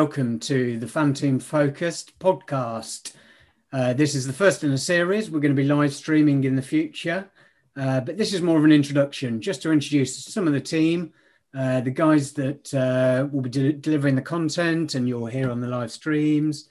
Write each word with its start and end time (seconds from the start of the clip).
Welcome 0.00 0.38
to 0.38 0.78
the 0.78 0.86
Fan 0.86 1.12
Team 1.12 1.40
Focused 1.40 2.16
podcast. 2.20 3.14
Uh, 3.72 3.94
this 3.94 4.14
is 4.14 4.28
the 4.28 4.32
first 4.32 4.62
in 4.62 4.70
a 4.70 4.78
series. 4.78 5.28
We're 5.28 5.40
going 5.40 5.56
to 5.56 5.60
be 5.60 5.66
live 5.66 5.92
streaming 5.92 6.44
in 6.44 6.54
the 6.54 6.62
future, 6.62 7.28
uh, 7.76 7.98
but 8.02 8.16
this 8.16 8.32
is 8.32 8.40
more 8.40 8.56
of 8.56 8.64
an 8.64 8.70
introduction 8.70 9.40
just 9.40 9.60
to 9.62 9.72
introduce 9.72 10.24
some 10.24 10.46
of 10.46 10.52
the 10.52 10.60
team, 10.60 11.14
uh, 11.52 11.80
the 11.80 11.90
guys 11.90 12.32
that 12.34 12.72
uh, 12.72 13.26
will 13.32 13.40
be 13.40 13.50
de- 13.50 13.72
delivering 13.72 14.14
the 14.14 14.22
content, 14.22 14.94
and 14.94 15.08
you'll 15.08 15.26
hear 15.26 15.50
on 15.50 15.60
the 15.60 15.66
live 15.66 15.90
streams. 15.90 16.68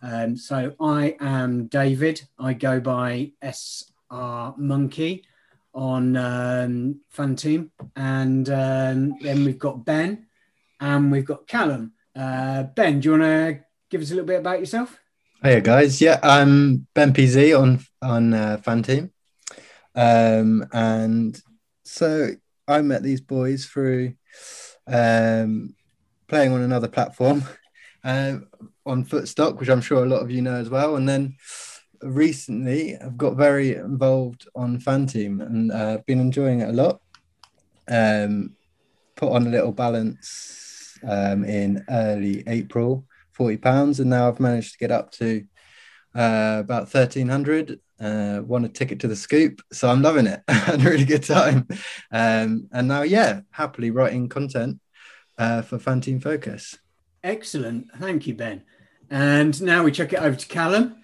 Um, 0.00 0.36
so 0.36 0.72
I 0.80 1.16
am 1.18 1.66
David. 1.66 2.22
I 2.38 2.52
go 2.52 2.78
by 2.78 3.32
SR 3.42 4.54
Monkey 4.56 5.24
on 5.74 6.16
um, 6.16 7.00
Fanteam, 7.12 7.70
and 7.96 8.48
um, 8.48 9.18
then 9.20 9.44
we've 9.44 9.58
got 9.58 9.84
Ben 9.84 10.28
and 10.78 11.10
we've 11.10 11.24
got 11.24 11.48
Callum. 11.48 11.92
Uh, 12.18 12.64
ben, 12.64 12.98
do 12.98 13.06
you 13.06 13.12
want 13.12 13.22
to 13.22 13.60
give 13.90 14.02
us 14.02 14.10
a 14.10 14.14
little 14.14 14.26
bit 14.26 14.40
about 14.40 14.58
yourself? 14.58 14.98
Hey 15.40 15.60
guys, 15.60 16.00
yeah, 16.00 16.18
I'm 16.20 16.88
Ben 16.92 17.12
PZ 17.12 17.56
on 17.56 17.78
on 18.02 18.34
uh, 18.34 18.56
Fanteam, 18.60 19.10
um, 19.94 20.66
and 20.72 21.40
so 21.84 22.30
I 22.66 22.82
met 22.82 23.04
these 23.04 23.20
boys 23.20 23.66
through 23.66 24.14
um, 24.88 25.76
playing 26.26 26.52
on 26.52 26.62
another 26.62 26.88
platform 26.88 27.44
uh, 28.04 28.38
on 28.84 29.04
Footstock, 29.04 29.60
which 29.60 29.68
I'm 29.68 29.80
sure 29.80 30.02
a 30.02 30.08
lot 30.08 30.22
of 30.22 30.30
you 30.32 30.42
know 30.42 30.56
as 30.56 30.70
well, 30.70 30.96
and 30.96 31.08
then 31.08 31.36
recently 32.02 32.96
I've 32.96 33.16
got 33.16 33.36
very 33.36 33.76
involved 33.76 34.48
on 34.56 34.80
Fan 34.80 35.06
Team 35.06 35.40
and 35.40 35.70
uh, 35.70 35.98
been 36.04 36.18
enjoying 36.18 36.62
it 36.62 36.70
a 36.70 36.72
lot. 36.72 37.00
Um, 37.86 38.56
put 39.14 39.30
on 39.30 39.46
a 39.46 39.50
little 39.50 39.72
balance 39.72 40.57
um, 41.06 41.44
in 41.44 41.84
early 41.90 42.44
April, 42.46 43.06
forty 43.32 43.56
pounds, 43.56 44.00
and 44.00 44.10
now 44.10 44.28
I've 44.28 44.40
managed 44.40 44.72
to 44.72 44.78
get 44.78 44.90
up 44.90 45.10
to 45.12 45.44
uh, 46.14 46.58
about 46.60 46.88
thirteen 46.88 47.28
hundred. 47.28 47.80
Uh, 48.00 48.40
won 48.44 48.64
a 48.64 48.68
ticket 48.68 49.00
to 49.00 49.08
the 49.08 49.16
Scoop, 49.16 49.60
so 49.72 49.88
I'm 49.88 50.02
loving 50.02 50.28
it. 50.28 50.40
had 50.48 50.80
a 50.80 50.90
really 50.90 51.04
good 51.04 51.24
time, 51.24 51.66
um, 52.12 52.68
and 52.72 52.88
now 52.88 53.02
yeah, 53.02 53.40
happily 53.50 53.90
writing 53.90 54.28
content 54.28 54.80
uh, 55.36 55.62
for 55.62 55.78
Fanteam 55.78 56.22
Focus. 56.22 56.78
Excellent, 57.24 57.88
thank 57.98 58.26
you, 58.26 58.34
Ben. 58.34 58.62
And 59.10 59.60
now 59.62 59.82
we 59.82 59.92
check 59.92 60.12
it 60.12 60.20
over 60.20 60.36
to 60.36 60.46
Callum. 60.46 60.96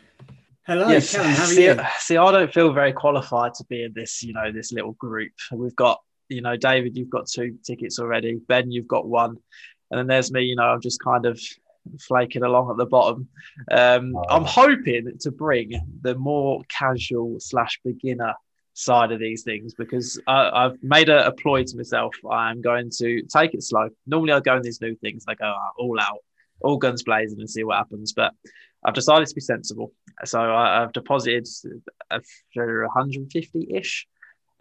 Hello, 0.67 0.89
yes. 0.89 1.13
Callum. 1.13 1.31
How 1.31 1.43
are 1.43 1.47
see, 1.47 1.65
you? 1.65 1.81
See, 1.99 2.17
I 2.17 2.33
don't 2.33 2.53
feel 2.53 2.73
very 2.73 2.93
qualified 2.93 3.55
to 3.55 3.65
be 3.65 3.85
in 3.85 3.93
this, 3.95 4.23
you 4.23 4.33
know, 4.33 4.53
this 4.53 4.73
little 4.73 4.93
group. 4.93 5.33
We've 5.53 5.77
got, 5.77 6.01
you 6.29 6.43
know, 6.43 6.57
David, 6.57 6.97
you've 6.97 7.11
got 7.11 7.27
two 7.27 7.59
tickets 7.65 7.99
already. 7.99 8.41
Ben, 8.49 8.71
you've 8.71 8.89
got 8.89 9.07
one 9.07 9.39
and 9.95 10.01
then 10.01 10.07
there's 10.09 10.33
me. 10.33 10.43
You 10.43 10.57
know, 10.57 10.65
I'm 10.65 10.81
just 10.81 11.01
kind 11.01 11.25
of 11.25 11.41
flaking 12.01 12.43
along 12.43 12.71
at 12.71 12.77
the 12.77 12.87
bottom. 12.87 13.29
Um, 13.71 14.17
oh. 14.17 14.25
I'm 14.29 14.45
hoping 14.45 15.13
to 15.21 15.31
bring 15.31 15.81
the 16.03 16.17
more 16.17 16.63
casual 16.69 17.37
slash 17.39 17.81
beginner 17.85 18.35
side 18.73 19.13
of 19.13 19.21
these 19.21 19.45
things 19.45 19.73
because 19.75 20.21
I, 20.27 20.65
have 20.65 20.83
made 20.83 21.09
a, 21.09 21.29
a, 21.29 21.33
ploy 21.33 21.63
to 21.63 21.77
myself. 21.77 22.13
I'm 22.29 22.61
going 22.61 22.91
to 22.99 23.23
take 23.23 23.55
it 23.55 23.63
slow. 23.63 23.89
Normally, 24.07 24.33
I 24.33 24.41
go 24.41 24.57
in 24.57 24.63
these 24.63 24.81
new 24.81 24.97
things, 24.97 25.25
I 25.29 25.35
go 25.35 25.55
all 25.79 26.01
out, 26.01 26.19
all 26.61 26.77
guns 26.77 27.05
blazing, 27.05 27.39
and 27.39 27.49
see 27.49 27.63
what 27.63 27.77
happens. 27.77 28.13
But 28.13 28.33
I've 28.85 28.95
decided 28.95 29.29
to 29.29 29.35
be 29.35 29.41
sensible, 29.41 29.93
so 30.25 30.41
I, 30.41 30.81
have 30.81 30.93
deposited 30.93 31.47
for 32.53 32.83
150 32.83 33.69
ish, 33.75 34.09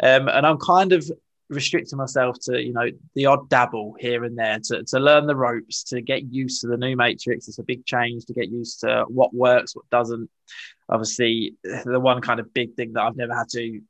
um, 0.04 0.30
and 0.30 0.46
I'm 0.46 0.60
kind 0.60 0.94
of 0.94 1.10
restricting 1.54 1.98
myself 1.98 2.38
to 2.44 2.62
you 2.62 2.74
know 2.74 2.90
the 3.16 3.26
odd 3.26 3.50
dabble 3.50 3.96
here 4.00 4.24
and 4.24 4.38
there 4.38 4.60
to, 4.66 4.84
to 4.84 5.00
learn 5.00 5.28
the 5.28 5.36
ropes 5.36 5.84
to 5.84 6.02
get 6.02 6.32
used 6.32 6.62
to 6.62 6.68
the 6.68 6.78
new 6.78 6.96
matrix. 6.96 7.48
It's 7.48 7.60
a 7.60 7.64
big 7.64 7.86
change 7.86 8.26
to 8.26 8.34
get 8.34 8.50
used 8.50 8.82
to 8.82 9.06
what 9.08 9.34
works 9.34 9.76
what 9.76 9.90
doesn't. 9.90 10.30
Obviously 10.90 11.56
the 11.64 12.00
one 12.00 12.22
kind 12.22 12.40
of 12.40 12.54
big 12.54 12.76
thing 12.76 12.94
that 12.94 13.04
i've 13.04 13.16
never 13.16 13.34
had 13.34 13.48
to 13.50 13.82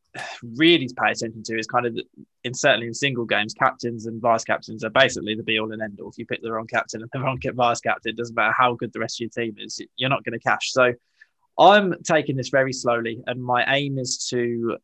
really 0.55 0.87
pay 0.95 1.11
attention 1.11 1.41
to 1.43 1.57
is 1.57 1.67
kind 1.67 1.85
of 1.85 1.97
in 2.43 2.53
certainly 2.53 2.87
in 2.87 2.93
single 2.93 3.25
games 3.25 3.53
captains 3.53 4.05
and 4.05 4.21
vice 4.21 4.43
captains 4.43 4.83
are 4.83 4.89
basically 4.89 5.35
the 5.35 5.43
be 5.43 5.59
all 5.59 5.71
and 5.71 5.81
end 5.81 5.99
all 5.99 6.09
if 6.09 6.17
you 6.17 6.25
pick 6.25 6.41
the 6.41 6.51
wrong 6.51 6.67
captain 6.67 7.01
and 7.01 7.09
the 7.13 7.19
wrong 7.19 7.39
vice 7.55 7.79
captain 7.79 8.11
it 8.11 8.17
doesn't 8.17 8.35
matter 8.35 8.53
how 8.55 8.73
good 8.75 8.93
the 8.93 8.99
rest 8.99 9.19
of 9.19 9.21
your 9.21 9.45
team 9.45 9.55
is 9.57 9.81
you're 9.97 10.09
not 10.09 10.23
going 10.23 10.37
to 10.37 10.43
cash. 10.43 10.71
So 10.71 10.93
i'm 11.57 11.95
taking 12.03 12.35
this 12.35 12.49
very 12.49 12.73
slowly 12.73 13.23
and 13.27 13.43
my 13.43 13.63
aim 13.73 13.97
is 13.97 14.27
to 14.29 14.77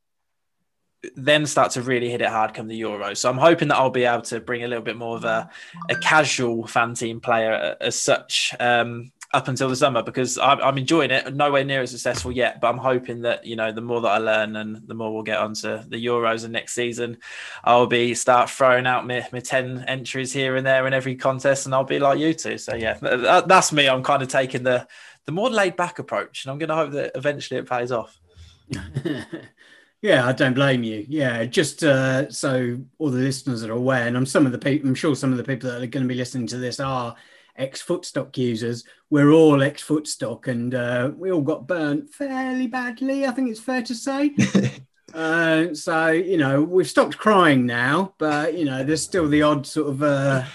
then 1.15 1.45
start 1.45 1.71
to 1.71 1.81
really 1.81 2.09
hit 2.09 2.21
it 2.21 2.27
hard 2.27 2.53
come 2.53 2.67
the 2.67 2.75
Euro. 2.77 3.13
So 3.13 3.29
I'm 3.29 3.37
hoping 3.37 3.69
that 3.69 3.77
I'll 3.77 3.89
be 3.89 4.03
able 4.03 4.23
to 4.23 4.39
bring 4.39 4.63
a 4.63 4.67
little 4.67 4.83
bit 4.83 4.97
more 4.97 5.15
of 5.15 5.23
a, 5.23 5.49
a 5.89 5.95
casual 5.95 6.67
fan 6.67 6.93
team 6.93 7.21
player 7.21 7.75
as 7.79 7.99
such 7.99 8.53
um, 8.59 9.11
up 9.33 9.47
until 9.47 9.69
the 9.69 9.75
summer 9.75 10.01
because 10.01 10.37
I'm, 10.37 10.59
I'm, 10.59 10.77
enjoying 10.77 11.11
it. 11.11 11.33
Nowhere 11.33 11.63
near 11.63 11.81
as 11.81 11.91
successful 11.91 12.31
yet, 12.31 12.59
but 12.59 12.67
I'm 12.67 12.77
hoping 12.79 13.21
that 13.21 13.45
you 13.45 13.55
know 13.55 13.71
the 13.71 13.81
more 13.81 14.01
that 14.01 14.09
I 14.09 14.17
learn 14.17 14.55
and 14.55 14.87
the 14.87 14.93
more 14.93 15.13
we'll 15.13 15.23
get 15.23 15.37
onto 15.37 15.77
the 15.83 16.03
Euros 16.03 16.43
and 16.43 16.53
next 16.53 16.73
season, 16.73 17.17
I'll 17.63 17.87
be 17.87 18.13
start 18.15 18.49
throwing 18.49 18.87
out 18.87 19.07
my, 19.07 19.25
my 19.31 19.39
ten 19.39 19.85
entries 19.87 20.33
here 20.33 20.55
and 20.55 20.65
there 20.65 20.85
in 20.87 20.93
every 20.93 21.15
contest, 21.15 21.65
and 21.65 21.75
I'll 21.75 21.83
be 21.83 21.99
like 21.99 22.19
you 22.19 22.33
two. 22.33 22.57
So 22.57 22.75
yeah, 22.75 22.95
that, 22.95 23.47
that's 23.47 23.71
me. 23.71 23.87
I'm 23.87 24.03
kind 24.03 24.23
of 24.23 24.29
taking 24.29 24.63
the 24.63 24.87
the 25.25 25.31
more 25.31 25.49
laid 25.49 25.75
back 25.75 25.99
approach, 25.99 26.43
and 26.43 26.51
I'm 26.51 26.57
going 26.57 26.69
to 26.69 26.75
hope 26.75 26.91
that 26.91 27.11
eventually 27.13 27.59
it 27.59 27.69
pays 27.69 27.91
off. 27.91 28.19
Yeah, 30.01 30.25
I 30.25 30.31
don't 30.31 30.53
blame 30.53 30.83
you. 30.83 31.05
Yeah, 31.09 31.43
just 31.43 31.83
uh, 31.83 32.29
so 32.29 32.77
all 32.99 33.09
the 33.09 33.19
listeners 33.19 33.65
are 33.65 33.73
aware, 33.73 34.07
and 34.07 34.15
I'm 34.15 34.25
some 34.25 34.45
of 34.45 34.53
the 34.53 34.57
people. 34.57 34.87
I'm 34.87 34.95
sure 34.95 35.13
some 35.13 35.31
of 35.31 35.37
the 35.37 35.43
people 35.43 35.69
that 35.69 35.81
are 35.81 35.87
going 35.87 36.03
to 36.03 36.07
be 36.07 36.15
listening 36.15 36.47
to 36.47 36.57
this 36.57 36.79
are 36.79 37.15
ex 37.57 37.83
Footstock 37.83 38.37
users. 38.37 38.85
We're 39.09 39.31
all 39.31 39.61
ex 39.61 39.83
Footstock, 39.83 40.47
and 40.47 40.73
uh, 40.73 41.11
we 41.17 41.31
all 41.33 41.41
got 41.41 41.67
burnt 41.67 42.09
fairly 42.13 42.67
badly. 42.67 43.25
I 43.25 43.31
think 43.31 43.51
it's 43.51 43.59
fair 43.59 43.81
to 43.83 43.93
say. 43.93 44.33
uh, 45.13 45.73
so 45.73 46.07
you 46.07 46.37
know, 46.37 46.63
we've 46.63 46.89
stopped 46.89 47.17
crying 47.17 47.65
now, 47.65 48.13
but 48.19 48.57
you 48.57 48.63
know, 48.63 48.85
there's 48.85 49.03
still 49.03 49.27
the 49.27 49.41
odd 49.41 49.67
sort 49.67 49.89
of 49.89 50.01
uh, 50.01 50.45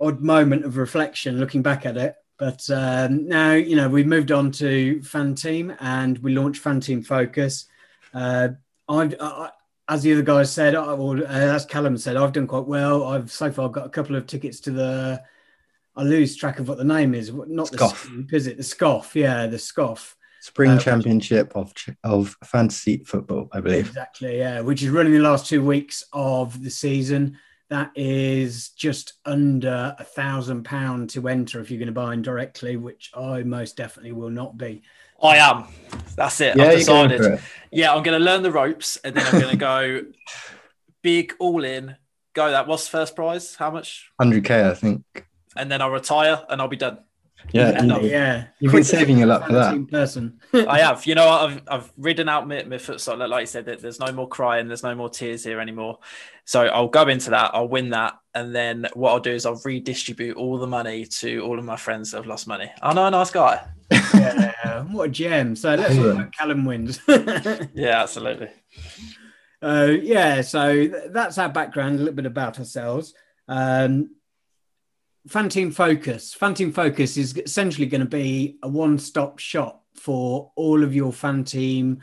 odd 0.00 0.20
moment 0.20 0.64
of 0.64 0.76
reflection 0.76 1.38
looking 1.38 1.62
back 1.62 1.86
at 1.86 1.96
it. 1.96 2.16
But 2.36 2.68
um, 2.68 3.28
now, 3.28 3.52
you 3.52 3.76
know, 3.76 3.88
we've 3.88 4.08
moved 4.08 4.32
on 4.32 4.50
to 4.52 4.98
Fanteam, 5.04 5.76
and 5.78 6.18
we 6.18 6.34
launched 6.34 6.64
Fanteam 6.64 7.06
Focus 7.06 7.66
uh, 8.14 8.48
I've, 8.88 9.14
uh, 9.18 9.50
as 9.88 10.02
the 10.02 10.12
other 10.12 10.22
guys 10.22 10.52
said, 10.52 10.74
or 10.74 11.18
uh, 11.18 11.24
as 11.26 11.64
Callum 11.64 11.96
said, 11.96 12.16
I've 12.16 12.32
done 12.32 12.46
quite 12.46 12.66
well. 12.66 13.04
I've 13.04 13.30
so 13.30 13.50
far 13.50 13.68
got 13.68 13.86
a 13.86 13.90
couple 13.90 14.16
of 14.16 14.26
tickets 14.26 14.60
to 14.60 14.70
the. 14.70 15.22
I 15.94 16.02
lose 16.02 16.36
track 16.36 16.58
of 16.58 16.68
what 16.68 16.78
the 16.78 16.84
name 16.84 17.14
is. 17.14 17.32
Not 17.32 17.68
Scoff. 17.68 18.02
the 18.02 18.08
Scoff, 18.08 18.32
is 18.32 18.46
it? 18.46 18.56
The 18.58 18.62
Scoff, 18.62 19.16
yeah, 19.16 19.46
the 19.46 19.58
Scoff. 19.58 20.16
Spring 20.40 20.72
uh, 20.72 20.78
Championship 20.78 21.52
of 21.56 21.72
of 22.04 22.36
fantasy 22.44 22.98
football, 23.04 23.48
I 23.52 23.60
believe. 23.60 23.88
Exactly, 23.88 24.38
yeah, 24.38 24.60
which 24.60 24.82
is 24.82 24.90
running 24.90 25.12
the 25.12 25.20
last 25.20 25.46
two 25.46 25.64
weeks 25.64 26.04
of 26.12 26.62
the 26.62 26.70
season. 26.70 27.38
That 27.68 27.90
is 27.96 28.68
just 28.70 29.14
under 29.24 29.96
a 29.98 30.04
thousand 30.04 30.64
pound 30.64 31.10
to 31.10 31.26
enter 31.26 31.60
if 31.60 31.68
you're 31.70 31.80
going 31.80 31.86
to 31.86 31.92
buy 31.92 32.14
in 32.14 32.22
directly, 32.22 32.76
which 32.76 33.10
I 33.16 33.42
most 33.42 33.76
definitely 33.76 34.12
will 34.12 34.30
not 34.30 34.56
be. 34.56 34.82
I 35.22 35.36
am. 35.36 35.64
That's 36.16 36.40
it. 36.40 36.56
Yeah, 36.56 36.64
I've 36.64 36.78
decided. 36.78 37.40
Yeah, 37.70 37.94
I'm 37.94 38.02
going 38.02 38.18
to 38.18 38.24
learn 38.24 38.42
the 38.42 38.50
ropes 38.50 38.96
and 39.04 39.14
then 39.14 39.26
I'm 39.26 39.40
going 39.40 39.50
to 39.50 39.56
go 39.56 40.02
big 41.02 41.34
all 41.38 41.64
in. 41.64 41.96
Go 42.34 42.50
that. 42.50 42.66
What's 42.66 42.88
first 42.88 43.16
prize? 43.16 43.54
How 43.54 43.70
much? 43.70 44.10
100k, 44.20 44.70
I 44.70 44.74
think. 44.74 45.04
And 45.56 45.70
then 45.70 45.80
I'll 45.80 45.90
retire 45.90 46.42
and 46.48 46.60
I'll 46.60 46.68
be 46.68 46.76
done. 46.76 46.98
Yeah, 47.52 47.82
yeah. 47.84 47.98
yeah. 48.00 48.44
You've 48.58 48.72
been 48.72 48.82
saving 48.82 49.22
a 49.22 49.26
lot 49.26 49.46
for 49.46 49.52
that. 49.52 49.88
Person. 49.88 50.40
I 50.52 50.80
have. 50.80 51.06
You 51.06 51.14
know, 51.14 51.28
I've 51.28 51.62
I've 51.68 51.92
ridden 51.96 52.28
out 52.28 52.48
my, 52.48 52.64
my 52.64 52.78
foot. 52.78 53.00
So 53.00 53.14
like 53.14 53.40
you 53.42 53.46
said, 53.46 53.66
that 53.66 53.80
there's 53.80 54.00
no 54.00 54.10
more 54.10 54.26
crying, 54.26 54.66
there's 54.66 54.82
no 54.82 54.94
more 54.96 55.08
tears 55.08 55.44
here 55.44 55.60
anymore. 55.60 55.98
So 56.44 56.62
I'll 56.62 56.88
go 56.88 57.06
into 57.06 57.30
that. 57.30 57.52
I'll 57.54 57.68
win 57.68 57.90
that, 57.90 58.14
and 58.34 58.52
then 58.54 58.88
what 58.94 59.12
I'll 59.12 59.20
do 59.20 59.30
is 59.30 59.46
I'll 59.46 59.60
redistribute 59.64 60.36
all 60.36 60.58
the 60.58 60.66
money 60.66 61.04
to 61.04 61.40
all 61.40 61.58
of 61.58 61.64
my 61.64 61.76
friends 61.76 62.10
that 62.10 62.16
have 62.16 62.26
lost 62.26 62.48
money. 62.48 62.72
I 62.82 62.92
know 62.94 63.06
a 63.06 63.10
nice 63.10 63.30
guy 63.30 63.64
yeah, 63.90 64.82
what 64.84 65.08
a 65.08 65.12
gem. 65.12 65.56
So 65.56 65.74
let's 65.74 65.96
hope 65.96 66.32
Callum 66.32 66.64
wins. 66.64 67.00
yeah, 67.08 68.02
absolutely. 68.02 68.50
Uh, 69.62 69.92
yeah, 70.00 70.42
so 70.42 70.72
th- 70.74 71.10
that's 71.10 71.38
our 71.38 71.48
background, 71.48 71.96
a 71.96 71.98
little 71.98 72.14
bit 72.14 72.26
about 72.26 72.58
ourselves. 72.58 73.14
Um, 73.48 74.10
Fanteam 75.28 75.74
Focus. 75.74 76.36
Fanteam 76.38 76.72
Focus 76.72 77.16
is 77.16 77.36
essentially 77.36 77.86
going 77.86 78.02
to 78.02 78.06
be 78.06 78.58
a 78.62 78.68
one 78.68 78.98
stop 78.98 79.38
shop 79.38 79.84
for 79.94 80.52
all 80.56 80.84
of 80.84 80.94
your 80.94 81.12
Fanteam 81.12 81.98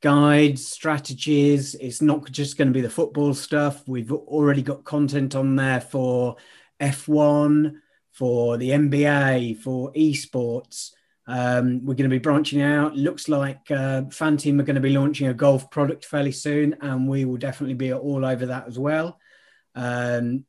guides, 0.00 0.66
strategies. 0.66 1.74
It's 1.74 2.00
not 2.00 2.30
just 2.30 2.56
going 2.56 2.68
to 2.68 2.74
be 2.74 2.80
the 2.80 2.90
football 2.90 3.34
stuff. 3.34 3.86
We've 3.88 4.12
already 4.12 4.62
got 4.62 4.84
content 4.84 5.34
on 5.34 5.56
there 5.56 5.80
for 5.80 6.36
F1, 6.80 7.74
for 8.12 8.56
the 8.56 8.70
NBA, 8.70 9.58
for 9.58 9.92
esports. 9.92 10.92
Um, 11.26 11.84
we're 11.84 11.94
going 11.94 12.10
to 12.10 12.14
be 12.14 12.18
branching 12.18 12.62
out. 12.62 12.96
Looks 12.96 13.28
like 13.28 13.70
uh, 13.70 14.02
Fanteam 14.08 14.58
are 14.60 14.64
going 14.64 14.74
to 14.74 14.80
be 14.80 14.90
launching 14.90 15.28
a 15.28 15.34
golf 15.34 15.70
product 15.70 16.04
fairly 16.04 16.32
soon, 16.32 16.76
and 16.80 17.08
we 17.08 17.24
will 17.24 17.36
definitely 17.36 17.74
be 17.74 17.92
all 17.92 18.24
over 18.24 18.46
that 18.46 18.66
as 18.66 18.78
well. 18.78 19.18
Um, 19.74 20.44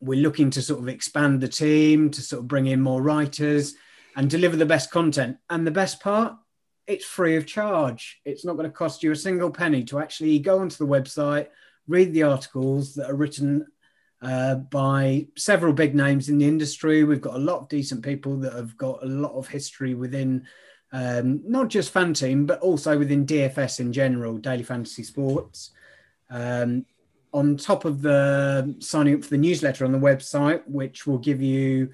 we're 0.00 0.20
looking 0.20 0.50
to 0.50 0.62
sort 0.62 0.80
of 0.80 0.88
expand 0.88 1.40
the 1.40 1.48
team 1.48 2.10
to 2.10 2.20
sort 2.20 2.40
of 2.40 2.48
bring 2.48 2.66
in 2.66 2.80
more 2.80 3.00
writers 3.00 3.74
and 4.16 4.28
deliver 4.28 4.56
the 4.56 4.66
best 4.66 4.90
content. 4.90 5.38
And 5.48 5.66
the 5.66 5.70
best 5.70 6.00
part, 6.00 6.34
it's 6.86 7.04
free 7.04 7.36
of 7.36 7.46
charge. 7.46 8.20
It's 8.24 8.44
not 8.44 8.56
going 8.56 8.68
to 8.68 8.76
cost 8.76 9.02
you 9.02 9.12
a 9.12 9.16
single 9.16 9.50
penny 9.50 9.84
to 9.84 10.00
actually 10.00 10.38
go 10.40 10.58
onto 10.58 10.76
the 10.76 10.90
website, 10.90 11.48
read 11.86 12.12
the 12.12 12.24
articles 12.24 12.94
that 12.94 13.08
are 13.08 13.14
written 13.14 13.66
uh, 14.22 14.54
by 14.54 15.26
several 15.36 15.72
big 15.72 15.94
names 15.94 16.28
in 16.28 16.38
the 16.38 16.46
industry. 16.46 17.02
We've 17.02 17.20
got 17.20 17.34
a 17.34 17.38
lot 17.38 17.58
of 17.58 17.68
decent 17.68 18.04
people 18.04 18.36
that 18.38 18.52
have 18.52 18.76
got 18.76 19.02
a 19.02 19.06
lot 19.06 19.32
of 19.32 19.48
history 19.48 19.94
within 19.94 20.46
um, 20.92 21.40
not 21.44 21.68
just 21.68 21.90
Fan 21.90 22.14
Team, 22.14 22.46
but 22.46 22.60
also 22.60 22.98
within 22.98 23.26
DFS 23.26 23.80
in 23.80 23.92
general, 23.92 24.38
Daily 24.38 24.62
Fantasy 24.62 25.02
Sports. 25.02 25.72
Um, 26.30 26.86
on 27.32 27.56
top 27.56 27.84
of 27.84 28.02
the 28.02 28.76
signing 28.78 29.14
up 29.14 29.24
for 29.24 29.30
the 29.30 29.38
newsletter 29.38 29.84
on 29.84 29.92
the 29.92 29.98
website, 29.98 30.62
which 30.66 31.06
will 31.06 31.18
give 31.18 31.40
you, 31.40 31.90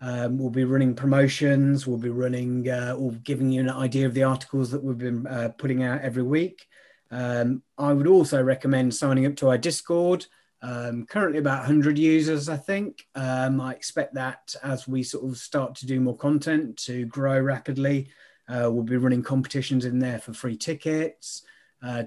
um, 0.00 0.38
we'll 0.38 0.50
be 0.50 0.64
running 0.64 0.94
promotions, 0.94 1.86
we'll 1.86 1.98
be 1.98 2.08
running 2.08 2.68
uh, 2.68 2.96
or 2.98 3.12
giving 3.12 3.50
you 3.50 3.60
an 3.60 3.70
idea 3.70 4.06
of 4.06 4.14
the 4.14 4.24
articles 4.24 4.70
that 4.70 4.82
we've 4.82 4.98
been 4.98 5.26
uh, 5.26 5.50
putting 5.58 5.82
out 5.82 6.00
every 6.00 6.22
week. 6.22 6.66
Um, 7.10 7.62
I 7.76 7.92
would 7.92 8.06
also 8.06 8.42
recommend 8.42 8.94
signing 8.94 9.26
up 9.26 9.36
to 9.36 9.50
our 9.50 9.58
Discord. 9.58 10.26
Um, 10.62 11.06
currently 11.06 11.38
about 11.38 11.60
100 11.60 11.98
users, 11.98 12.48
I 12.48 12.56
think. 12.56 13.06
Um, 13.14 13.60
I 13.60 13.72
expect 13.72 14.14
that 14.14 14.54
as 14.62 14.86
we 14.86 15.02
sort 15.02 15.24
of 15.24 15.38
start 15.38 15.74
to 15.76 15.86
do 15.86 16.00
more 16.00 16.16
content 16.16 16.76
to 16.84 17.06
grow 17.06 17.40
rapidly. 17.40 18.08
Uh, 18.48 18.70
we'll 18.70 18.82
be 18.82 18.96
running 18.96 19.22
competitions 19.22 19.84
in 19.84 19.98
there 19.98 20.18
for 20.18 20.32
free 20.32 20.56
tickets. 20.56 21.42
Uh, 21.82 22.04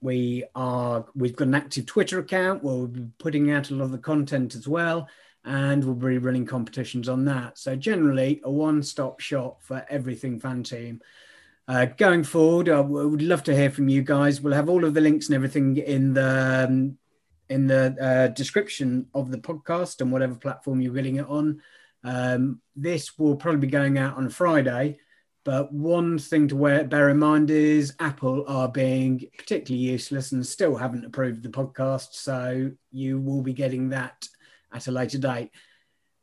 we 0.00 0.44
are 0.56 1.06
we've 1.14 1.36
got 1.36 1.48
an 1.48 1.54
active 1.54 1.86
Twitter 1.86 2.18
account 2.18 2.64
where 2.64 2.74
we'll 2.74 2.86
be 2.88 3.06
putting 3.18 3.52
out 3.52 3.70
a 3.70 3.74
lot 3.74 3.84
of 3.84 3.92
the 3.92 3.98
content 3.98 4.56
as 4.56 4.66
well, 4.66 5.08
and 5.44 5.84
we'll 5.84 5.94
be 5.94 6.18
running 6.18 6.46
competitions 6.46 7.08
on 7.08 7.24
that. 7.26 7.56
So 7.56 7.76
generally, 7.76 8.40
a 8.42 8.50
one-stop 8.50 9.20
shop 9.20 9.62
for 9.62 9.86
everything 9.88 10.40
fan 10.40 10.64
team. 10.64 11.02
Uh, 11.68 11.84
going 11.84 12.24
forward, 12.24 12.68
I 12.68 12.80
would 12.80 13.22
love 13.22 13.44
to 13.44 13.54
hear 13.54 13.70
from 13.70 13.88
you 13.88 14.02
guys. 14.02 14.40
We'll 14.40 14.54
have 14.54 14.68
all 14.68 14.84
of 14.84 14.94
the 14.94 15.00
links 15.00 15.26
and 15.26 15.36
everything 15.36 15.76
in 15.76 16.14
the 16.14 16.66
um, 16.68 16.98
in 17.52 17.66
the 17.66 17.96
uh, 18.00 18.28
description 18.28 19.06
of 19.14 19.30
the 19.30 19.38
podcast 19.38 20.00
and 20.00 20.10
whatever 20.10 20.34
platform 20.34 20.80
you're 20.80 20.94
getting 20.94 21.16
it 21.16 21.26
on. 21.26 21.60
Um, 22.02 22.60
this 22.74 23.18
will 23.18 23.36
probably 23.36 23.60
be 23.60 23.66
going 23.66 23.98
out 23.98 24.16
on 24.16 24.30
Friday. 24.30 24.98
But 25.44 25.72
one 25.72 26.18
thing 26.18 26.48
to 26.48 26.56
wear, 26.56 26.84
bear 26.84 27.08
in 27.08 27.18
mind 27.18 27.50
is 27.50 27.94
Apple 27.98 28.44
are 28.46 28.68
being 28.68 29.24
particularly 29.36 29.84
useless 29.84 30.32
and 30.32 30.46
still 30.46 30.76
haven't 30.76 31.04
approved 31.04 31.42
the 31.42 31.48
podcast. 31.48 32.12
So 32.12 32.70
you 32.90 33.20
will 33.20 33.42
be 33.42 33.52
getting 33.52 33.90
that 33.90 34.26
at 34.72 34.86
a 34.86 34.92
later 34.92 35.18
date. 35.18 35.50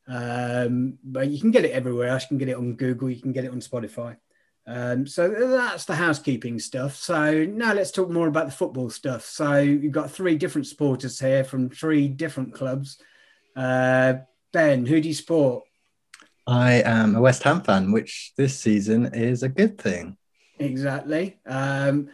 Um, 0.07 0.97
but 1.03 1.27
you 1.27 1.39
can 1.39 1.51
get 1.51 1.65
it 1.65 1.71
everywhere 1.71 2.07
else. 2.07 2.23
You 2.23 2.29
can 2.29 2.37
get 2.37 2.49
it 2.49 2.57
on 2.57 2.73
Google, 2.73 3.09
you 3.09 3.21
can 3.21 3.33
get 3.33 3.45
it 3.45 3.51
on 3.51 3.59
Spotify. 3.59 4.17
Um, 4.69 5.07
so 5.07 5.27
that's 5.29 5.85
the 5.85 5.95
housekeeping 5.95 6.59
stuff. 6.59 6.95
So 6.95 7.43
now 7.45 7.73
let's 7.73 7.89
talk 7.89 8.11
more 8.11 8.27
about 8.27 8.45
the 8.45 8.51
football 8.51 8.91
stuff. 8.91 9.25
So 9.25 9.57
you've 9.57 9.91
got 9.91 10.11
three 10.11 10.35
different 10.35 10.67
supporters 10.67 11.19
here 11.19 11.43
from 11.43 11.69
three 11.69 12.07
different 12.07 12.53
clubs. 12.53 13.01
Uh, 13.55 14.13
ben, 14.53 14.85
who 14.85 15.01
do 15.01 15.07
you 15.07 15.15
support? 15.15 15.63
I 16.45 16.83
am 16.83 17.15
a 17.15 17.21
West 17.21 17.41
Ham 17.43 17.61
fan, 17.61 17.91
which 17.91 18.33
this 18.37 18.59
season 18.59 19.11
is 19.15 19.41
a 19.41 19.49
good 19.49 19.79
thing. 19.79 20.17
Exactly. 20.59 21.39
Um, 21.47 22.09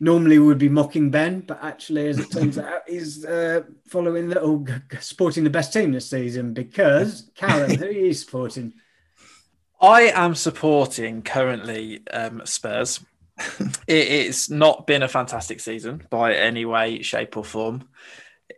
normally 0.00 0.40
we 0.40 0.46
would 0.46 0.58
be 0.58 0.68
mocking 0.68 1.10
Ben, 1.10 1.40
but 1.40 1.62
actually, 1.62 2.08
as 2.08 2.18
it 2.18 2.32
turns 2.32 2.58
out, 2.58 2.82
he's 2.88 3.24
uh, 3.24 3.62
following 3.86 4.28
the 4.28 4.40
or 4.40 4.64
supporting 4.98 5.44
the 5.44 5.50
best 5.50 5.72
team 5.72 5.92
this 5.92 6.10
season 6.10 6.52
because 6.52 7.30
Callum, 7.36 7.70
who 7.76 7.86
are 7.86 7.90
you 7.90 8.12
supporting? 8.12 8.74
I 9.80 10.02
am 10.14 10.34
supporting 10.34 11.22
currently 11.22 12.06
um, 12.08 12.42
Spurs. 12.44 13.00
it, 13.58 13.74
it's 13.88 14.48
not 14.48 14.86
been 14.86 15.02
a 15.02 15.08
fantastic 15.08 15.60
season 15.60 16.06
by 16.08 16.34
any 16.34 16.64
way, 16.64 17.02
shape, 17.02 17.36
or 17.36 17.44
form 17.44 17.84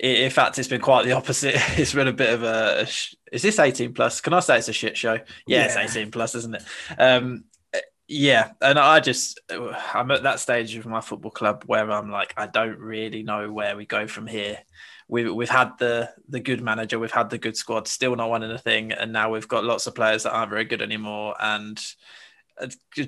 in 0.01 0.31
fact, 0.31 0.59
it's 0.59 0.69
been 0.69 0.81
quite 0.81 1.05
the 1.05 1.13
opposite. 1.13 1.57
It's 1.79 1.93
been 1.93 2.09
a 2.09 2.13
bit 2.13 2.33
of 2.33 2.43
a. 2.43 2.87
Is 3.33 3.43
this 3.43 3.59
18 3.59 3.95
plus? 3.95 4.21
Can 4.21 4.33
I 4.33 4.41
say 4.41 4.59
it's 4.59 4.69
a 4.69 4.73
shit 4.73 4.97
show? 4.97 5.15
Yeah, 5.15 5.23
yeah. 5.47 5.65
it's 5.65 5.97
18 5.97 6.11
plus, 6.11 6.35
isn't 6.35 6.55
it? 6.55 6.65
Um, 6.99 7.45
yeah, 8.07 8.53
and 8.63 8.79
I 8.79 9.01
just 9.01 9.41
I'm 9.51 10.11
at 10.11 10.23
that 10.23 10.41
stage 10.41 10.75
of 10.77 10.87
my 10.87 11.01
football 11.01 11.31
club 11.31 11.65
where 11.67 11.91
I'm 11.91 12.11
like 12.11 12.33
I 12.39 12.47
don't 12.47 12.79
really 12.79 13.23
know 13.23 13.53
where 13.53 13.77
we 13.77 13.85
go 13.85 14.07
from 14.07 14.27
here. 14.27 14.59
We've 15.09 15.35
we've 15.35 15.49
had 15.49 15.79
the 15.79 16.11
the 16.29 16.41
good 16.41 16.61
manager, 16.61 16.99
we've 16.99 17.11
had 17.11 17.31
the 17.31 17.39
good 17.39 17.57
squad, 17.57 17.89
still 17.89 18.15
not 18.15 18.31
winning 18.31 18.51
a 18.51 18.59
thing, 18.59 18.93
and 18.93 19.13
now 19.13 19.31
we've 19.31 19.49
got 19.49 19.65
lots 19.65 19.87
of 19.87 19.95
players 19.95 20.23
that 20.23 20.33
aren't 20.33 20.51
very 20.51 20.65
good 20.65 20.83
anymore, 20.83 21.35
and 21.41 21.81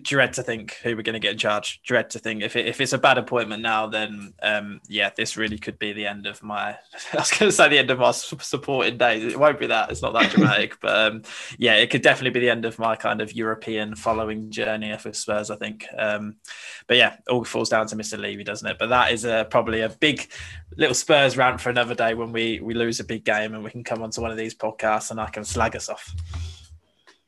dread 0.02 0.32
to 0.34 0.42
think 0.42 0.74
who 0.82 0.96
we're 0.96 1.02
going 1.02 1.14
to 1.14 1.20
get 1.20 1.32
in 1.32 1.38
charge. 1.38 1.80
Dread 1.82 2.10
to 2.10 2.18
think 2.18 2.42
if 2.42 2.56
it, 2.56 2.66
if 2.66 2.80
it's 2.80 2.92
a 2.92 2.98
bad 2.98 3.18
appointment 3.18 3.62
now, 3.62 3.86
then 3.86 4.32
um, 4.42 4.80
yeah, 4.88 5.10
this 5.16 5.36
really 5.36 5.58
could 5.58 5.78
be 5.78 5.92
the 5.92 6.06
end 6.06 6.26
of 6.26 6.42
my. 6.42 6.70
I 7.12 7.16
was 7.16 7.30
going 7.30 7.50
to 7.50 7.52
say 7.52 7.68
the 7.68 7.78
end 7.78 7.90
of 7.90 7.98
my 7.98 8.10
supporting 8.10 8.98
days. 8.98 9.32
It 9.32 9.38
won't 9.38 9.58
be 9.58 9.66
that. 9.66 9.90
It's 9.90 10.02
not 10.02 10.12
that 10.14 10.30
dramatic, 10.34 10.80
but 10.80 10.96
um, 10.96 11.22
yeah, 11.58 11.76
it 11.76 11.90
could 11.90 12.02
definitely 12.02 12.38
be 12.38 12.40
the 12.40 12.50
end 12.50 12.64
of 12.64 12.78
my 12.78 12.96
kind 12.96 13.20
of 13.20 13.34
European 13.34 13.94
following 13.96 14.50
journey 14.50 14.96
for 14.98 15.12
Spurs. 15.12 15.50
I 15.50 15.56
think. 15.56 15.86
Um, 15.96 16.36
but 16.86 16.96
yeah, 16.96 17.16
all 17.28 17.44
falls 17.44 17.68
down 17.68 17.86
to 17.88 17.96
Mr. 17.96 18.18
Levy, 18.18 18.44
doesn't 18.44 18.68
it? 18.68 18.78
But 18.78 18.88
that 18.90 19.12
is 19.12 19.24
a, 19.24 19.46
probably 19.50 19.80
a 19.80 19.88
big 19.88 20.30
little 20.76 20.94
Spurs 20.94 21.36
rant 21.36 21.60
for 21.60 21.70
another 21.70 21.94
day 21.94 22.14
when 22.14 22.32
we 22.32 22.60
we 22.60 22.74
lose 22.74 23.00
a 23.00 23.04
big 23.04 23.24
game 23.24 23.54
and 23.54 23.64
we 23.64 23.70
can 23.70 23.84
come 23.84 24.02
onto 24.02 24.20
one 24.20 24.30
of 24.30 24.36
these 24.36 24.54
podcasts 24.54 25.10
and 25.10 25.20
I 25.20 25.28
can 25.28 25.44
slag 25.44 25.76
us 25.76 25.88
off. 25.88 26.14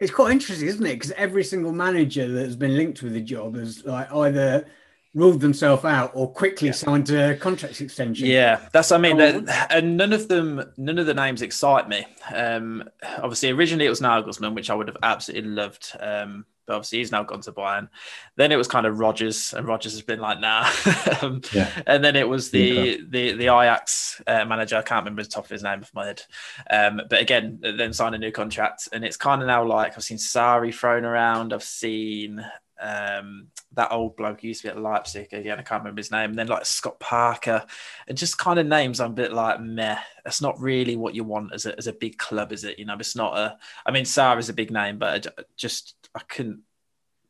It's 0.02 0.10
quite 0.10 0.32
interesting, 0.32 0.66
isn't 0.66 0.84
it? 0.84 0.94
Because 0.94 1.12
every 1.12 1.44
single 1.44 1.72
manager 1.72 2.26
that's 2.26 2.56
been 2.56 2.76
linked 2.76 3.02
with 3.02 3.12
the 3.12 3.20
job 3.20 3.54
has 3.54 3.84
like 3.84 4.12
either 4.12 4.66
ruled 5.14 5.40
themselves 5.40 5.84
out 5.84 6.10
or 6.14 6.28
quickly 6.28 6.68
yeah. 6.68 6.74
signed 6.74 7.08
a 7.10 7.36
contract 7.36 7.80
extension. 7.80 8.26
Yeah, 8.26 8.68
that's 8.72 8.90
I 8.90 8.98
mean, 8.98 9.20
oh. 9.20 9.44
and 9.70 9.96
none 9.96 10.12
of 10.12 10.26
them, 10.26 10.72
none 10.76 10.98
of 10.98 11.06
the 11.06 11.14
names 11.14 11.40
excite 11.40 11.88
me. 11.88 12.04
Um, 12.34 12.82
obviously, 13.18 13.50
originally 13.50 13.86
it 13.86 13.90
was 13.90 14.00
Nagelsmann, 14.00 14.56
which 14.56 14.70
I 14.70 14.74
would 14.74 14.88
have 14.88 14.96
absolutely 15.04 15.50
loved. 15.50 15.92
Um, 16.00 16.46
but 16.66 16.74
obviously 16.74 16.98
he's 16.98 17.12
now 17.12 17.22
gone 17.22 17.40
to 17.42 17.52
Bayern. 17.52 17.88
Then 18.36 18.52
it 18.52 18.56
was 18.56 18.68
kind 18.68 18.86
of 18.86 18.98
Rodgers, 18.98 19.52
and 19.52 19.66
Rodgers 19.66 19.92
has 19.92 20.02
been 20.02 20.20
like, 20.20 20.40
nah. 20.40 20.70
um, 21.22 21.40
yeah. 21.52 21.70
And 21.86 22.04
then 22.04 22.16
it 22.16 22.28
was 22.28 22.50
the 22.50 23.02
the 23.08 23.32
the 23.32 23.44
Ajax 23.44 24.20
uh, 24.26 24.44
manager. 24.44 24.76
I 24.76 24.82
can't 24.82 25.04
remember 25.04 25.22
the 25.22 25.28
top 25.28 25.44
of 25.44 25.50
his 25.50 25.62
name 25.62 25.80
off 25.80 25.94
my 25.94 26.06
head. 26.06 26.22
Um, 26.70 27.00
but 27.08 27.20
again, 27.20 27.58
then 27.60 27.92
signed 27.92 28.14
a 28.14 28.18
new 28.18 28.32
contract, 28.32 28.88
and 28.92 29.04
it's 29.04 29.16
kind 29.16 29.42
of 29.42 29.48
now 29.48 29.64
like 29.64 29.94
I've 29.96 30.04
seen 30.04 30.18
Sarri 30.18 30.74
thrown 30.74 31.04
around. 31.04 31.52
I've 31.52 31.62
seen 31.62 32.44
um, 32.82 33.46
that 33.74 33.92
old 33.92 34.16
bloke 34.16 34.42
used 34.42 34.62
to 34.62 34.68
be 34.68 34.70
at 34.70 34.82
Leipzig 34.82 35.32
again. 35.32 35.58
I 35.58 35.62
can't 35.62 35.82
remember 35.82 36.00
his 36.00 36.10
name. 36.10 36.30
And 36.30 36.38
then 36.38 36.48
like 36.48 36.66
Scott 36.66 36.98
Parker, 37.00 37.64
and 38.08 38.18
just 38.18 38.38
kind 38.38 38.58
of 38.58 38.66
names. 38.66 39.00
I'm 39.00 39.12
a 39.12 39.14
bit 39.14 39.32
like 39.32 39.60
meh. 39.60 39.98
That's 40.24 40.42
not 40.42 40.60
really 40.60 40.96
what 40.96 41.14
you 41.14 41.24
want 41.24 41.54
as 41.54 41.64
a 41.66 41.76
as 41.78 41.86
a 41.86 41.92
big 41.92 42.18
club, 42.18 42.52
is 42.52 42.64
it? 42.64 42.78
You 42.78 42.84
know, 42.84 42.96
it's 42.98 43.16
not 43.16 43.38
a. 43.38 43.56
I 43.86 43.92
mean, 43.92 44.04
Sarri 44.04 44.38
is 44.38 44.48
a 44.48 44.54
big 44.54 44.70
name, 44.70 44.98
but 44.98 45.26
just 45.56 45.94
I 46.14 46.20
couldn't 46.20 46.62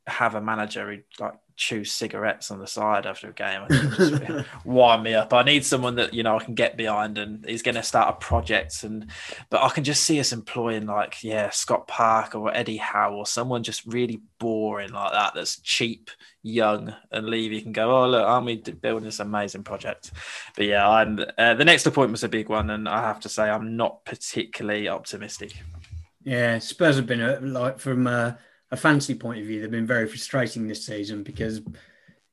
have 0.07 0.35
a 0.35 0.41
manager 0.41 0.93
who 0.93 1.23
like 1.23 1.35
chew 1.55 1.85
cigarettes 1.85 2.51
on 2.51 2.59
the 2.59 2.67
side 2.67 3.07
after 3.07 3.29
a 3.29 3.33
game. 3.33 3.67
I 3.69 4.45
wind 4.65 5.05
me 5.05 5.15
up. 5.15 5.33
I 5.33 5.43
need 5.43 5.65
someone 5.65 5.95
that 5.97 6.13
you 6.13 6.23
know 6.23 6.37
I 6.37 6.45
can 6.45 6.55
get 6.55 6.77
behind, 6.77 7.19
and 7.19 7.45
he's 7.47 7.63
going 7.63 7.75
to 7.77 7.83
start 7.83 8.15
a 8.15 8.25
project. 8.25 8.83
And 8.83 9.07
but 9.49 9.63
I 9.63 9.69
can 9.69 9.85
just 9.85 10.03
see 10.03 10.19
us 10.19 10.33
employing 10.33 10.87
like 10.87 11.23
yeah 11.23 11.51
Scott 11.51 11.87
Park 11.87 12.35
or 12.35 12.55
Eddie 12.55 12.79
Howe 12.79 13.15
or 13.15 13.27
someone 13.27 13.63
just 13.63 13.87
really 13.87 14.21
boring 14.39 14.93
like 14.93 15.13
that. 15.13 15.35
That's 15.35 15.61
cheap, 15.61 16.11
young, 16.43 16.95
and 17.11 17.29
leave. 17.29 17.53
You 17.53 17.63
can 17.63 17.73
go 17.73 18.05
oh 18.05 18.09
look, 18.09 18.27
aren't 18.27 18.47
we 18.47 18.57
building 18.57 19.05
this 19.05 19.21
amazing 19.21 19.63
project? 19.63 20.11
But 20.57 20.67
yeah, 20.67 20.89
I'm 20.89 21.21
uh, 21.39 21.55
the 21.55 21.65
next 21.65 21.87
appointment's 21.87 22.25
a 22.25 22.29
big 22.29 22.49
one, 22.49 22.71
and 22.71 22.89
I 22.89 23.03
have 23.03 23.21
to 23.21 23.29
say 23.29 23.49
I'm 23.49 23.77
not 23.77 24.05
particularly 24.05 24.89
optimistic. 24.89 25.53
Yeah, 26.25 26.59
Spurs 26.59 26.97
have 26.97 27.07
been 27.07 27.53
like 27.53 27.79
from. 27.79 28.07
Uh 28.07 28.33
a 28.73 28.77
fantasy 28.77 29.15
point 29.15 29.39
of 29.39 29.47
view, 29.47 29.61
they've 29.61 29.71
been 29.71 29.87
very 29.87 30.09
frustrating 30.09 30.67
this 30.67 30.85
season 30.85 31.23
because, 31.23 31.61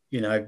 you 0.10 0.22
know, 0.22 0.48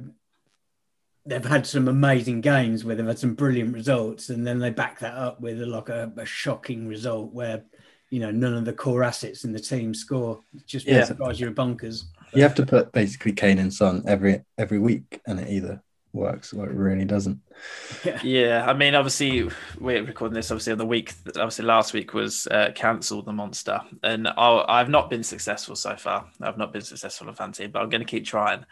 they've 1.25 1.45
had 1.45 1.67
some 1.67 1.89
amazing 1.89 2.39
games 2.39 2.83
where 2.83 2.95
they've 2.95 3.05
had 3.05 3.19
some 3.19 3.35
brilliant 3.35 3.73
results, 3.73 4.29
and 4.29 4.47
then 4.47 4.57
they 4.57 4.69
back 4.69 4.99
that 4.99 5.13
up 5.13 5.41
with 5.41 5.61
a, 5.61 5.65
like 5.65 5.89
a, 5.89 6.11
a 6.15 6.25
shocking 6.25 6.87
result 6.87 7.33
where, 7.33 7.65
you 8.09 8.21
know, 8.21 8.31
none 8.31 8.53
of 8.53 8.63
the 8.63 8.73
core 8.73 9.03
assets 9.03 9.43
in 9.43 9.51
the 9.51 9.59
team 9.59 9.93
score. 9.93 10.39
It 10.55 10.65
just 10.65 10.87
yeah. 10.87 11.03
surprise 11.03 11.39
you're 11.39 11.51
bunkers. 11.51 12.05
You 12.33 12.41
have 12.43 12.55
to 12.55 12.65
put 12.65 12.93
basically 12.93 13.33
Kane 13.33 13.59
and 13.59 13.73
Son 13.73 14.03
every 14.07 14.41
every 14.57 14.79
week, 14.79 15.19
and 15.27 15.41
it 15.41 15.49
either 15.49 15.83
works 16.13 16.53
or 16.53 16.67
it 16.67 16.75
really 16.75 17.05
doesn't. 17.05 17.39
Yeah. 18.03 18.19
yeah, 18.23 18.65
I 18.67 18.73
mean, 18.73 18.95
obviously, 18.95 19.49
we're 19.79 20.03
recording 20.03 20.35
this 20.35 20.51
obviously 20.51 20.73
on 20.73 20.79
the 20.79 20.85
week. 20.85 21.13
Obviously, 21.27 21.65
last 21.65 21.93
week 21.93 22.13
was 22.13 22.47
uh, 22.47 22.71
cancelled 22.73 23.25
the 23.25 23.33
monster, 23.33 23.79
and 24.03 24.27
i 24.27 24.77
have 24.79 24.89
not 24.89 25.09
been 25.09 25.23
successful 25.23 25.75
so 25.75 25.95
far. 25.95 26.25
I've 26.41 26.57
not 26.57 26.73
been 26.73 26.81
successful 26.81 27.29
in 27.29 27.35
fantasy, 27.35 27.67
but 27.67 27.81
I'm 27.81 27.89
going 27.89 28.01
to 28.01 28.05
keep 28.05 28.25
trying. 28.25 28.65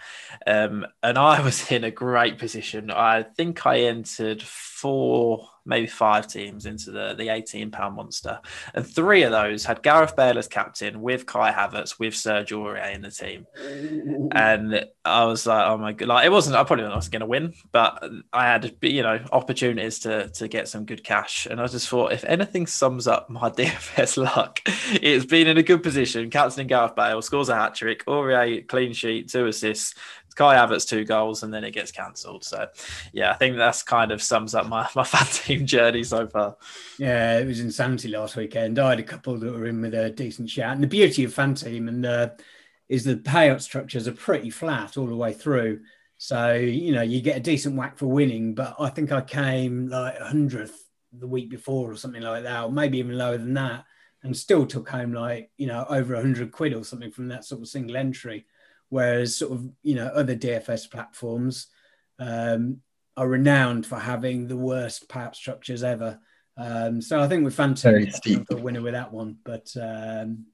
Um, 0.48 0.86
and 1.04 1.18
I 1.18 1.42
was 1.42 1.72
in 1.72 1.84
a 1.84 1.92
great 1.92 2.38
position. 2.38 2.92
I 2.92 3.24
think 3.24 3.66
I 3.66 3.82
entered 3.82 4.42
four 4.42 5.48
maybe 5.70 5.88
five 5.88 6.28
teams 6.28 6.66
into 6.66 6.92
the 6.92 7.14
the 7.14 7.30
18 7.30 7.72
pound 7.72 7.96
monster, 7.96 8.40
and 8.74 8.86
three 8.86 9.24
of 9.24 9.32
those 9.32 9.64
had 9.64 9.84
Gareth 9.84 10.16
Bale 10.16 10.38
as 10.38 10.48
captain 10.48 11.02
with 11.02 11.26
Kai 11.26 11.52
Havertz 11.52 12.00
with 12.00 12.16
Serge 12.16 12.52
Aurier 12.52 12.94
in 12.94 13.02
the 13.02 13.12
team, 13.12 13.46
and 14.34 14.86
I 15.06 15.26
was 15.26 15.46
like, 15.46 15.66
oh 15.68 15.78
my 15.78 15.94
god, 15.94 16.08
like 16.08 16.26
it 16.26 16.32
wasn't. 16.32 16.58
I 16.58 16.64
probably 16.64 16.86
wasn't 16.86 17.14
going 17.14 17.22
to 17.22 17.26
win, 17.26 17.54
but 17.72 18.04
I 18.34 18.46
had 18.46 18.76
you 18.82 19.04
know 19.04 19.20
opportunities 19.32 20.00
to 20.00 20.30
to 20.30 20.48
get 20.48 20.68
some 20.68 20.86
good 20.86 21.04
cash, 21.04 21.46
and 21.46 21.62
I 21.62 21.68
just 21.68 21.88
thought 21.88 22.12
if 22.12 22.24
anything 22.26 22.68
sums 22.68 23.08
up 23.08 23.30
my 23.30 23.50
DFS 23.50 24.18
luck, 24.18 24.60
it's 24.66 25.26
been 25.26 25.48
in 25.48 25.58
a 25.58 25.64
good 25.64 25.84
position. 25.84 26.30
Captain 26.30 26.68
Gareth 26.68 26.96
Bale 26.96 27.22
scores 27.22 27.50
a 27.50 27.56
hat 27.56 27.76
trick, 27.76 28.06
Aurier 28.06 28.68
clean 28.68 28.94
sheet, 28.94 29.30
two 29.30 29.46
assists. 29.46 29.94
Kai 30.40 30.56
Havertz 30.56 30.88
two 30.88 31.04
goals 31.04 31.44
and 31.44 31.54
then 31.54 31.66
it 31.66 31.72
gets 31.72 31.92
cancelled. 31.92 32.46
So, 32.46 32.70
yeah, 33.12 33.30
I 33.30 33.34
think 33.34 33.58
that's 33.58 33.84
kind 33.84 34.10
of 34.10 34.24
sums 34.24 34.56
up 34.56 34.68
my, 34.68 34.88
my 34.96 35.04
fan 35.04 35.28
team 35.28 35.66
journey 35.66 36.02
so 36.02 36.28
far. 36.28 36.56
Yeah, 36.98 37.40
it 37.40 37.46
was 37.46 37.60
insanity 37.60 38.08
last 38.08 38.38
weekend. 38.38 38.80
I 38.80 38.92
had 38.92 39.02
a 39.02 39.04
couple 39.04 39.38
that 39.38 39.52
were 39.52 39.66
in 39.66 39.82
with 39.82 39.94
a 39.94 40.12
decent 40.12 40.50
shout. 40.50 40.74
And 40.74 40.82
the 40.82 40.88
beauty 40.88 41.26
of 41.26 41.34
fan 41.34 41.56
team 41.56 41.90
and 41.90 42.06
uh, 42.06 42.30
is 42.88 43.04
the 43.04 43.18
payout 43.18 43.60
structures 43.60 44.08
are 44.08 44.14
pretty 44.14 44.50
flat 44.50 44.98
all 44.98 45.08
the 45.08 45.16
way 45.16 45.34
through. 45.34 45.82
So, 46.18 46.54
you 46.54 46.94
know, 46.94 47.02
you 47.02 47.20
get 47.20 47.36
a 47.36 47.42
decent 47.42 47.76
whack 47.76 47.98
for 47.98 48.08
winning, 48.08 48.56
but 48.56 48.78
I 48.80 48.88
think 48.92 49.12
I 49.12 49.20
came 49.20 49.90
like 49.90 50.18
100th 50.20 50.72
the 51.12 51.28
week 51.28 51.50
before 51.50 51.92
or 51.92 51.98
something 51.98 52.22
like 52.22 52.44
that, 52.44 52.64
or 52.64 52.72
maybe 52.72 53.00
even 53.00 53.18
lower 53.18 53.38
than 53.38 53.56
that, 53.56 53.84
and 54.24 54.36
still 54.36 54.66
took 54.66 54.88
home 54.88 55.12
like, 55.12 55.52
you 55.58 55.68
know, 55.68 55.86
over 55.90 56.14
100 56.14 56.54
quid 56.54 56.74
or 56.74 56.86
something 56.86 57.12
from 57.12 57.28
that 57.28 57.44
sort 57.44 57.60
of 57.60 57.68
single 57.68 57.98
entry 57.98 58.46
whereas 58.90 59.38
sort 59.38 59.54
of 59.54 59.70
you 59.84 59.96
know 59.96 60.08
other 60.08 60.36
DFS 60.36 60.90
platforms 60.90 61.68
um, 62.20 62.82
are 63.16 63.28
renowned 63.28 63.86
for 63.86 63.98
having 63.98 64.48
the 64.48 64.58
worst 64.58 65.08
payout 65.10 65.36
structures 65.36 65.84
ever. 65.84 66.20
Um, 66.58 67.02
so 67.02 67.22
I 67.22 67.28
think 67.28 67.46
we 67.46 67.52
found 67.52 67.84
a 67.86 68.56
winner 68.58 68.82
with 68.82 68.94
that 68.94 69.14
one, 69.14 69.38
but 69.46 69.74
um, 69.82 70.46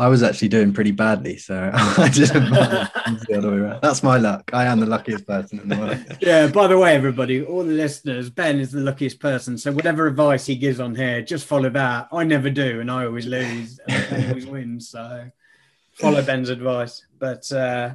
I 0.00 0.08
was 0.08 0.22
actually 0.22 0.48
doing 0.48 0.72
pretty 0.72 0.92
badly, 0.92 1.36
so 1.36 1.70
I 1.74 2.08
didn't. 2.08 2.50
the 2.50 3.34
other 3.36 3.50
way 3.50 3.58
around. 3.58 3.82
That's 3.82 4.02
my 4.02 4.16
luck. 4.16 4.48
I 4.54 4.64
am 4.64 4.80
the 4.80 4.86
luckiest 4.86 5.26
person 5.26 5.60
in 5.60 5.68
the 5.68 5.76
world. 5.76 5.98
yeah. 6.20 6.46
By 6.46 6.68
the 6.68 6.78
way, 6.78 6.94
everybody, 6.94 7.44
all 7.44 7.64
the 7.64 7.74
listeners, 7.74 8.30
Ben 8.30 8.60
is 8.60 8.72
the 8.72 8.80
luckiest 8.80 9.20
person. 9.20 9.58
So 9.58 9.72
whatever 9.72 10.06
advice 10.06 10.46
he 10.46 10.56
gives 10.56 10.80
on 10.80 10.94
here, 10.94 11.20
just 11.20 11.46
follow 11.46 11.68
that. 11.68 12.08
I 12.12 12.24
never 12.24 12.48
do, 12.48 12.80
and 12.80 12.90
I 12.90 13.04
always 13.04 13.26
lose. 13.26 13.78
I 13.88 14.28
always 14.28 14.46
win. 14.46 14.80
So 14.80 15.30
follow 16.00 16.22
Ben's 16.22 16.48
advice. 16.48 17.06
But 17.18 17.50
uh, 17.52 17.94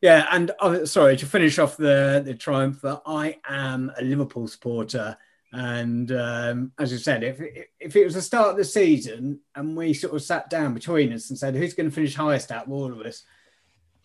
yeah, 0.00 0.28
and 0.30 0.50
uh, 0.60 0.86
sorry 0.86 1.16
to 1.16 1.26
finish 1.26 1.58
off 1.58 1.76
the 1.76 2.22
the 2.24 2.34
triumph. 2.34 2.84
I 2.84 3.38
am 3.48 3.92
a 3.98 4.02
Liverpool 4.02 4.46
supporter, 4.46 5.16
and 5.52 6.12
um, 6.12 6.72
as 6.78 6.92
you 6.92 6.98
said, 6.98 7.24
if 7.24 7.40
if 7.80 7.96
it 7.96 8.04
was 8.04 8.14
the 8.14 8.22
start 8.22 8.50
of 8.50 8.56
the 8.56 8.64
season 8.64 9.40
and 9.54 9.76
we 9.76 9.94
sort 9.94 10.14
of 10.14 10.22
sat 10.22 10.50
down 10.50 10.74
between 10.74 11.12
us 11.12 11.30
and 11.30 11.38
said 11.38 11.54
who's 11.54 11.74
going 11.74 11.88
to 11.88 11.94
finish 11.94 12.14
highest 12.14 12.52
out 12.52 12.66
of 12.66 12.72
all 12.72 12.92
of 12.92 13.00
us, 13.00 13.24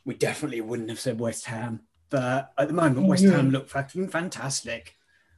we 0.06 0.16
definitely 0.16 0.62
wouldn't 0.62 0.90
have 0.90 1.00
said 1.00 1.20
West 1.20 1.46
Ham. 1.46 1.82
But 2.10 2.52
at 2.58 2.68
the 2.68 2.74
moment, 2.74 3.08
West 3.08 3.24
Ham 3.24 3.52
look 3.52 3.70
fucking 3.70 4.10
fantastic. 4.10 4.96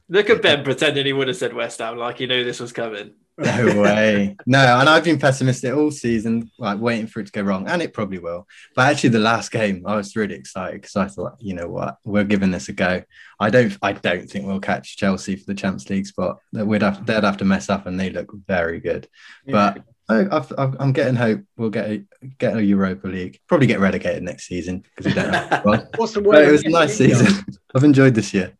Look 0.08 0.28
at 0.28 0.42
Ben 0.42 0.64
pretending 0.64 1.06
he 1.06 1.12
would 1.12 1.28
have 1.28 1.36
said 1.36 1.54
West 1.54 1.78
Ham 1.78 1.96
like 1.96 2.18
he 2.18 2.26
knew 2.26 2.44
this 2.44 2.60
was 2.60 2.72
coming. 2.72 3.12
No 3.36 3.80
way. 3.82 4.36
No, 4.46 4.78
and 4.78 4.88
I've 4.88 5.02
been 5.02 5.18
pessimistic 5.18 5.74
all 5.74 5.90
season, 5.90 6.50
like 6.58 6.78
waiting 6.78 7.08
for 7.08 7.20
it 7.20 7.26
to 7.26 7.32
go 7.32 7.42
wrong, 7.42 7.66
and 7.66 7.82
it 7.82 7.92
probably 7.92 8.18
will. 8.18 8.46
But 8.76 8.90
actually, 8.90 9.10
the 9.10 9.18
last 9.18 9.50
game, 9.50 9.84
I 9.86 9.96
was 9.96 10.14
really 10.14 10.36
excited 10.36 10.82
because 10.82 10.96
I 10.96 11.08
thought, 11.08 11.36
you 11.40 11.54
know 11.54 11.68
what, 11.68 11.98
we're 12.04 12.24
giving 12.24 12.52
this 12.52 12.68
a 12.68 12.72
go. 12.72 13.02
I 13.40 13.50
don't, 13.50 13.76
I 13.82 13.92
don't 13.92 14.30
think 14.30 14.46
we'll 14.46 14.60
catch 14.60 14.96
Chelsea 14.96 15.34
for 15.34 15.46
the 15.46 15.54
Champions 15.54 15.90
League 15.90 16.06
spot. 16.06 16.38
That 16.52 16.66
we'd 16.66 16.82
have, 16.82 17.04
they'd 17.06 17.24
have 17.24 17.38
to 17.38 17.44
mess 17.44 17.68
up, 17.68 17.86
and 17.86 17.98
they 17.98 18.10
look 18.10 18.30
very 18.46 18.78
good. 18.78 19.08
Yeah. 19.44 19.52
But 19.52 19.84
I, 20.08 20.44
am 20.78 20.92
getting 20.92 21.16
hope 21.16 21.40
we'll 21.56 21.70
get 21.70 21.90
a, 21.90 22.04
get 22.38 22.56
a 22.56 22.62
Europa 22.62 23.08
League. 23.08 23.40
Probably 23.48 23.66
get 23.66 23.80
relegated 23.80 24.22
next 24.22 24.46
season 24.46 24.84
because 24.94 25.12
we 25.12 25.20
don't 25.20 25.32
have. 25.32 25.64
What's 25.96 26.12
the 26.12 26.20
word? 26.20 26.46
it 26.46 26.52
was 26.52 26.64
a 26.64 26.68
nice 26.68 26.96
season. 26.96 27.44
I've 27.74 27.84
enjoyed 27.84 28.14
this 28.14 28.34
year. 28.34 28.52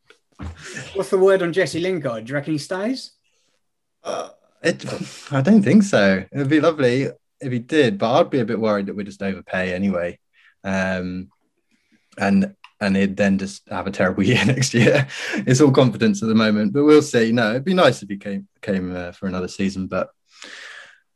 What's 0.95 1.11
the 1.11 1.19
word 1.19 1.43
on 1.43 1.53
Jesse 1.53 1.81
Lingard? 1.81 2.25
Do 2.25 2.31
you 2.31 2.35
reckon 2.35 2.55
he 2.55 2.59
stays? 2.59 3.13
Uh, 4.03 4.31
it, 4.65 5.33
I 5.33 5.43
don't 5.43 5.63
think 5.63 5.83
so. 5.83 6.25
It 6.31 6.39
would 6.39 6.49
be 6.49 6.61
lovely 6.61 7.09
if 7.41 7.53
he 7.53 7.59
did, 7.59 7.99
but 7.99 8.13
I'd 8.13 8.31
be 8.31 8.41
a 8.41 8.45
bit 8.45 8.59
worried 8.59 8.87
that 8.87 8.97
we'd 8.97 9.07
just 9.07 9.23
overpay 9.23 9.73
anyway, 9.73 10.19
um, 10.65 11.29
and 12.19 12.55
and 12.81 12.97
he'd 12.97 13.17
then 13.17 13.39
just 13.39 13.69
have 13.69 13.87
a 13.87 13.91
terrible 13.93 14.23
year 14.25 14.45
next 14.45 14.75
year. 14.75 15.07
It's 15.35 15.61
all 15.61 15.71
confidence 15.71 16.23
at 16.23 16.29
the 16.29 16.35
moment, 16.35 16.73
but 16.73 16.85
we'll 16.85 17.03
see. 17.03 17.31
No, 17.31 17.51
it'd 17.51 17.65
be 17.65 17.75
nice 17.75 18.03
if 18.03 18.09
he 18.09 18.17
came 18.17 18.49
came 18.63 18.97
uh, 18.97 19.13
for 19.13 19.27
another 19.27 19.49
season, 19.49 19.87
but 19.87 20.09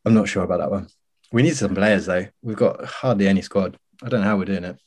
I'm 0.05 0.15
not 0.15 0.29
sure 0.29 0.45
about 0.45 0.61
that 0.61 0.71
one. 0.71 0.89
We 1.33 1.43
need 1.43 1.57
some 1.57 1.75
players 1.75 2.07
though. 2.07 2.27
We've 2.43 2.57
got 2.57 2.85
hardly 2.85 3.29
any 3.29 3.43
squad. 3.43 3.79
I 4.03 4.09
don't 4.09 4.21
know 4.21 4.27
how 4.27 4.37
we're 4.37 4.45
doing 4.45 4.65
it. 4.65 4.79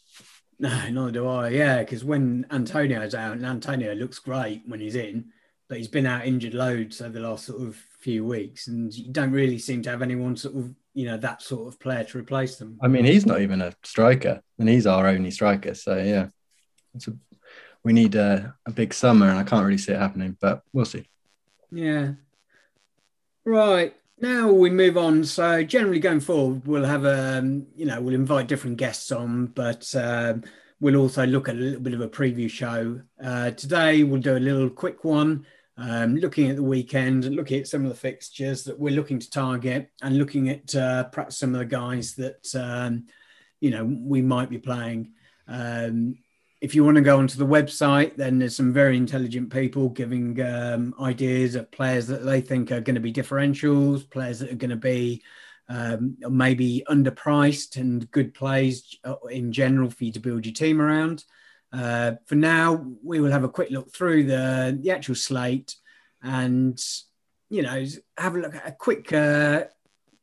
No, 0.59 0.89
neither 0.89 1.11
do 1.11 1.27
I. 1.27 1.49
Yeah, 1.49 1.79
because 1.79 2.03
when 2.03 2.45
Antonio's 2.51 3.15
out, 3.15 3.33
and 3.33 3.45
Antonio 3.45 3.95
looks 3.95 4.19
great 4.19 4.61
when 4.67 4.79
he's 4.79 4.95
in, 4.95 5.31
but 5.67 5.79
he's 5.79 5.87
been 5.87 6.05
out 6.05 6.27
injured 6.27 6.53
loads 6.53 7.01
over 7.01 7.13
the 7.13 7.27
last 7.27 7.45
sort 7.45 7.61
of 7.61 7.77
few 8.01 8.25
weeks, 8.25 8.67
and 8.67 8.93
you 8.93 9.11
don't 9.11 9.31
really 9.31 9.59
seem 9.59 9.81
to 9.83 9.89
have 9.89 10.01
anyone 10.01 10.35
sort 10.35 10.55
of 10.55 10.73
you 10.93 11.05
know 11.05 11.17
that 11.17 11.41
sort 11.41 11.67
of 11.67 11.79
player 11.79 12.03
to 12.03 12.17
replace 12.17 12.57
them. 12.57 12.77
I 12.81 12.87
mean, 12.87 13.05
he's 13.05 13.25
not 13.25 13.41
even 13.41 13.61
a 13.61 13.73
striker, 13.83 14.41
and 14.59 14.67
he's 14.67 14.87
our 14.87 15.07
only 15.07 15.31
striker. 15.31 15.73
So 15.73 15.97
yeah, 15.97 16.27
a, 16.95 17.13
we 17.83 17.93
need 17.93 18.15
a, 18.15 18.55
a 18.65 18.71
big 18.71 18.93
summer, 18.93 19.29
and 19.29 19.39
I 19.39 19.43
can't 19.43 19.65
really 19.65 19.77
see 19.77 19.93
it 19.93 19.99
happening, 19.99 20.37
but 20.39 20.63
we'll 20.73 20.85
see. 20.85 21.07
Yeah. 21.71 22.13
Right 23.45 23.95
now 24.19 24.51
we 24.51 24.69
move 24.69 24.97
on. 24.97 25.23
So 25.23 25.63
generally 25.63 25.99
going 25.99 26.19
forward, 26.19 26.67
we'll 26.67 26.85
have 26.85 27.05
a 27.05 27.37
um, 27.37 27.67
you 27.75 27.85
know 27.85 28.01
we'll 28.01 28.15
invite 28.15 28.47
different 28.47 28.77
guests 28.77 29.11
on, 29.11 29.47
but 29.47 29.93
um, 29.95 30.43
we'll 30.79 30.97
also 30.97 31.25
look 31.25 31.47
at 31.47 31.55
a 31.55 31.59
little 31.59 31.79
bit 31.79 31.93
of 31.93 32.01
a 32.01 32.09
preview 32.09 32.49
show. 32.49 33.01
Uh, 33.23 33.51
today 33.51 34.03
we'll 34.03 34.21
do 34.21 34.37
a 34.37 34.39
little 34.39 34.69
quick 34.69 35.03
one 35.03 35.45
um, 35.81 36.15
looking 36.15 36.49
at 36.49 36.57
the 36.57 36.63
weekend, 36.63 37.25
looking 37.35 37.59
at 37.59 37.67
some 37.67 37.83
of 37.83 37.89
the 37.89 37.97
fixtures 37.97 38.63
that 38.65 38.79
we're 38.79 38.95
looking 38.95 39.17
to 39.17 39.29
target, 39.29 39.89
and 40.03 40.17
looking 40.17 40.49
at 40.49 40.75
uh, 40.75 41.05
perhaps 41.05 41.37
some 41.37 41.55
of 41.55 41.59
the 41.59 41.65
guys 41.65 42.13
that 42.15 42.47
um, 42.55 43.07
you 43.59 43.71
know 43.71 43.83
we 43.83 44.21
might 44.21 44.49
be 44.49 44.59
playing. 44.59 45.13
Um, 45.47 46.17
if 46.61 46.75
you 46.75 46.85
want 46.85 46.95
to 46.97 47.01
go 47.01 47.17
onto 47.17 47.39
the 47.39 47.47
website, 47.47 48.15
then 48.15 48.37
there's 48.37 48.55
some 48.55 48.71
very 48.71 48.95
intelligent 48.95 49.51
people 49.51 49.89
giving 49.89 50.39
um, 50.41 50.93
ideas 51.01 51.55
of 51.55 51.71
players 51.71 52.05
that 52.07 52.23
they 52.23 52.41
think 52.41 52.71
are 52.71 52.81
going 52.81 52.95
to 52.95 53.01
be 53.01 53.11
differentials, 53.11 54.07
players 54.07 54.37
that 54.39 54.51
are 54.51 54.55
going 54.55 54.69
to 54.69 54.75
be 54.75 55.23
um, 55.67 56.15
maybe 56.19 56.83
underpriced 56.87 57.77
and 57.77 58.09
good 58.11 58.35
plays 58.35 58.95
uh, 59.03 59.15
in 59.31 59.51
general 59.51 59.89
for 59.89 60.03
you 60.03 60.11
to 60.11 60.19
build 60.19 60.45
your 60.45 60.53
team 60.53 60.79
around. 60.79 61.25
Uh, 61.73 62.13
for 62.25 62.35
now, 62.35 62.85
we 63.03 63.19
will 63.19 63.31
have 63.31 63.43
a 63.43 63.49
quick 63.49 63.71
look 63.71 63.93
through 63.93 64.25
the, 64.25 64.77
the 64.81 64.91
actual 64.91 65.15
slate 65.15 65.75
and, 66.21 66.81
you 67.49 67.61
know, 67.61 67.85
have 68.17 68.35
a 68.35 68.39
look 68.39 68.55
at 68.55 68.67
a 68.67 68.71
quick, 68.71 69.11
uh, 69.13 69.63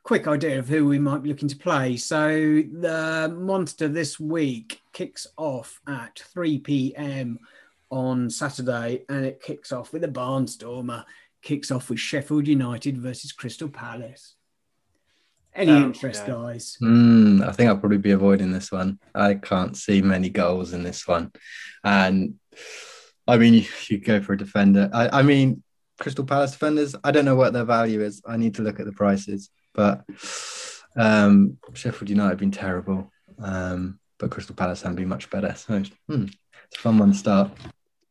quick 0.02 0.26
idea 0.26 0.59
of 0.59 0.69
who 0.69 0.87
we 0.87 0.99
might 0.99 1.23
be 1.23 1.28
looking 1.28 1.49
to 1.49 1.57
play. 1.57 1.97
So 1.97 2.28
the 2.28 3.35
monster 3.38 3.88
this 3.88 4.21
week 4.21 4.81
kicks 4.93 5.26
off 5.37 5.81
at 5.87 6.19
3 6.33 6.59
p.m. 6.61 7.38
on 7.90 8.31
Saturday 8.31 9.05
and 9.09 9.25
it 9.25 9.43
kicks 9.43 9.73
off 9.73 9.93
with 9.93 10.05
a 10.05 10.09
barnstormer, 10.09 11.05
kicks 11.43 11.71
off 11.71 11.90
with 11.90 11.99
Sheffield 11.99 12.47
United 12.47 12.99
versus 12.99 13.33
Crystal 13.33 13.69
Palace. 13.69 14.35
Any 15.55 15.73
um, 15.73 15.85
interest, 15.85 16.25
yeah. 16.26 16.35
guys? 16.35 16.76
Mm, 16.83 17.47
I 17.47 17.52
think 17.52 17.69
I'll 17.69 17.78
probably 17.78 17.99
be 17.99 18.12
avoiding 18.12 18.52
this 18.52 18.71
one. 18.71 18.99
I 19.14 19.35
can't 19.35 19.76
see 19.76 20.02
many 20.02 20.28
goals 20.28 20.73
in 20.73 20.83
this 20.83 21.07
one. 21.07 21.33
And 21.83 22.35
I 23.26 23.37
mean, 23.38 23.67
you, 23.88 23.99
go 23.99 24.21
for 24.21 24.35
a 24.35 24.38
defender. 24.38 24.88
I, 24.93 25.21
I 25.21 25.23
mean, 25.23 25.62
Crystal 25.99 26.25
Palace 26.25 26.52
defenders, 26.52 26.95
I 27.02 27.11
don't 27.11 27.25
know 27.25 27.35
what 27.35 27.52
their 27.52 27.64
value 27.64 28.00
is. 28.02 28.23
I 28.26 28.37
need 28.37 28.55
to 28.57 28.62
look 28.62 28.78
at 28.78 28.87
the 28.87 28.93
prices. 28.93 29.50
But 29.75 30.05
um, 30.97 31.59
Sheffield 31.75 32.09
United 32.09 32.31
have 32.31 32.38
been 32.38 32.50
terrible. 32.50 33.11
Um, 33.38 33.99
but 34.19 34.31
Crystal 34.31 34.55
Palace 34.55 34.83
haven't 34.83 34.97
been 34.97 35.09
much 35.09 35.31
better. 35.31 35.55
So 35.57 35.83
hmm, 36.09 36.25
it's 36.25 36.76
a 36.76 36.81
fun 36.81 36.99
one 36.99 37.12
to 37.12 37.19
start. 37.19 37.50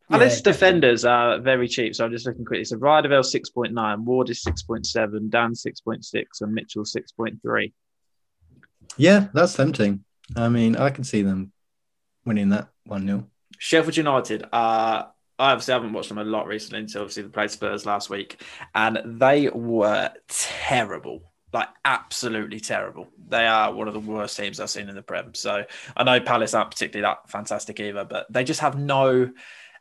Palace 0.10 0.38
yeah. 0.38 0.52
defenders 0.52 1.06
are 1.06 1.40
very 1.40 1.68
cheap. 1.68 1.96
So 1.96 2.06
I'm 2.06 2.12
just 2.12 2.26
looking 2.26 2.46
quickly. 2.46 2.64
So 2.64 2.78
Riedewald 2.78 3.26
6.9, 3.26 4.00
Ward 4.04 4.30
is 4.30 4.44
6.7, 4.44 5.30
Dann 5.30 5.54
6.6, 5.54 6.26
and 6.42 6.54
Mitchell 6.54 6.84
6.3. 6.84 7.74
Yeah, 8.96 9.28
that's 9.34 9.54
tempting. 9.54 10.06
I 10.36 10.50
mean, 10.50 10.76
I 10.76 10.90
can 10.90 11.04
see 11.04 11.22
them 11.22 11.52
winning 12.26 12.50
that 12.50 12.70
1 12.86 13.06
0. 13.06 13.28
Sheffield 13.58 13.98
United, 13.98 14.44
uh, 14.54 15.04
I 15.40 15.52
obviously 15.52 15.74
haven't 15.74 15.94
watched 15.94 16.10
them 16.10 16.18
a 16.18 16.24
lot 16.24 16.48
recently 16.48 16.80
until 16.80 17.02
obviously 17.02 17.24
they 17.24 17.30
played 17.30 17.52
Spurs 17.52 17.86
last 17.86 18.10
week, 18.10 18.42
and 18.74 19.00
they 19.06 19.50
were 19.50 20.12
terrible. 20.28 21.32
Like 21.54 21.70
absolutely 21.86 22.60
terrible. 22.60 23.08
They 23.30 23.48
are 23.48 23.74
one 23.74 23.88
of 23.88 23.94
the 23.94 24.00
worst 24.00 24.38
teams 24.38 24.60
I've 24.60 24.70
seen 24.70 24.90
in 24.90 24.96
the 24.96 25.02
Prem. 25.02 25.34
So 25.34 25.64
I 25.96 26.04
know 26.04 26.20
Palace 26.20 26.54
aren't 26.54 26.72
particularly 26.72 27.10
that 27.10 27.30
fantastic 27.30 27.80
either, 27.80 28.04
but 28.04 28.28
they 28.30 28.44
just 28.44 28.60
have 28.60 28.78
no 28.78 29.32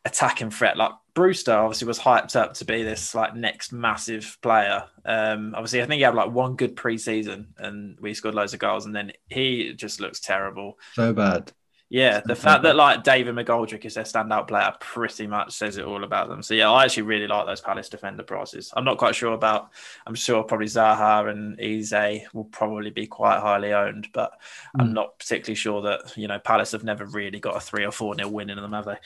attacking 0.07 0.51
threat. 0.51 0.77
Like 0.77 0.93
Brewster 1.15 1.53
obviously 1.53 1.89
was 1.89 1.99
hyped 1.99 2.37
up 2.37 2.55
to 2.55 2.65
be 2.65 2.83
this 2.83 3.15
like 3.15 3.35
next 3.35 3.73
massive 3.73 4.39
player. 4.41 4.85
Um, 5.05 5.53
obviously, 5.55 5.83
I 5.83 5.87
think 5.87 5.99
he 5.99 6.03
had 6.03 6.15
like 6.15 6.31
one 6.31 6.57
good 6.57 6.77
preseason 6.77 7.47
and 7.59 7.99
we 8.01 8.15
scored 8.15 8.35
loads 8.35 8.55
of 8.55 8.61
goals, 8.61 8.87
and 8.87 8.95
then 8.95 9.13
he 9.29 9.75
just 9.75 10.01
looks 10.01 10.21
terrible. 10.21 10.79
So 10.95 11.13
bad. 11.13 11.53
Yeah, 11.89 12.21
the 12.25 12.35
fact 12.35 12.65
that 12.65 12.75
like 12.75 13.05
David 13.05 13.37
McGoldrick 13.37 13.85
is 13.85 13.95
their 13.95 14.03
standout 14.03 14.49
player 14.49 14.73
pretty 14.81 15.29
much 15.29 15.53
says 15.53 15.77
it 15.77 15.85
all 15.85 16.03
about 16.03 16.29
them. 16.29 16.43
So 16.43 16.55
yeah, 16.55 16.69
I 16.69 16.85
actually 16.85 17.05
really 17.05 17.29
like 17.29 17.47
those 17.47 17.61
Palace 17.61 17.89
defender 17.89 18.25
prices. 18.25 18.73
I'm 18.77 18.85
not 18.85 18.99
quite 18.99 19.15
sure 19.15 19.35
about. 19.35 19.71
I'm 20.05 20.17
sure 20.17 20.43
probably 20.43 20.67
Zaha 20.67 21.31
and 21.31 21.61
Eze 21.61 22.27
will 22.35 22.47
probably 22.47 22.91
be 22.91 23.07
quite 23.07 23.39
highly 23.39 23.73
owned, 23.73 24.09
but 24.13 24.33
mm. 24.77 24.81
I'm 24.83 24.95
not 24.95 25.17
particularly 25.21 25.55
sure 25.55 25.83
that 25.83 26.17
you 26.17 26.27
know 26.27 26.41
Palace 26.41 26.73
have 26.73 26.83
never 26.83 27.07
really 27.07 27.39
got 27.39 27.57
a 27.57 27.61
three 27.61 27.85
or 27.85 27.93
four 27.93 28.17
nil 28.17 28.33
win 28.33 28.51
in 28.51 28.57
them, 28.57 28.73
have 28.73 28.87
they? 28.87 28.99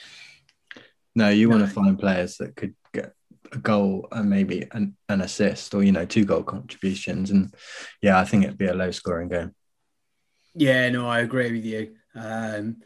No, 1.15 1.29
you 1.29 1.47
no. 1.47 1.57
want 1.57 1.67
to 1.67 1.73
find 1.73 1.99
players 1.99 2.37
that 2.37 2.55
could 2.55 2.75
get 2.93 3.13
a 3.51 3.57
goal 3.57 4.07
and 4.11 4.29
maybe 4.29 4.67
an, 4.71 4.95
an 5.09 5.21
assist 5.21 5.73
or 5.73 5.83
you 5.83 5.91
know 5.91 6.05
two 6.05 6.25
goal 6.25 6.43
contributions, 6.43 7.31
and 7.31 7.53
yeah, 8.01 8.19
I 8.19 8.25
think 8.25 8.43
it'd 8.43 8.57
be 8.57 8.67
a 8.67 8.73
low 8.73 8.91
scoring 8.91 9.29
game. 9.29 9.53
Yeah, 10.53 10.89
no, 10.89 11.07
I 11.07 11.19
agree 11.19 11.51
with 11.51 11.65
you. 11.65 11.95
Um, 12.15 12.77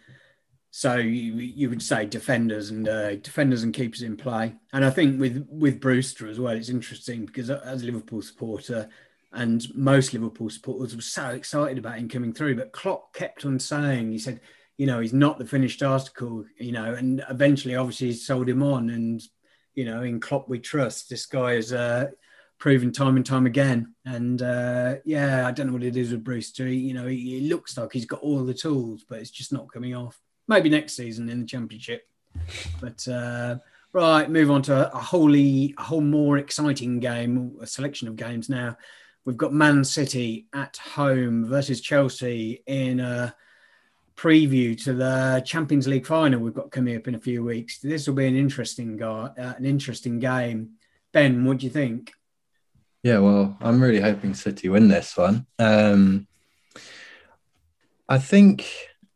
so 0.71 0.97
you, 0.97 1.35
you 1.35 1.69
would 1.69 1.81
say 1.81 2.05
defenders 2.05 2.69
and 2.69 2.87
uh, 2.87 3.15
defenders 3.15 3.63
and 3.63 3.73
keepers 3.73 4.01
in 4.01 4.17
play, 4.17 4.55
and 4.73 4.83
I 4.83 4.89
think 4.89 5.19
with 5.19 5.45
with 5.49 5.79
Brewster 5.79 6.27
as 6.27 6.39
well, 6.39 6.55
it's 6.55 6.69
interesting 6.69 7.25
because 7.25 7.49
as 7.49 7.81
a 7.81 7.85
Liverpool 7.85 8.21
supporter, 8.21 8.89
and 9.31 9.65
most 9.75 10.13
Liverpool 10.13 10.49
supporters 10.49 10.95
were 10.95 11.01
so 11.01 11.29
excited 11.29 11.77
about 11.77 11.97
him 11.97 12.09
coming 12.09 12.33
through, 12.33 12.55
but 12.55 12.71
Klopp 12.71 13.13
kept 13.13 13.45
on 13.45 13.59
saying 13.59 14.11
he 14.11 14.17
said, 14.17 14.39
you 14.77 14.85
know, 14.85 14.99
he's 14.99 15.13
not 15.13 15.39
the 15.39 15.45
finished 15.45 15.81
article, 15.81 16.45
you 16.59 16.71
know, 16.71 16.93
and 16.93 17.23
eventually, 17.29 17.75
obviously, 17.75 18.07
he 18.07 18.13
sold 18.13 18.49
him 18.49 18.61
on, 18.61 18.89
and 18.89 19.21
you 19.73 19.85
know, 19.85 20.03
in 20.03 20.19
Klopp 20.19 20.49
we 20.49 20.59
trust. 20.59 21.09
This 21.09 21.25
guy 21.25 21.53
has 21.53 21.71
uh, 21.73 22.07
proven 22.57 22.91
time 22.91 23.15
and 23.15 23.25
time 23.25 23.45
again. 23.45 23.93
And 24.05 24.41
uh, 24.41 24.95
yeah, 25.05 25.47
I 25.47 25.51
don't 25.51 25.67
know 25.67 25.73
what 25.73 25.83
it 25.83 25.97
is 25.97 26.11
with 26.11 26.23
Brewster. 26.23 26.67
He, 26.67 26.75
you 26.75 26.93
know, 26.93 27.07
he, 27.07 27.39
he, 27.39 27.49
looks 27.49 27.77
like 27.77 27.93
he's 27.93 28.05
got 28.05 28.21
all 28.21 28.43
the 28.43 28.53
tools, 28.53 29.05
but 29.07 29.19
it's 29.19 29.31
just 29.31 29.53
not 29.53 29.71
coming 29.71 29.95
off. 29.95 30.19
Maybe 30.47 30.69
next 30.69 30.95
season 30.95 31.29
in 31.29 31.41
the 31.41 31.45
championship. 31.45 32.07
But 32.81 33.07
uh, 33.07 33.57
right, 33.93 34.29
move 34.29 34.51
on 34.51 34.61
to 34.63 34.93
a 34.93 34.97
wholly, 34.97 35.73
a 35.77 35.83
whole 35.83 36.01
more 36.01 36.37
exciting 36.37 36.99
game, 36.99 37.55
a 37.61 37.67
selection 37.67 38.07
of 38.07 38.15
games 38.15 38.49
now. 38.49 38.77
We've 39.25 39.37
got 39.37 39.53
Man 39.53 39.83
City 39.83 40.47
at 40.53 40.77
home 40.77 41.45
versus 41.45 41.81
Chelsea 41.81 42.61
in 42.67 42.99
a 42.99 43.35
preview 44.15 44.81
to 44.83 44.93
the 44.93 45.43
Champions 45.45 45.87
League 45.87 46.05
final 46.05 46.39
we've 46.39 46.53
got 46.53 46.71
coming 46.71 46.95
up 46.95 47.07
in 47.07 47.15
a 47.15 47.19
few 47.19 47.43
weeks. 47.43 47.79
This 47.79 48.07
will 48.07 48.15
be 48.15 48.27
an 48.27 48.35
interesting 48.35 48.97
guy, 48.97 49.29
uh, 49.37 49.53
an 49.57 49.65
interesting 49.65 50.19
game. 50.19 50.71
Ben, 51.11 51.45
what 51.45 51.57
do 51.59 51.65
you 51.65 51.71
think? 51.71 52.13
Yeah, 53.03 53.19
well, 53.19 53.57
I'm 53.61 53.81
really 53.81 54.01
hoping 54.01 54.33
City 54.33 54.69
win 54.69 54.87
this 54.87 55.15
one. 55.15 55.45
Um, 55.59 56.27
I 58.09 58.17
think 58.17 58.67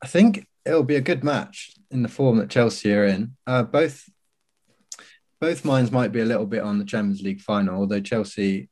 I 0.01 0.07
think 0.07 0.47
it'll 0.65 0.83
be 0.83 0.95
a 0.95 1.01
good 1.01 1.23
match 1.23 1.73
in 1.89 2.03
the 2.03 2.09
form 2.09 2.37
that 2.37 2.49
Chelsea 2.49 2.93
are 2.93 3.05
in. 3.05 3.35
Uh, 3.47 3.63
both 3.63 4.07
both 5.39 5.65
minds 5.65 5.91
might 5.91 6.11
be 6.11 6.19
a 6.19 6.25
little 6.25 6.45
bit 6.45 6.61
on 6.61 6.77
the 6.77 6.85
Champions 6.85 7.21
League 7.21 7.41
final, 7.41 7.79
although 7.79 8.01
Chelsea 8.01 8.69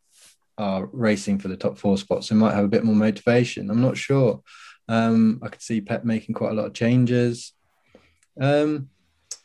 are 0.58 0.88
racing 0.92 1.40
for 1.40 1.48
the 1.48 1.58
top 1.58 1.78
four 1.78 1.98
spots 1.98 2.32
and 2.32 2.40
might 2.40 2.54
have 2.54 2.66
a 2.66 2.70
bit 2.70 2.84
more 2.84 2.96
motivation. 2.96 3.70
I'm 3.70 3.82
not 3.82 3.98
sure. 3.98 4.42
Um, 4.88 5.40
I 5.44 5.50
could 5.50 5.62
see 5.62 5.82
Pep 5.82 6.04
making 6.04 6.36
quite 6.36 6.52
a 6.52 6.56
lot 6.56 6.68
of 6.68 6.74
changes. 6.74 7.54
Um, 8.40 8.90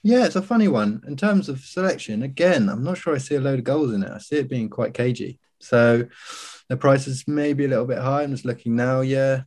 yeah, 0.02 0.24
it's 0.26 0.36
a 0.36 0.42
funny 0.42 0.68
one 0.68 1.02
in 1.06 1.16
terms 1.16 1.48
of 1.48 1.60
selection. 1.60 2.22
Again, 2.22 2.68
I'm 2.68 2.82
not 2.82 2.98
sure 2.98 3.14
I 3.14 3.18
see 3.18 3.36
a 3.36 3.40
load 3.40 3.60
of 3.60 3.64
goals 3.64 3.92
in 3.92 4.02
it. 4.02 4.10
I 4.10 4.18
see 4.18 4.36
it 4.36 4.48
being 4.48 4.68
quite 4.68 4.94
cagey. 4.94 5.38
So 5.60 6.08
the 6.68 6.76
price 6.76 7.06
is 7.06 7.24
maybe 7.28 7.64
a 7.64 7.68
little 7.68 7.84
bit 7.84 7.98
high. 7.98 8.22
I'm 8.22 8.32
just 8.32 8.44
looking 8.44 8.74
now. 8.74 9.00
Yeah, 9.00 9.42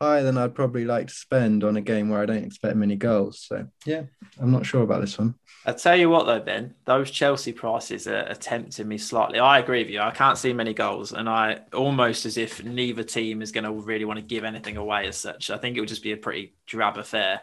higher 0.00 0.22
than 0.22 0.36
I'd 0.36 0.54
probably 0.54 0.84
like 0.84 1.08
to 1.08 1.14
spend 1.14 1.64
on 1.64 1.76
a 1.76 1.80
game 1.80 2.08
where 2.08 2.20
I 2.20 2.26
don't 2.26 2.44
expect 2.44 2.76
many 2.76 2.96
goals. 2.96 3.44
So 3.46 3.66
yeah, 3.84 4.02
I'm 4.40 4.50
not 4.50 4.66
sure 4.66 4.82
about 4.82 5.00
this 5.00 5.18
one. 5.18 5.34
I 5.66 5.72
tell 5.72 5.96
you 5.96 6.10
what 6.10 6.26
though, 6.26 6.40
Ben, 6.40 6.74
those 6.84 7.10
Chelsea 7.10 7.52
prices 7.52 8.06
are, 8.06 8.28
are 8.28 8.34
tempting 8.34 8.86
me 8.86 8.98
slightly. 8.98 9.38
I 9.38 9.58
agree 9.58 9.82
with 9.82 9.92
you. 9.92 10.00
I 10.00 10.10
can't 10.10 10.38
see 10.38 10.52
many 10.52 10.74
goals, 10.74 11.12
and 11.12 11.28
I 11.28 11.60
almost 11.72 12.26
as 12.26 12.36
if 12.36 12.62
neither 12.64 13.02
team 13.02 13.40
is 13.40 13.52
going 13.52 13.64
to 13.64 13.72
really 13.72 14.04
want 14.04 14.18
to 14.18 14.24
give 14.24 14.44
anything 14.44 14.76
away 14.76 15.06
as 15.06 15.16
such. 15.16 15.50
I 15.50 15.58
think 15.58 15.76
it 15.76 15.80
would 15.80 15.88
just 15.88 16.02
be 16.02 16.12
a 16.12 16.16
pretty 16.16 16.54
drab 16.66 16.98
affair. 16.98 17.40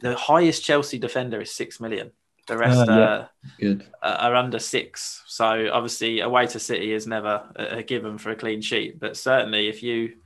The 0.00 0.16
highest 0.16 0.64
Chelsea 0.64 0.98
defender 0.98 1.40
is 1.40 1.50
six 1.50 1.80
million. 1.80 2.12
The 2.46 2.58
rest 2.58 2.88
uh, 2.88 3.26
yeah. 3.58 3.68
Good. 3.68 3.86
are 4.02 4.34
under 4.34 4.58
six. 4.58 5.22
So 5.26 5.70
obviously, 5.72 6.20
away 6.20 6.46
to 6.48 6.60
City 6.60 6.92
is 6.92 7.06
never 7.06 7.42
a, 7.56 7.82
given 7.82 8.18
for 8.18 8.30
a 8.30 8.36
clean 8.36 8.60
sheet. 8.60 9.00
But 9.00 9.16
certainly, 9.16 9.68
if 9.68 9.82
you, 9.82 10.16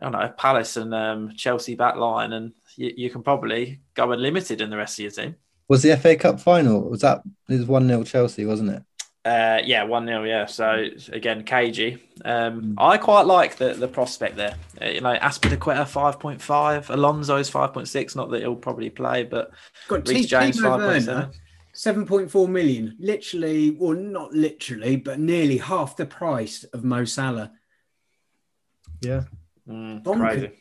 I 0.00 0.10
don't 0.10 0.12
know, 0.12 0.28
Palace 0.36 0.76
and 0.76 0.94
um, 0.94 1.32
Chelsea 1.36 1.74
back 1.74 1.96
line, 1.96 2.32
and 2.32 2.52
you, 2.76 2.92
you, 2.96 3.10
can 3.10 3.22
probably 3.22 3.80
go 3.94 4.12
unlimited 4.12 4.60
in 4.60 4.70
the 4.70 4.76
rest 4.76 4.98
of 4.98 5.02
your 5.02 5.10
team. 5.10 5.36
Was 5.68 5.82
the 5.82 5.96
FA 5.96 6.16
Cup 6.16 6.40
final? 6.40 6.88
Was 6.88 7.00
that? 7.00 7.22
It 7.48 7.56
was 7.56 7.66
one 7.66 7.88
0 7.88 8.04
Chelsea, 8.04 8.46
wasn't 8.46 8.70
it? 8.70 8.82
Uh, 9.24 9.60
yeah, 9.64 9.82
one 9.82 10.06
0 10.06 10.24
Yeah. 10.24 10.46
So 10.46 10.86
again, 11.12 11.44
cagey. 11.44 11.98
Um, 12.24 12.62
mm. 12.62 12.74
I 12.78 12.96
quite 12.96 13.26
like 13.26 13.56
the 13.56 13.74
the 13.74 13.88
prospect 13.88 14.36
there. 14.36 14.54
Uh, 14.80 14.86
you 14.86 15.00
know, 15.00 15.16
Azpilicueta 15.16 15.86
five 15.86 16.20
point 16.20 16.40
five, 16.40 16.88
Alonso's 16.90 17.50
five 17.50 17.74
point 17.74 17.88
six. 17.88 18.14
Not 18.14 18.30
that 18.30 18.40
he'll 18.40 18.56
probably 18.56 18.90
play, 18.90 19.24
but 19.24 19.50
got 19.88 20.08
Reece 20.08 20.26
James 20.26 20.60
five 20.60 20.80
point 20.80 21.02
seven. 21.04 21.30
7.4 21.74 22.48
million, 22.48 22.96
literally, 22.98 23.70
well, 23.70 23.92
not 23.92 24.32
literally, 24.32 24.96
but 24.96 25.20
nearly 25.20 25.58
half 25.58 25.96
the 25.96 26.04
price 26.04 26.64
of 26.64 26.82
Mo 26.82 27.04
Salah. 27.04 27.52
Yeah. 29.00 29.24
Mm, 29.68 30.04
crazy. 30.04 30.52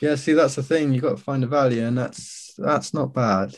Yeah, 0.00 0.16
see, 0.16 0.32
that's 0.32 0.56
the 0.56 0.62
thing. 0.62 0.92
You've 0.92 1.02
got 1.02 1.16
to 1.16 1.22
find 1.22 1.44
a 1.44 1.46
value, 1.46 1.84
and 1.84 1.96
that's 1.96 2.54
that's 2.58 2.92
not 2.92 3.14
bad. 3.14 3.54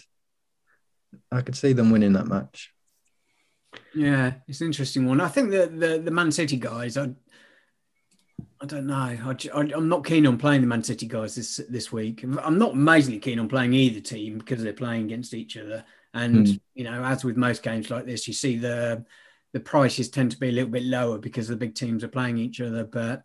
I 1.32 1.40
could 1.42 1.56
see 1.56 1.72
them 1.72 1.90
winning 1.90 2.12
that 2.12 2.26
match. 2.26 2.72
Yeah, 3.94 4.34
it's 4.46 4.60
an 4.60 4.68
interesting 4.68 5.06
one. 5.06 5.20
I 5.20 5.28
think 5.28 5.50
the 5.50 5.66
the, 5.66 5.98
the 5.98 6.10
Man 6.10 6.30
City 6.30 6.56
guys, 6.56 6.96
I 6.96 7.10
I 8.60 8.66
don't 8.66 8.86
know. 8.86 8.94
I, 8.94 9.36
I'm 9.54 9.88
not 9.88 10.04
keen 10.04 10.26
on 10.26 10.38
playing 10.38 10.62
the 10.62 10.66
Man 10.66 10.82
City 10.82 11.06
guys 11.06 11.34
this 11.34 11.60
this 11.68 11.92
week. 11.92 12.22
I'm 12.22 12.58
not 12.58 12.72
amazingly 12.72 13.18
keen 13.18 13.38
on 13.38 13.48
playing 13.48 13.74
either 13.74 14.00
team 14.00 14.38
because 14.38 14.62
they're 14.62 14.72
playing 14.72 15.04
against 15.06 15.34
each 15.34 15.56
other. 15.56 15.84
And 16.14 16.46
mm. 16.46 16.60
you 16.74 16.84
know, 16.84 17.04
as 17.04 17.24
with 17.24 17.36
most 17.36 17.62
games 17.62 17.90
like 17.90 18.06
this, 18.06 18.26
you 18.26 18.34
see 18.34 18.56
the 18.56 19.04
the 19.52 19.60
prices 19.60 20.10
tend 20.10 20.30
to 20.32 20.38
be 20.38 20.48
a 20.48 20.52
little 20.52 20.70
bit 20.70 20.84
lower 20.84 21.18
because 21.18 21.48
the 21.48 21.56
big 21.56 21.74
teams 21.74 22.04
are 22.04 22.08
playing 22.08 22.38
each 22.38 22.60
other. 22.60 22.84
But 22.84 23.24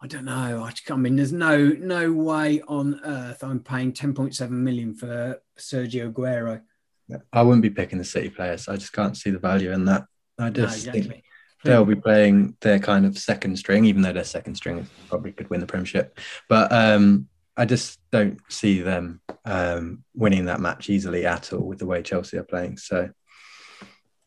I 0.00 0.06
don't 0.06 0.26
know. 0.26 0.62
I, 0.62 0.72
I 0.90 0.96
mean, 0.96 1.16
there's 1.16 1.32
no 1.32 1.68
no 1.68 2.12
way 2.12 2.60
on 2.68 3.00
earth 3.04 3.42
I'm 3.42 3.60
paying 3.60 3.92
10.7 3.92 4.50
million 4.50 4.94
for 4.94 5.40
Sergio 5.58 6.12
Aguero. 6.12 6.60
I 7.32 7.42
wouldn't 7.42 7.62
be 7.62 7.70
picking 7.70 7.98
the 7.98 8.04
City 8.04 8.28
players. 8.28 8.68
I 8.68 8.76
just 8.76 8.92
can't 8.92 9.16
see 9.16 9.30
the 9.30 9.38
value 9.38 9.72
in 9.72 9.84
that. 9.86 10.06
I 10.38 10.50
just 10.50 10.86
no, 10.86 10.90
exactly. 10.90 11.02
think 11.02 11.24
they'll 11.64 11.84
be 11.84 11.94
playing 11.94 12.56
their 12.60 12.78
kind 12.78 13.06
of 13.06 13.16
second 13.16 13.56
string, 13.58 13.84
even 13.84 14.02
though 14.02 14.12
their 14.12 14.24
second 14.24 14.56
string 14.56 14.86
probably 15.08 15.32
could 15.32 15.48
win 15.48 15.60
the 15.60 15.66
Premiership. 15.66 16.18
But 16.48 16.72
um, 16.72 17.28
I 17.56 17.64
just 17.64 18.00
don't 18.10 18.38
see 18.48 18.82
them 18.82 19.20
um, 19.44 20.04
winning 20.14 20.46
that 20.46 20.60
match 20.60 20.90
easily 20.90 21.26
at 21.26 21.52
all 21.52 21.66
with 21.66 21.78
the 21.78 21.86
way 21.86 22.02
Chelsea 22.02 22.36
are 22.38 22.44
playing. 22.44 22.76
So, 22.76 23.10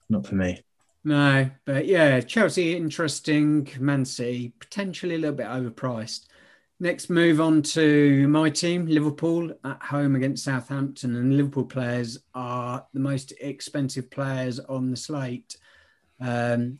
not 0.09 0.25
for 0.25 0.35
me. 0.35 0.63
No, 1.03 1.49
but 1.65 1.85
yeah, 1.85 2.19
Chelsea 2.19 2.75
interesting. 2.75 3.69
Man 3.79 4.03
City 4.05 4.53
potentially 4.59 5.15
a 5.15 5.19
little 5.19 5.35
bit 5.35 5.47
overpriced. 5.47 6.25
Next, 6.81 7.09
move 7.09 7.41
on 7.41 7.61
to 7.63 8.27
my 8.29 8.49
team, 8.49 8.85
Liverpool, 8.85 9.51
at 9.65 9.81
home 9.81 10.15
against 10.15 10.45
Southampton. 10.45 11.15
And 11.15 11.35
Liverpool 11.35 11.65
players 11.65 12.19
are 12.33 12.85
the 12.93 12.99
most 13.01 13.33
expensive 13.41 14.09
players 14.09 14.59
on 14.59 14.89
the 14.89 14.95
slate. 14.95 15.57
Um, 16.21 16.79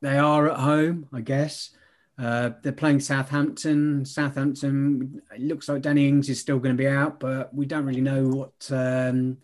they 0.00 0.18
are 0.18 0.50
at 0.50 0.58
home, 0.58 1.08
I 1.12 1.20
guess. 1.20 1.70
Uh, 2.18 2.50
they're 2.62 2.72
playing 2.72 3.00
Southampton. 3.00 4.04
Southampton, 4.04 5.22
it 5.32 5.40
looks 5.40 5.68
like 5.68 5.82
Danny 5.82 6.08
Ings 6.08 6.28
is 6.28 6.40
still 6.40 6.58
going 6.58 6.76
to 6.76 6.82
be 6.82 6.88
out, 6.88 7.20
but 7.20 7.54
we 7.54 7.64
don't 7.66 7.86
really 7.86 8.00
know 8.00 8.28
what, 8.28 8.70
um, 8.70 9.38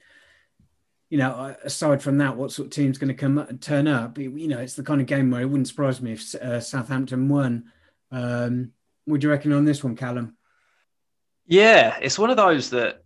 you 1.10 1.18
know, 1.18 1.56
aside 1.64 2.02
from 2.02 2.18
that, 2.18 2.36
what 2.36 2.52
sort 2.52 2.66
of 2.66 2.72
team's 2.72 2.98
going 2.98 3.08
to 3.08 3.14
come 3.14 3.38
up, 3.38 3.60
turn 3.60 3.88
up. 3.88 4.18
You 4.18 4.48
know, 4.48 4.58
it's 4.58 4.74
the 4.74 4.82
kind 4.82 5.00
of 5.00 5.06
game 5.06 5.30
where 5.30 5.40
it 5.40 5.46
wouldn't 5.46 5.68
surprise 5.68 6.02
me 6.02 6.12
if 6.12 6.34
uh, 6.34 6.60
Southampton 6.60 7.28
won. 7.28 7.64
Um, 8.10 8.72
what 9.06 9.20
do 9.20 9.26
you 9.26 9.30
reckon 9.30 9.52
on 9.52 9.64
this 9.64 9.82
one, 9.82 9.96
Callum? 9.96 10.36
Yeah, 11.46 11.96
it's 12.02 12.18
one 12.18 12.30
of 12.30 12.36
those 12.36 12.70
that 12.70 13.02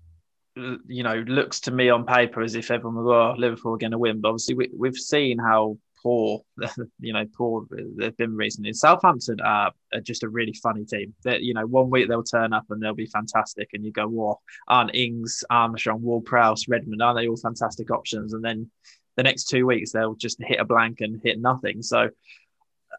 you 0.55 1.03
know 1.03 1.15
looks 1.27 1.61
to 1.61 1.71
me 1.71 1.89
on 1.89 2.05
paper 2.05 2.43
as 2.43 2.55
if 2.57 2.71
everyone 2.71 3.05
go, 3.05 3.13
oh, 3.13 3.35
Liverpool 3.39 3.75
are 3.75 3.79
going 3.79 3.93
to 3.93 3.99
win, 3.99 4.21
but 4.21 4.31
obviously 4.31 4.55
we, 4.55 4.89
have 4.89 4.97
seen 4.97 5.39
how 5.39 5.79
poor, 6.03 6.43
you 7.01 7.13
know, 7.13 7.25
poor 7.37 7.67
they've 7.97 8.17
been 8.17 8.37
recently. 8.37 8.73
Southampton 8.73 9.41
are, 9.41 9.73
are 9.93 10.01
just 10.01 10.23
a 10.23 10.29
really 10.29 10.53
funny 10.55 10.85
team. 10.85 11.15
That 11.25 11.43
you 11.43 11.55
know, 11.55 11.67
one 11.67 11.91
week 11.91 12.09
they'll 12.09 12.23
turn 12.23 12.53
up 12.53 12.65
and 12.71 12.83
they'll 12.83 12.95
be 12.95 13.07
fantastic, 13.07 13.71
and 13.73 13.85
you 13.85 13.93
go, 13.93 14.07
"Whoa, 14.07 14.41
aren't 14.69 14.95
Ings, 14.95 15.45
Armstrong, 15.51 16.03
Ward-Prowse, 16.03 16.69
Redmond, 16.69 17.03
aren't 17.03 17.19
they 17.19 17.29
all 17.29 17.37
fantastic 17.37 17.91
options?" 17.91 18.33
And 18.33 18.45
then 18.45 18.71
the 19.17 19.23
next 19.23 19.45
two 19.45 19.67
weeks 19.67 19.93
they'll 19.93 20.15
just 20.15 20.43
hit 20.43 20.61
a 20.61 20.65
blank 20.65 21.01
and 21.01 21.21
hit 21.23 21.41
nothing. 21.41 21.83
So 21.83 22.09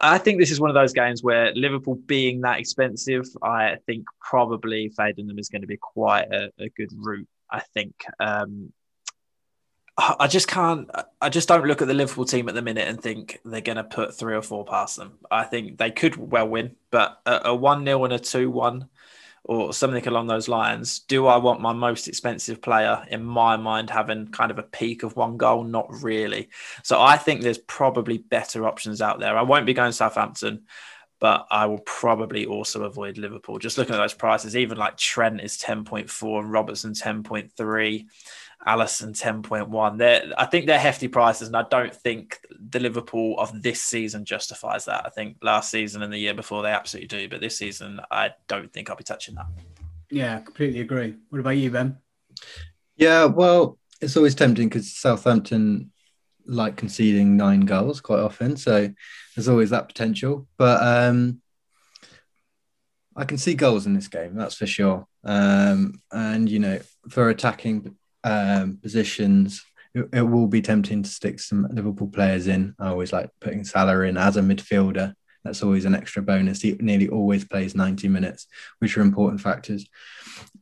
I 0.02 0.18
think 0.18 0.40
this 0.40 0.52
is 0.52 0.60
one 0.60 0.70
of 0.70 0.76
those 0.76 0.94
games 0.94 1.24
where 1.24 1.54
Liverpool 1.56 1.96
being 1.96 2.42
that 2.42 2.60
expensive, 2.60 3.26
I 3.42 3.78
think 3.86 4.06
probably 4.20 4.90
fading 4.90 5.28
them 5.28 5.40
is 5.40 5.50
going 5.50 5.62
to 5.62 5.68
be 5.68 5.78
quite 5.78 6.32
a, 6.32 6.52
a 6.60 6.70
good 6.70 6.92
route. 6.96 7.28
I 7.50 7.62
think. 7.74 7.94
Um, 8.20 8.74
I 9.96 10.26
just 10.28 10.48
can't. 10.48 10.90
I 11.22 11.30
just 11.30 11.48
don't 11.48 11.66
look 11.66 11.82
at 11.84 11.88
the 11.88 11.94
Liverpool 11.94 12.26
team 12.26 12.50
at 12.50 12.56
the 12.56 12.64
minute 12.64 12.88
and 12.88 13.00
think 13.00 13.40
they're 13.46 13.62
going 13.62 13.76
to 13.76 13.84
put 13.84 14.16
three 14.16 14.36
or 14.36 14.42
four 14.42 14.66
past 14.66 14.98
them. 14.98 15.20
I 15.30 15.44
think 15.44 15.78
they 15.78 15.92
could 15.92 16.16
well 16.16 16.48
win, 16.48 16.76
but 16.90 17.22
a 17.28 17.54
one 17.54 17.86
0 17.86 18.04
and 18.06 18.14
a 18.14 18.18
two 18.18 18.50
one, 18.50 18.90
or 19.44 19.72
something 19.72 20.08
along 20.08 20.26
those 20.28 20.48
lines. 20.48 21.02
Do 21.02 21.28
I 21.28 21.38
want 21.38 21.62
my 21.62 21.74
most 21.74 22.08
expensive 22.08 22.60
player 22.60 23.06
in 23.12 23.24
my 23.24 23.56
mind 23.56 23.92
having 23.92 24.30
kind 24.30 24.50
of 24.50 24.58
a 24.58 24.64
peak 24.64 25.04
of 25.04 25.16
one 25.16 25.38
goal? 25.38 25.64
Not 25.64 25.88
really. 26.02 26.50
So 26.82 27.00
I 27.00 27.18
think 27.18 27.42
there's 27.42 27.60
probably 27.60 28.18
better 28.18 28.66
options 28.66 29.00
out 29.00 29.20
there. 29.20 29.38
I 29.38 29.44
won't 29.44 29.68
be 29.68 29.76
going 29.76 29.92
Southampton 29.92 30.64
but 31.24 31.48
I 31.50 31.68
will 31.68 31.80
probably 31.80 32.46
also 32.46 32.84
avoid 32.84 33.18
Liverpool. 33.18 33.58
Just 33.58 33.78
looking 33.78 33.96
at 33.96 33.98
those 33.98 34.14
prices, 34.14 34.58
even 34.58 34.78
like 34.78 34.98
Trent 34.98 35.40
is 35.40 35.58
10.4 35.58 36.40
and 36.42 36.52
Robertson 36.52 36.92
10.3. 36.92 38.06
Alisson 38.68 39.20
10.1. 39.20 39.98
They're, 39.98 40.32
I 40.38 40.46
think 40.46 40.66
they're 40.66 40.80
hefty 40.80 41.08
prices, 41.08 41.48
and 41.48 41.58
I 41.58 41.64
don't 41.70 41.94
think 41.94 42.40
the 42.52 42.80
Liverpool 42.80 43.36
of 43.40 43.62
this 43.62 43.82
season 43.82 44.26
justifies 44.26 44.86
that. 44.86 45.06
I 45.06 45.10
think 45.10 45.38
last 45.42 45.70
season 45.70 46.02
and 46.02 46.12
the 46.12 46.18
year 46.18 46.34
before 46.34 46.64
they 46.64 46.72
absolutely 46.72 47.08
do, 47.08 47.30
but 47.30 47.42
this 47.42 47.58
season 47.58 48.00
I 48.10 48.32
don't 48.48 48.72
think 48.72 48.90
I'll 48.90 48.96
be 48.96 49.04
touching 49.04 49.36
that. 49.36 49.48
Yeah, 50.10 50.40
completely 50.40 50.82
agree. 50.82 51.16
What 51.30 51.40
about 51.40 51.52
you, 51.52 51.72
Ben? 51.72 51.98
Yeah, 52.96 53.26
well, 53.26 53.78
it's 54.02 54.16
always 54.16 54.36
tempting 54.36 54.70
because 54.70 54.96
Southampton 54.96 55.92
like 56.46 56.76
conceding 56.76 57.38
nine 57.38 57.62
goals 57.62 58.02
quite 58.02 58.20
often, 58.20 58.58
so 58.58 58.90
there's 59.36 59.48
always 59.48 59.72
that 59.72 59.88
potential. 59.88 60.48
But 60.58 60.82
um, 60.82 61.42
I 63.16 63.26
can 63.26 63.38
see 63.38 63.56
goals 63.56 63.86
in 63.86 63.94
this 63.94 64.08
game, 64.08 64.36
that's 64.36 64.56
for 64.56 64.68
sure. 64.68 65.08
Um, 65.24 66.02
and 66.12 66.50
you 66.50 66.60
know, 66.60 66.80
for 67.10 67.30
attacking 67.30 67.96
um, 68.24 68.78
positions, 68.78 69.64
it, 69.94 70.10
it, 70.14 70.22
will 70.22 70.48
be 70.48 70.62
tempting 70.62 71.04
to 71.04 71.10
stick 71.10 71.40
some 71.40 71.68
Liverpool 71.72 72.08
players 72.08 72.48
in. 72.48 72.76
I 72.80 72.90
always 72.90 73.14
like 73.14 73.30
putting 73.40 73.64
Salah 73.64 74.02
in 74.02 74.18
as 74.18 74.38
a 74.38 74.42
midfielder. 74.42 75.14
That's 75.44 75.62
always 75.62 75.86
an 75.86 75.96
extra 75.96 76.22
bonus. 76.22 76.62
He 76.62 76.74
nearly 76.80 77.10
always 77.10 77.44
plays 77.44 77.76
90 77.76 78.08
minutes, 78.08 78.48
which 78.80 78.98
are 78.98 79.02
important 79.02 79.42
factors 79.42 79.86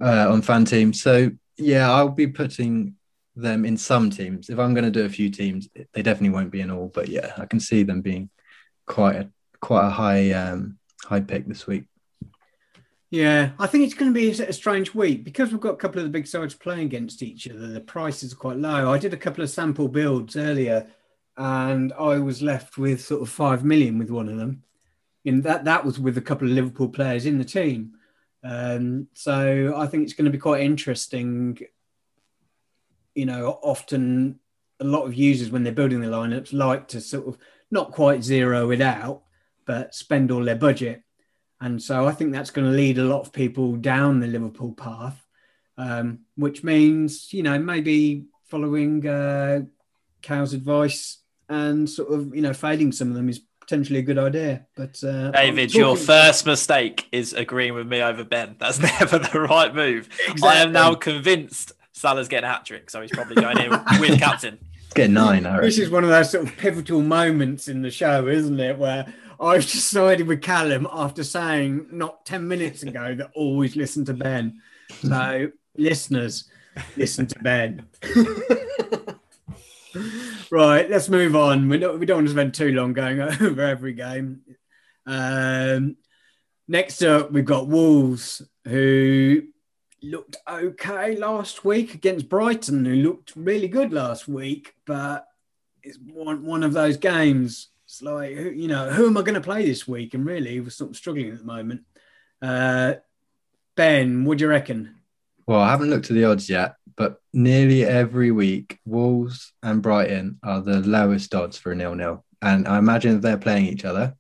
uh, 0.01 0.31
on 0.31 0.41
fan 0.41 0.65
teams. 0.65 1.01
So, 1.01 1.31
yeah, 1.57 1.91
I'll 1.91 2.09
be 2.09 2.27
putting 2.27 2.95
them 3.35 3.63
in 3.63 3.77
some 3.77 4.09
teams. 4.09 4.49
If 4.49 4.59
I'm 4.59 4.73
going 4.73 4.85
to 4.85 4.91
do 4.91 5.05
a 5.05 5.09
few 5.09 5.29
teams, 5.29 5.69
they 5.93 6.01
definitely 6.01 6.35
won't 6.35 6.51
be 6.51 6.61
in 6.61 6.71
all. 6.71 6.87
But 6.87 7.07
yeah, 7.07 7.33
I 7.37 7.45
can 7.45 7.59
see 7.59 7.83
them 7.83 8.01
being 8.01 8.29
quite 8.85 9.15
a 9.15 9.29
quite 9.59 9.85
a 9.85 9.91
high 9.91 10.31
um, 10.31 10.79
high 11.03 11.21
pick 11.21 11.47
this 11.47 11.67
week. 11.67 11.85
Yeah, 13.11 13.51
I 13.59 13.67
think 13.67 13.83
it's 13.83 13.93
going 13.93 14.13
to 14.13 14.17
be 14.17 14.29
a 14.29 14.53
strange 14.53 14.95
week 14.95 15.25
because 15.25 15.51
we've 15.51 15.59
got 15.59 15.73
a 15.73 15.77
couple 15.77 15.99
of 15.99 16.05
the 16.05 16.11
big 16.11 16.25
sides 16.25 16.53
playing 16.53 16.85
against 16.85 17.21
each 17.21 17.45
other. 17.49 17.67
The 17.67 17.81
prices 17.81 18.31
are 18.31 18.37
quite 18.37 18.55
low. 18.55 18.89
I 18.89 18.97
did 18.97 19.13
a 19.13 19.17
couple 19.17 19.43
of 19.43 19.49
sample 19.49 19.89
builds 19.89 20.37
earlier, 20.37 20.87
and 21.35 21.91
I 21.99 22.19
was 22.19 22.41
left 22.41 22.77
with 22.77 23.03
sort 23.03 23.21
of 23.21 23.27
five 23.27 23.65
million 23.65 23.97
with 23.97 24.09
one 24.09 24.29
of 24.29 24.37
them. 24.37 24.63
And 25.25 25.43
that 25.43 25.65
that 25.65 25.83
was 25.83 25.99
with 25.99 26.17
a 26.17 26.21
couple 26.21 26.47
of 26.47 26.53
Liverpool 26.53 26.87
players 26.87 27.25
in 27.25 27.37
the 27.37 27.43
team. 27.43 27.95
Um, 28.45 29.09
so 29.13 29.73
I 29.75 29.87
think 29.87 30.03
it's 30.03 30.13
going 30.13 30.25
to 30.25 30.31
be 30.31 30.37
quite 30.37 30.61
interesting. 30.61 31.59
You 33.13 33.25
know, 33.25 33.59
often 33.61 34.39
a 34.79 34.85
lot 34.85 35.03
of 35.03 35.15
users 35.15 35.51
when 35.51 35.65
they're 35.65 35.73
building 35.73 35.99
their 35.99 36.11
lineups 36.11 36.53
like 36.53 36.87
to 36.89 37.01
sort 37.01 37.27
of 37.27 37.37
not 37.71 37.91
quite 37.91 38.23
zero 38.23 38.71
it 38.71 38.79
out, 38.79 39.23
but 39.65 39.93
spend 39.93 40.31
all 40.31 40.45
their 40.45 40.55
budget 40.55 41.03
and 41.61 41.81
so 41.81 42.07
I 42.07 42.11
think 42.11 42.33
that's 42.33 42.49
going 42.49 42.69
to 42.69 42.75
lead 42.75 42.97
a 42.97 43.03
lot 43.03 43.21
of 43.21 43.31
people 43.31 43.75
down 43.75 44.19
the 44.19 44.25
Liverpool 44.25 44.73
path, 44.73 45.23
um, 45.77 46.21
which 46.35 46.63
means, 46.63 47.31
you 47.31 47.43
know, 47.43 47.59
maybe 47.59 48.25
following 48.45 49.07
uh, 49.07 49.61
Cal's 50.23 50.53
advice 50.53 51.19
and 51.47 51.87
sort 51.87 52.11
of, 52.11 52.35
you 52.35 52.41
know, 52.41 52.53
fading 52.53 52.91
some 52.91 53.09
of 53.09 53.13
them 53.13 53.29
is 53.29 53.41
potentially 53.59 53.99
a 53.99 54.01
good 54.01 54.17
idea. 54.17 54.65
But 54.75 55.03
uh, 55.03 55.29
David, 55.29 55.71
your 55.75 55.95
first 55.95 56.47
mistake 56.47 57.07
is 57.11 57.33
agreeing 57.33 57.75
with 57.75 57.87
me 57.87 58.01
over 58.01 58.23
Ben. 58.23 58.55
That's 58.57 58.79
never 58.99 59.19
the 59.19 59.41
right 59.41 59.73
move. 59.73 60.09
Exactly. 60.29 60.49
I 60.49 60.55
am 60.63 60.71
now 60.71 60.95
convinced 60.95 61.73
Salah's 61.93 62.27
getting 62.27 62.49
a 62.49 62.53
hat 62.53 62.65
trick, 62.65 62.89
so 62.89 63.01
he's 63.01 63.11
probably 63.11 63.35
going 63.35 63.59
in 63.59 63.69
with 63.99 64.19
captain. 64.19 64.57
Get 64.95 65.11
nine. 65.11 65.43
This 65.61 65.77
is 65.77 65.89
one 65.91 66.03
of 66.03 66.09
those 66.09 66.31
sort 66.31 66.47
of 66.47 66.57
pivotal 66.57 67.01
moments 67.01 67.67
in 67.67 67.81
the 67.81 67.91
show, 67.91 68.27
isn't 68.27 68.59
it? 68.59 68.77
Where 68.77 69.13
I've 69.41 69.65
just 69.65 69.89
sided 69.89 70.27
with 70.27 70.43
Callum 70.43 70.87
after 70.91 71.23
saying 71.23 71.87
not 71.91 72.25
10 72.27 72.47
minutes 72.47 72.83
ago 72.87 73.15
that 73.15 73.31
always 73.35 73.75
listen 73.75 74.05
to 74.05 74.13
Ben. 74.13 74.61
So, 75.01 75.49
listeners, 75.75 76.49
listen 76.95 77.25
to 77.25 77.39
Ben. 77.39 77.87
right, 80.51 80.87
let's 80.89 81.09
move 81.09 81.35
on. 81.35 81.67
We 81.69 81.79
don't, 81.79 81.99
we 81.99 82.05
don't 82.05 82.17
want 82.17 82.27
to 82.27 82.33
spend 82.33 82.53
too 82.53 82.71
long 82.71 82.93
going 82.93 83.19
over 83.41 83.61
every 83.61 83.93
game. 83.93 84.41
Um, 85.07 85.95
next 86.67 87.01
up, 87.01 87.31
we've 87.31 87.43
got 87.43 87.67
Wolves, 87.67 88.43
who 88.65 89.41
looked 90.03 90.37
okay 90.47 91.15
last 91.15 91.65
week 91.65 91.95
against 91.95 92.29
Brighton, 92.29 92.85
who 92.85 92.95
looked 92.95 93.33
really 93.35 93.67
good 93.67 93.91
last 93.91 94.27
week, 94.27 94.75
but 94.85 95.25
it's 95.81 95.97
one, 95.97 96.45
one 96.45 96.63
of 96.63 96.73
those 96.73 96.97
games 96.97 97.69
it's 97.91 98.01
like, 98.01 98.31
you 98.31 98.69
know, 98.69 98.89
who 98.89 99.07
am 99.07 99.17
I 99.17 99.21
going 99.21 99.33
to 99.33 99.41
play 99.41 99.65
this 99.65 99.85
week? 99.85 100.13
And 100.13 100.25
really, 100.25 100.61
we're 100.61 100.69
sort 100.69 100.91
of 100.91 100.95
struggling 100.95 101.29
at 101.31 101.39
the 101.39 101.43
moment. 101.43 101.81
Uh, 102.41 102.93
ben, 103.75 104.23
what 104.23 104.37
do 104.37 104.45
you 104.45 104.49
reckon? 104.49 104.95
Well, 105.45 105.59
I 105.59 105.71
haven't 105.71 105.89
looked 105.89 106.09
at 106.09 106.13
the 106.13 106.23
odds 106.23 106.49
yet, 106.49 106.75
but 106.95 107.21
nearly 107.33 107.83
every 107.83 108.31
week, 108.31 108.79
Wolves 108.85 109.51
and 109.61 109.81
Brighton 109.81 110.39
are 110.41 110.61
the 110.61 110.79
lowest 110.79 111.35
odds 111.35 111.57
for 111.57 111.73
a 111.73 111.75
nil 111.75 111.95
nil. 111.95 112.23
And 112.41 112.65
I 112.65 112.77
imagine 112.77 113.17
if 113.17 113.21
they're 113.21 113.37
playing 113.37 113.65
each 113.65 113.83
other, 113.83 114.15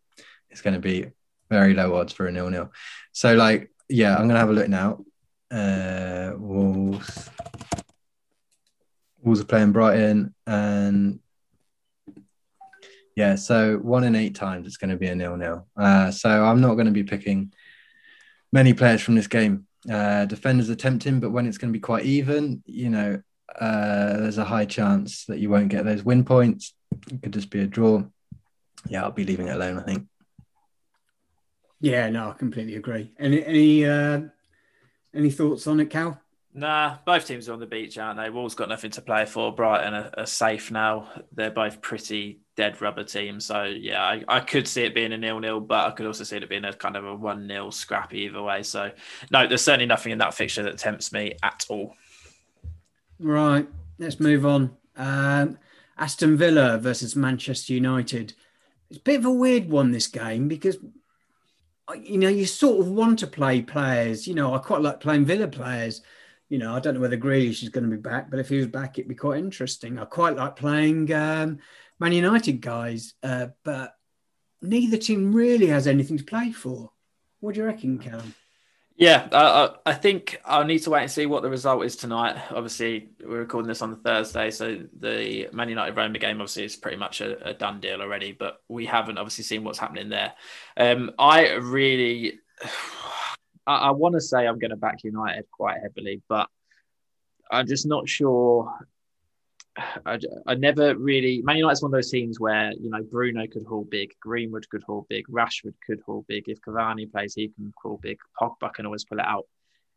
it's 0.49 0.61
going 0.61 0.73
to 0.73 0.81
be 0.81 1.05
very 1.49 1.73
low 1.73 1.95
odds 1.95 2.11
for 2.11 2.27
a 2.27 2.31
nil 2.31 2.49
nil. 2.49 2.73
So, 3.13 3.35
like, 3.35 3.71
yeah, 3.87 4.11
I'm 4.11 4.27
going 4.27 4.31
to 4.31 4.39
have 4.39 4.49
a 4.49 4.53
look 4.53 4.67
now. 4.67 5.05
Uh, 5.49 6.33
Wolves. 6.35 7.29
Wolves 9.21 9.39
are 9.39 9.45
playing 9.45 9.71
Brighton, 9.71 10.35
and 10.45 11.21
yeah, 13.15 13.35
so 13.35 13.77
one 13.77 14.03
in 14.03 14.15
eight 14.15 14.35
times 14.35 14.65
it's 14.67 14.77
going 14.77 14.91
to 14.91 14.97
be 14.97 15.07
a 15.07 15.15
nil 15.15 15.37
nil. 15.37 15.67
Uh, 15.75 16.11
so 16.11 16.29
I'm 16.29 16.61
not 16.61 16.75
going 16.75 16.85
to 16.85 16.91
be 16.91 17.03
picking 17.03 17.53
many 18.51 18.73
players 18.73 19.01
from 19.01 19.15
this 19.15 19.27
game. 19.27 19.67
Uh, 19.91 20.25
defenders 20.25 20.69
are 20.69 20.75
tempting, 20.75 21.19
but 21.19 21.31
when 21.31 21.45
it's 21.45 21.57
going 21.57 21.71
to 21.71 21.77
be 21.77 21.81
quite 21.81 22.05
even, 22.05 22.61
you 22.65 22.89
know, 22.89 23.21
uh, 23.59 24.17
there's 24.17 24.37
a 24.37 24.45
high 24.45 24.65
chance 24.65 25.25
that 25.25 25.39
you 25.39 25.49
won't 25.49 25.69
get 25.69 25.83
those 25.83 26.03
win 26.03 26.23
points. 26.23 26.73
It 27.11 27.21
could 27.21 27.33
just 27.33 27.49
be 27.49 27.61
a 27.61 27.67
draw. 27.67 28.03
Yeah, 28.87 29.03
I'll 29.03 29.11
be 29.11 29.25
leaving 29.25 29.47
it 29.47 29.55
alone. 29.55 29.77
I 29.77 29.83
think. 29.83 30.07
Yeah, 31.79 32.09
no, 32.09 32.29
I 32.29 32.33
completely 32.33 32.75
agree. 32.75 33.11
Any 33.19 33.43
any 33.43 33.85
uh, 33.85 34.21
any 35.13 35.31
thoughts 35.31 35.67
on 35.67 35.79
it, 35.79 35.89
Cal? 35.89 36.21
Nah, 36.53 36.97
both 37.05 37.27
teams 37.27 37.47
are 37.47 37.53
on 37.53 37.61
the 37.61 37.65
beach, 37.65 37.97
aren't 37.97 38.19
they? 38.19 38.29
Wolves 38.29 38.55
got 38.55 38.67
nothing 38.67 38.91
to 38.91 39.01
play 39.01 39.25
for. 39.25 39.55
Brighton 39.55 39.93
are, 39.93 40.11
are 40.17 40.25
safe 40.25 40.69
now. 40.69 41.07
They're 41.31 41.49
both 41.49 41.81
pretty 41.81 42.41
dead 42.57 42.81
rubber 42.81 43.05
teams. 43.05 43.45
So 43.45 43.63
yeah, 43.63 44.03
I, 44.03 44.23
I 44.27 44.39
could 44.41 44.67
see 44.67 44.83
it 44.83 44.93
being 44.93 45.13
a 45.13 45.17
nil-nil, 45.17 45.61
but 45.61 45.87
I 45.87 45.91
could 45.91 46.05
also 46.05 46.25
see 46.25 46.35
it 46.35 46.49
being 46.49 46.65
a 46.65 46.73
kind 46.73 46.97
of 46.97 47.05
a 47.05 47.15
one-nil 47.15 47.71
scrappy 47.71 48.23
either 48.23 48.43
way. 48.43 48.63
So 48.63 48.91
no, 49.31 49.47
there's 49.47 49.63
certainly 49.63 49.85
nothing 49.85 50.11
in 50.11 50.17
that 50.17 50.33
fixture 50.33 50.63
that 50.63 50.77
tempts 50.77 51.13
me 51.13 51.37
at 51.41 51.65
all. 51.69 51.95
Right, 53.17 53.67
let's 53.97 54.19
move 54.19 54.45
on. 54.45 54.75
Um, 54.97 55.57
Aston 55.97 56.35
Villa 56.35 56.77
versus 56.79 57.15
Manchester 57.15 57.73
United. 57.73 58.33
It's 58.89 58.99
a 58.99 59.03
bit 59.03 59.19
of 59.19 59.25
a 59.25 59.31
weird 59.31 59.69
one 59.69 59.91
this 59.91 60.07
game 60.07 60.49
because 60.49 60.77
you 62.03 62.17
know 62.17 62.29
you 62.29 62.45
sort 62.45 62.81
of 62.81 62.89
want 62.89 63.19
to 63.19 63.27
play 63.27 63.61
players. 63.61 64.27
You 64.27 64.35
know, 64.35 64.53
I 64.53 64.57
quite 64.57 64.81
like 64.81 64.99
playing 64.99 65.23
Villa 65.25 65.47
players 65.47 66.01
you 66.51 66.57
know, 66.57 66.75
I 66.75 66.81
don't 66.81 66.95
know 66.95 66.99
whether 66.99 67.15
Grealish 67.15 67.63
is 67.63 67.69
going 67.69 67.89
to 67.89 67.95
be 67.95 68.01
back, 68.01 68.29
but 68.29 68.37
if 68.37 68.49
he 68.49 68.57
was 68.57 68.67
back, 68.67 68.99
it'd 68.99 69.07
be 69.07 69.15
quite 69.15 69.39
interesting. 69.39 69.97
I 69.97 70.03
quite 70.03 70.35
like 70.35 70.57
playing 70.57 71.11
um, 71.13 71.59
Man 71.97 72.11
United 72.11 72.59
guys, 72.59 73.13
uh, 73.23 73.47
but 73.63 73.95
neither 74.61 74.97
team 74.97 75.31
really 75.31 75.67
has 75.67 75.87
anything 75.87 76.17
to 76.17 76.25
play 76.25 76.51
for. 76.51 76.91
What 77.39 77.55
do 77.55 77.61
you 77.61 77.65
reckon, 77.65 77.99
Callum? 77.99 78.35
Yeah, 78.97 79.29
I 79.85 79.93
think 79.93 80.41
I'll 80.43 80.65
need 80.65 80.79
to 80.79 80.89
wait 80.89 81.03
and 81.03 81.11
see 81.11 81.25
what 81.25 81.41
the 81.41 81.49
result 81.49 81.85
is 81.85 81.95
tonight. 81.95 82.35
Obviously, 82.51 83.11
we're 83.23 83.39
recording 83.39 83.69
this 83.69 83.81
on 83.81 83.91
the 83.91 83.95
Thursday, 83.95 84.51
so 84.51 84.77
the 84.99 85.47
Man 85.53 85.69
United 85.69 85.95
Roma 85.95 86.19
game 86.19 86.41
obviously 86.41 86.65
is 86.65 86.75
pretty 86.75 86.97
much 86.97 87.21
a, 87.21 87.47
a, 87.47 87.53
done 87.53 87.79
deal 87.79 88.01
already. 88.01 88.33
But 88.33 88.61
we 88.67 88.85
haven't 88.85 89.17
obviously 89.17 89.45
seen 89.45 89.63
what's 89.63 89.79
happening 89.79 90.09
there. 90.09 90.33
Um, 90.75 91.11
I 91.17 91.53
really, 91.53 92.41
I, 93.67 93.75
I 93.75 93.91
want 93.91 94.13
to 94.13 94.21
say 94.21 94.47
I'm 94.47 94.59
going 94.59 94.71
to 94.71 94.77
back 94.77 95.03
United 95.03 95.45
quite 95.51 95.81
heavily, 95.81 96.21
but 96.27 96.47
I'm 97.49 97.67
just 97.67 97.85
not 97.85 98.07
sure 98.07 98.73
I, 100.05 100.19
I 100.47 100.55
never 100.55 100.95
really 100.95 101.41
Man 101.43 101.57
United's 101.57 101.81
one 101.81 101.89
of 101.89 101.93
those 101.93 102.11
teams 102.11 102.39
where 102.39 102.73
you 102.73 102.89
know 102.89 103.03
Bruno 103.03 103.47
could 103.47 103.65
haul 103.65 103.85
big, 103.85 104.11
Greenwood 104.19 104.67
could 104.69 104.83
haul 104.83 105.05
big, 105.09 105.27
Rashford 105.27 105.73
could 105.85 106.01
haul 106.05 106.25
big. 106.27 106.49
If 106.49 106.61
Cavani 106.61 107.09
plays, 107.09 107.35
he 107.35 107.49
can 107.49 107.71
haul 107.81 107.97
big. 108.01 108.17
Pogba 108.39 108.73
can 108.73 108.85
always 108.85 109.05
pull 109.05 109.19
it 109.19 109.25
out, 109.25 109.45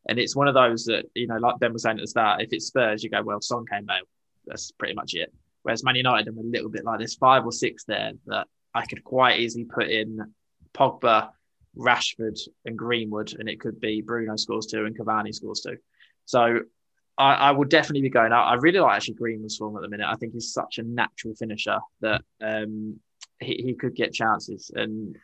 and 0.09 0.19
it's 0.19 0.37
one 0.37 0.47
of 0.47 0.55
those 0.55 0.85
that 0.85 1.07
you 1.15 1.27
know, 1.27 1.39
like 1.39 1.59
Ben 1.59 1.73
was 1.73 1.83
saying 1.83 1.99
at 1.99 2.03
the 2.03 2.07
start. 2.07 2.41
If 2.41 2.53
it's 2.53 2.67
Spurs, 2.67 3.03
you 3.03 3.11
go 3.11 3.23
well. 3.23 3.41
Son 3.41 3.65
came 3.67 3.89
out. 3.91 4.07
That's 4.47 4.71
pretty 4.73 4.95
much 4.95 5.15
it. 5.15 5.33
Whereas 5.63 5.83
Man 5.83 5.97
United, 5.97 6.29
I'm 6.29 6.39
a 6.39 6.43
little 6.43 6.71
bit 6.71 6.85
like 6.85 6.99
there's 6.99 7.17
five 7.17 7.45
or 7.45 7.53
six 7.53 7.85
there 7.85 8.13
that 8.27 8.47
I 8.75 8.87
could 8.87 9.03
quite 9.03 9.41
easily 9.41 9.65
put 9.65 9.89
in 9.89 10.35
Pogba, 10.73 11.31
Rashford, 11.77 12.39
and 12.65 12.79
Greenwood, 12.79 13.35
and 13.39 13.49
it 13.49 13.61
could 13.61 13.81
be 13.81 14.03
Bruno 14.03 14.37
scores 14.37 14.67
two 14.67 14.85
and 14.85 14.99
Cavani 14.99 15.35
scores 15.35 15.61
two. 15.61 15.77
So 16.25 16.61
I, 17.17 17.35
I 17.35 17.51
will 17.53 17.65
definitely 17.65 18.03
be 18.03 18.11
going 18.11 18.33
out. 18.33 18.47
I 18.47 18.55
really 18.55 18.81
like 18.81 18.97
actually 18.97 19.15
Greenwood's 19.15 19.57
form 19.57 19.77
at 19.77 19.83
the 19.83 19.89
minute. 19.89 20.07
I 20.09 20.17
think 20.17 20.33
he's 20.33 20.53
such 20.53 20.79
a 20.79 20.83
natural 20.83 21.35
finisher 21.35 21.79
that 22.01 22.23
um, 22.43 22.99
he, 23.41 23.55
he 23.55 23.75
could 23.75 23.95
get 23.95 24.13
chances. 24.13 24.71
And 24.75 25.17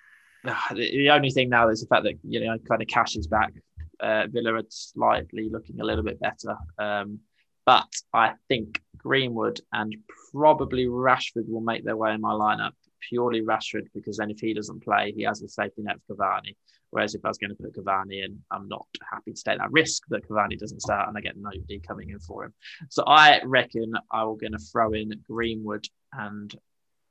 uh, 0.45 0.55
the, 0.71 0.91
the, 0.91 1.11
only 1.11 1.31
thing 1.31 1.49
now 1.49 1.69
is 1.69 1.81
the 1.81 1.87
fact 1.87 2.05
that 2.05 2.15
you 2.23 2.45
know 2.45 2.57
kind 2.69 2.83
of 2.83 2.89
cash 2.89 3.17
is 3.17 3.27
back. 3.27 3.53
Uh, 3.99 4.27
Villa 4.29 4.55
are 4.55 4.63
slightly 4.69 5.51
looking 5.51 5.81
a 5.81 5.85
little 5.85 6.05
bit 6.05 6.21
better, 6.21 6.57
um, 6.79 7.19
but 7.67 7.93
I 8.15 8.33
think 8.49 8.81
Greenwood 8.97 9.61
and 9.73 9.95
probably 10.33 10.87
Rashford 10.87 11.49
will 11.49 11.61
make 11.61 11.85
their 11.85 11.97
way 11.97 12.15
in 12.15 12.21
my 12.21 12.33
lineup. 12.33 12.73
Purely 13.09 13.43
Rashford 13.43 13.89
because 13.95 14.19
then 14.19 14.31
if 14.31 14.41
he 14.41 14.55
doesn't 14.55 14.85
play, 14.85 15.13
he 15.17 15.23
has 15.23 15.43
a 15.43 15.49
safety 15.49 15.83
net 15.83 15.97
for 16.07 16.17
Cavani. 16.17 16.57
Whereas 16.91 17.15
if 17.15 17.25
I 17.25 17.29
was 17.29 17.39
going 17.39 17.51
to 17.51 17.63
put 17.63 17.75
Cavani 17.75 18.25
in, 18.25 18.43
I'm 18.51 18.69
not 18.69 18.87
happy 19.11 19.33
to 19.33 19.43
take 19.43 19.59
that 19.59 19.71
risk 19.71 20.03
that 20.09 20.29
Cavani 20.29 20.59
doesn't 20.59 20.83
start 20.83 21.09
and 21.09 21.17
I 21.17 21.21
get 21.21 21.37
nobody 21.37 21.79
coming 21.79 22.11
in 22.11 22.19
for 22.19 22.45
him. 22.45 22.55
So 22.89 23.05
I 23.07 23.41
reckon 23.45 23.93
I'm 24.11 24.37
going 24.39 24.53
to 24.53 24.59
throw 24.59 24.93
in 24.93 25.13
Greenwood 25.27 25.87
and 26.13 26.55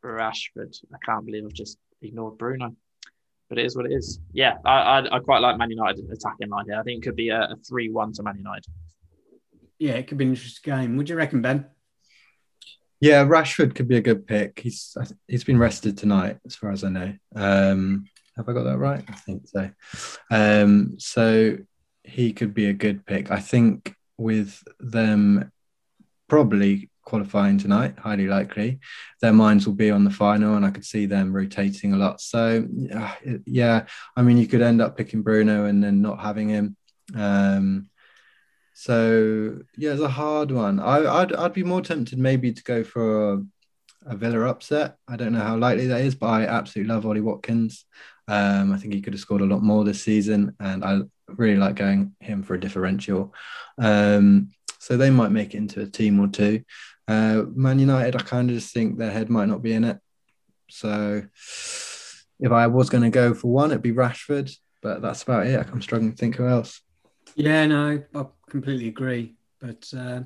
Rashford. 0.03 0.77
I 0.93 0.97
can't 1.05 1.25
believe 1.25 1.45
I've 1.45 1.53
just 1.53 1.77
ignored 2.01 2.37
Bruno. 2.37 2.75
But 3.47 3.57
it 3.57 3.65
is 3.65 3.75
what 3.75 3.85
it 3.85 3.93
is. 3.93 4.19
Yeah, 4.31 4.57
I, 4.63 4.99
I, 4.99 5.15
I 5.15 5.19
quite 5.19 5.39
like 5.39 5.57
Man 5.57 5.71
United 5.71 6.07
attacking 6.11 6.49
line 6.49 6.65
here. 6.65 6.79
I 6.79 6.83
think 6.83 7.03
it 7.03 7.07
could 7.07 7.15
be 7.15 7.29
a, 7.29 7.41
a 7.41 7.55
3 7.67 7.89
1 7.89 8.13
to 8.13 8.23
Man 8.23 8.37
United. 8.37 8.71
Yeah, 9.79 9.93
it 9.93 10.07
could 10.07 10.17
be 10.17 10.25
an 10.25 10.31
interesting 10.31 10.75
game. 10.75 10.97
Would 10.97 11.09
you 11.09 11.15
reckon, 11.15 11.41
Ben? 11.41 11.65
Yeah, 13.01 13.23
Rashford 13.23 13.75
could 13.75 13.87
be 13.87 13.97
a 13.97 14.01
good 14.01 14.27
pick. 14.27 14.59
He's 14.59 14.95
he's 15.27 15.43
been 15.43 15.57
rested 15.57 15.97
tonight, 15.97 16.37
as 16.45 16.55
far 16.55 16.71
as 16.71 16.83
I 16.83 16.89
know. 16.89 17.13
Um, 17.35 18.05
have 18.35 18.49
I 18.49 18.53
got 18.53 18.63
that 18.63 18.77
right? 18.77 19.03
I 19.07 19.15
think 19.15 19.43
so. 19.47 19.69
Um, 20.31 20.95
so 20.97 21.57
he 22.03 22.33
could 22.33 22.53
be 22.53 22.65
a 22.67 22.73
good 22.73 23.05
pick. 23.05 23.31
I 23.31 23.39
think 23.39 23.93
with 24.17 24.63
them 24.79 25.51
probably 26.27 26.89
qualifying 27.03 27.57
tonight, 27.57 27.95
highly 27.97 28.27
likely, 28.27 28.79
their 29.21 29.33
minds 29.33 29.65
will 29.65 29.73
be 29.73 29.91
on 29.91 30.03
the 30.03 30.11
final, 30.11 30.55
and 30.55 30.65
I 30.65 30.69
could 30.69 30.85
see 30.85 31.05
them 31.05 31.33
rotating 31.33 31.93
a 31.93 31.97
lot. 31.97 32.21
So 32.21 32.67
yeah, 33.45 33.85
I 34.15 34.21
mean, 34.21 34.37
you 34.37 34.47
could 34.47 34.61
end 34.61 34.81
up 34.81 34.97
picking 34.97 35.21
Bruno 35.21 35.65
and 35.65 35.83
then 35.83 36.01
not 36.01 36.19
having 36.19 36.49
him. 36.49 36.75
Um, 37.15 37.89
so 38.79 39.59
yeah, 39.75 39.91
it's 39.91 40.01
a 40.01 40.07
hard 40.07 40.51
one. 40.51 40.79
I, 40.79 40.99
would 40.99 41.35
I'd 41.35 41.51
be 41.51 41.65
more 41.65 41.81
tempted 41.81 42.17
maybe 42.17 42.53
to 42.53 42.63
go 42.63 42.85
for 42.85 43.33
a, 43.33 43.43
a 44.05 44.15
Villa 44.15 44.47
upset. 44.47 44.95
I 45.05 45.17
don't 45.17 45.33
know 45.33 45.41
how 45.41 45.57
likely 45.57 45.87
that 45.87 45.99
is, 45.99 46.15
but 46.15 46.27
I 46.27 46.45
absolutely 46.45 46.93
love 46.93 47.05
Ollie 47.05 47.19
Watkins. 47.19 47.83
Um, 48.29 48.71
I 48.71 48.77
think 48.77 48.93
he 48.93 49.01
could 49.01 49.11
have 49.11 49.19
scored 49.19 49.41
a 49.41 49.45
lot 49.45 49.61
more 49.63 49.83
this 49.83 50.01
season, 50.01 50.55
and 50.61 50.85
I 50.85 51.01
really 51.27 51.57
like 51.57 51.75
going 51.75 52.15
him 52.21 52.41
for 52.41 52.53
a 52.53 52.59
differential. 52.59 53.33
Um, 53.77 54.51
so 54.79 54.95
they 54.95 55.09
might 55.09 55.33
make 55.33 55.53
it 55.53 55.57
into 55.57 55.81
a 55.81 55.85
team 55.85 56.17
or 56.17 56.29
two. 56.29 56.63
Uh, 57.05 57.43
Man 57.53 57.79
United, 57.79 58.15
I 58.15 58.23
kind 58.23 58.49
of 58.49 58.55
just 58.55 58.73
think 58.73 58.97
their 58.97 59.11
head 59.11 59.29
might 59.29 59.49
not 59.49 59.61
be 59.61 59.73
in 59.73 59.83
it. 59.83 59.97
So 60.69 61.23
if 62.39 62.51
I 62.53 62.67
was 62.67 62.89
going 62.89 63.03
to 63.03 63.09
go 63.09 63.33
for 63.33 63.51
one, 63.51 63.71
it'd 63.71 63.81
be 63.81 63.91
Rashford, 63.91 64.55
but 64.81 65.01
that's 65.01 65.23
about 65.23 65.47
it. 65.47 65.67
I'm 65.69 65.81
struggling 65.81 66.11
to 66.11 66.17
think 66.17 66.37
who 66.37 66.47
else. 66.47 66.79
Yeah, 67.35 67.65
no, 67.67 68.03
completely 68.49 68.87
agree. 68.87 69.35
But 69.59 69.91
uh, 69.97 70.21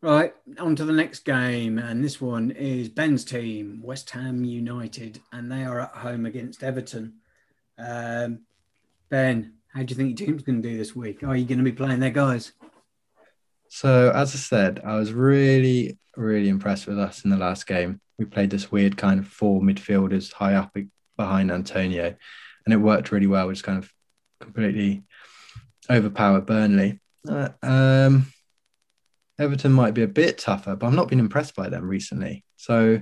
right, 0.00 0.34
on 0.58 0.76
to 0.76 0.84
the 0.84 0.92
next 0.92 1.24
game, 1.24 1.78
and 1.78 2.02
this 2.02 2.20
one 2.20 2.50
is 2.52 2.88
Ben's 2.88 3.24
team, 3.24 3.80
West 3.82 4.10
Ham 4.10 4.44
United, 4.44 5.20
and 5.32 5.50
they 5.50 5.64
are 5.64 5.80
at 5.80 5.94
home 5.96 6.26
against 6.26 6.62
Everton. 6.62 7.14
Um, 7.78 8.40
ben, 9.08 9.54
how 9.74 9.82
do 9.82 9.92
you 9.92 9.96
think 9.96 10.18
your 10.18 10.26
team's 10.26 10.42
going 10.42 10.62
to 10.62 10.68
do 10.68 10.78
this 10.78 10.96
week? 10.96 11.22
Are 11.22 11.36
you 11.36 11.44
going 11.44 11.58
to 11.58 11.64
be 11.64 11.72
playing 11.72 12.00
their 12.00 12.10
guys? 12.10 12.52
So, 13.68 14.10
as 14.10 14.34
I 14.34 14.38
said, 14.38 14.80
I 14.84 14.96
was 14.96 15.12
really, 15.12 15.98
really 16.16 16.48
impressed 16.48 16.86
with 16.86 16.98
us 16.98 17.24
in 17.24 17.30
the 17.30 17.36
last 17.36 17.66
game. 17.66 18.00
We 18.18 18.24
played 18.24 18.50
this 18.50 18.70
weird 18.72 18.96
kind 18.96 19.20
of 19.20 19.26
four 19.26 19.60
midfielders 19.60 20.32
high 20.32 20.54
up 20.54 20.74
behind 21.16 21.50
Antonio, 21.50 22.14
and 22.64 22.72
it 22.72 22.78
worked 22.78 23.12
really 23.12 23.26
well. 23.26 23.48
We 23.48 23.54
just 23.54 23.64
kind 23.64 23.78
of 23.78 23.92
completely 24.40 25.02
overpowered 25.90 26.46
Burnley. 26.46 27.00
Uh, 27.28 27.48
um, 27.62 28.32
Everton 29.38 29.72
might 29.72 29.94
be 29.94 30.02
a 30.02 30.08
bit 30.08 30.38
tougher, 30.38 30.76
but 30.76 30.86
I've 30.86 30.94
not 30.94 31.08
been 31.08 31.20
impressed 31.20 31.54
by 31.54 31.68
them 31.68 31.88
recently. 31.88 32.44
So 32.56 33.00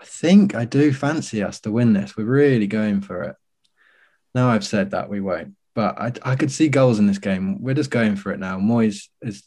I 0.00 0.04
think 0.04 0.54
I 0.54 0.64
do 0.64 0.92
fancy 0.92 1.42
us 1.42 1.60
to 1.60 1.72
win 1.72 1.92
this. 1.92 2.16
We're 2.16 2.24
really 2.24 2.66
going 2.66 3.00
for 3.00 3.22
it. 3.22 3.36
Now 4.34 4.50
I've 4.50 4.64
said 4.64 4.92
that 4.92 5.08
we 5.08 5.20
won't, 5.20 5.54
but 5.74 6.00
I, 6.00 6.12
I 6.22 6.36
could 6.36 6.52
see 6.52 6.68
goals 6.68 6.98
in 6.98 7.06
this 7.06 7.18
game. 7.18 7.60
We're 7.62 7.74
just 7.74 7.90
going 7.90 8.16
for 8.16 8.32
it 8.32 8.38
now. 8.38 8.58
Moyes 8.58 9.08
is 9.20 9.42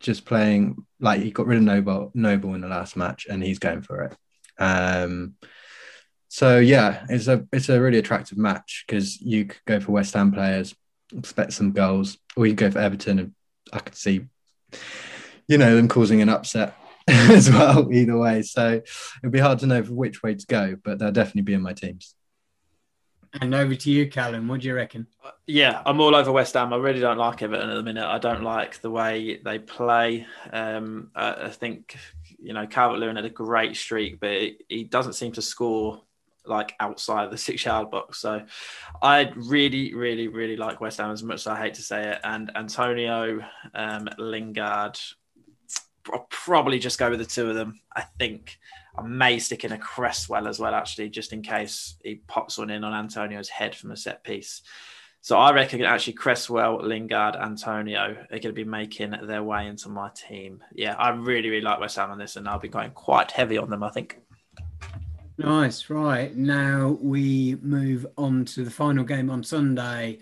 just 0.00 0.24
playing 0.24 0.84
like 1.00 1.22
he 1.22 1.30
got 1.30 1.46
rid 1.46 1.58
of 1.58 1.64
Noble 1.64 2.10
Noble 2.14 2.54
in 2.54 2.60
the 2.60 2.68
last 2.68 2.96
match, 2.96 3.26
and 3.30 3.42
he's 3.42 3.58
going 3.58 3.82
for 3.82 4.02
it. 4.04 4.16
Um, 4.58 5.34
so 6.28 6.58
yeah, 6.58 7.06
it's 7.08 7.28
a 7.28 7.46
it's 7.52 7.68
a 7.68 7.80
really 7.80 7.98
attractive 7.98 8.36
match 8.36 8.84
because 8.86 9.20
you 9.20 9.46
could 9.46 9.64
go 9.66 9.80
for 9.80 9.92
West 9.92 10.12
Ham 10.14 10.32
players, 10.32 10.74
expect 11.16 11.52
some 11.52 11.72
goals, 11.72 12.18
or 12.36 12.46
you 12.46 12.54
go 12.54 12.70
for 12.70 12.78
Everton, 12.78 13.18
and 13.18 13.34
I 13.72 13.78
could 13.78 13.94
see, 13.94 14.26
you 15.48 15.58
know, 15.58 15.76
them 15.76 15.88
causing 15.88 16.22
an 16.22 16.28
upset 16.28 16.76
as 17.08 17.50
well. 17.50 17.92
Either 17.92 18.16
way, 18.16 18.42
so 18.42 18.80
it'd 19.22 19.32
be 19.32 19.38
hard 19.38 19.58
to 19.60 19.66
know 19.66 19.82
which 19.82 20.22
way 20.22 20.34
to 20.34 20.46
go, 20.46 20.76
but 20.82 20.98
they'll 20.98 21.12
definitely 21.12 21.42
be 21.42 21.54
in 21.54 21.62
my 21.62 21.72
teams. 21.72 22.14
And 23.40 23.54
over 23.54 23.74
to 23.74 23.90
you, 23.90 24.08
Callum. 24.08 24.48
What 24.48 24.60
do 24.60 24.68
you 24.68 24.74
reckon? 24.74 25.06
Uh, 25.22 25.30
yeah, 25.46 25.82
I'm 25.84 26.00
all 26.00 26.14
over 26.14 26.32
West 26.32 26.54
Ham. 26.54 26.72
I 26.72 26.76
really 26.76 27.00
don't 27.00 27.18
like 27.18 27.42
Everton 27.42 27.68
at 27.68 27.74
the 27.74 27.82
minute. 27.82 28.06
I 28.06 28.18
don't 28.18 28.42
like 28.42 28.80
the 28.80 28.90
way 28.90 29.40
they 29.44 29.58
play. 29.58 30.26
Um, 30.50 31.10
I, 31.14 31.46
I, 31.46 31.50
think 31.50 31.98
you 32.38 32.54
know 32.54 32.66
Calvert 32.66 32.98
Lewin 32.98 33.16
had 33.16 33.24
a 33.24 33.30
great 33.30 33.76
streak, 33.76 34.20
but 34.20 34.52
he 34.68 34.84
doesn't 34.84 35.14
seem 35.14 35.32
to 35.32 35.42
score 35.42 36.02
like 36.46 36.74
outside 36.80 37.30
the 37.30 37.38
six 37.46 37.64
yard 37.64 37.90
box. 37.90 38.18
So 38.18 38.42
I 39.02 39.32
really, 39.34 39.94
really, 39.94 40.28
really 40.28 40.56
like 40.56 40.80
West 40.80 40.98
Ham 40.98 41.10
as 41.10 41.22
much 41.22 41.36
as 41.40 41.46
I 41.46 41.58
hate 41.58 41.74
to 41.74 41.82
say 41.82 42.10
it. 42.10 42.20
And 42.24 42.50
Antonio, 42.56 43.40
um, 43.74 44.08
Lingard, 44.18 44.98
I'll 46.12 46.26
probably 46.30 46.78
just 46.78 46.98
go 46.98 47.10
with 47.10 47.18
the 47.18 47.24
two 47.24 47.48
of 47.48 47.54
them. 47.56 47.80
I 47.94 48.04
think 48.18 48.58
I 48.96 49.02
may 49.02 49.38
stick 49.38 49.64
in 49.64 49.72
a 49.72 49.78
Cresswell 49.78 50.48
as 50.48 50.58
well, 50.58 50.74
actually, 50.74 51.10
just 51.10 51.32
in 51.32 51.42
case 51.42 51.96
he 52.02 52.16
pops 52.26 52.58
one 52.58 52.70
in 52.70 52.84
on 52.84 52.94
Antonio's 52.94 53.48
head 53.48 53.74
from 53.74 53.90
a 53.90 53.96
set 53.96 54.22
piece. 54.24 54.62
So 55.20 55.36
I 55.36 55.52
reckon 55.52 55.82
actually 55.82 56.12
Cresswell, 56.12 56.80
Lingard, 56.82 57.34
Antonio 57.34 58.00
are 58.00 58.28
going 58.28 58.42
to 58.42 58.52
be 58.52 58.62
making 58.62 59.10
their 59.24 59.42
way 59.42 59.66
into 59.66 59.88
my 59.88 60.08
team. 60.14 60.62
Yeah, 60.72 60.94
I 60.94 61.10
really, 61.10 61.50
really 61.50 61.62
like 61.62 61.80
West 61.80 61.96
Ham 61.96 62.12
on 62.12 62.18
this, 62.18 62.36
and 62.36 62.48
I'll 62.48 62.60
be 62.60 62.68
going 62.68 62.92
quite 62.92 63.32
heavy 63.32 63.58
on 63.58 63.68
them, 63.68 63.82
I 63.82 63.90
think. 63.90 64.20
Nice. 65.38 65.90
Right. 65.90 66.34
Now 66.34 66.98
we 67.00 67.56
move 67.60 68.06
on 68.16 68.44
to 68.46 68.64
the 68.64 68.70
final 68.70 69.04
game 69.04 69.30
on 69.30 69.42
Sunday. 69.42 70.18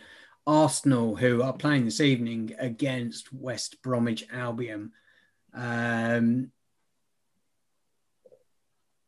Arsenal, 0.46 1.16
who 1.16 1.42
are 1.42 1.52
playing 1.52 1.84
this 1.84 2.00
evening 2.00 2.54
against 2.58 3.32
West 3.32 3.80
Bromwich 3.82 4.26
Albion. 4.30 4.92
Um, 5.54 6.50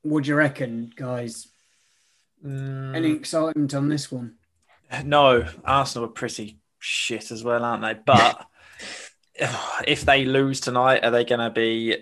what 0.02 0.24
do 0.24 0.30
you 0.30 0.36
reckon, 0.36 0.92
guys? 0.94 1.48
Mm. 2.44 2.94
Any 2.94 3.12
excitement 3.12 3.74
on 3.74 3.88
this 3.88 4.10
one? 4.10 4.36
No, 5.04 5.46
Arsenal 5.64 6.08
are 6.08 6.12
pretty 6.12 6.60
shit 6.78 7.30
as 7.30 7.42
well, 7.42 7.64
aren't 7.64 7.82
they? 7.82 7.94
But 8.06 8.46
if 9.86 10.02
they 10.02 10.24
lose 10.24 10.60
tonight, 10.60 11.04
are 11.04 11.10
they 11.10 11.24
going 11.24 11.40
to 11.40 11.50
be? 11.50 11.96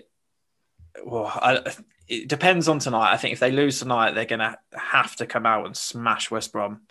Well, 1.03 1.25
I, 1.25 1.73
it 2.07 2.27
depends 2.27 2.67
on 2.67 2.79
tonight. 2.79 3.13
I 3.13 3.17
think 3.17 3.33
if 3.33 3.39
they 3.39 3.51
lose 3.51 3.79
tonight, 3.79 4.11
they're 4.11 4.25
going 4.25 4.39
to 4.39 4.57
have 4.73 5.15
to 5.17 5.25
come 5.25 5.45
out 5.45 5.65
and 5.65 5.75
smash 5.75 6.29
West 6.29 6.51
Brom. 6.51 6.81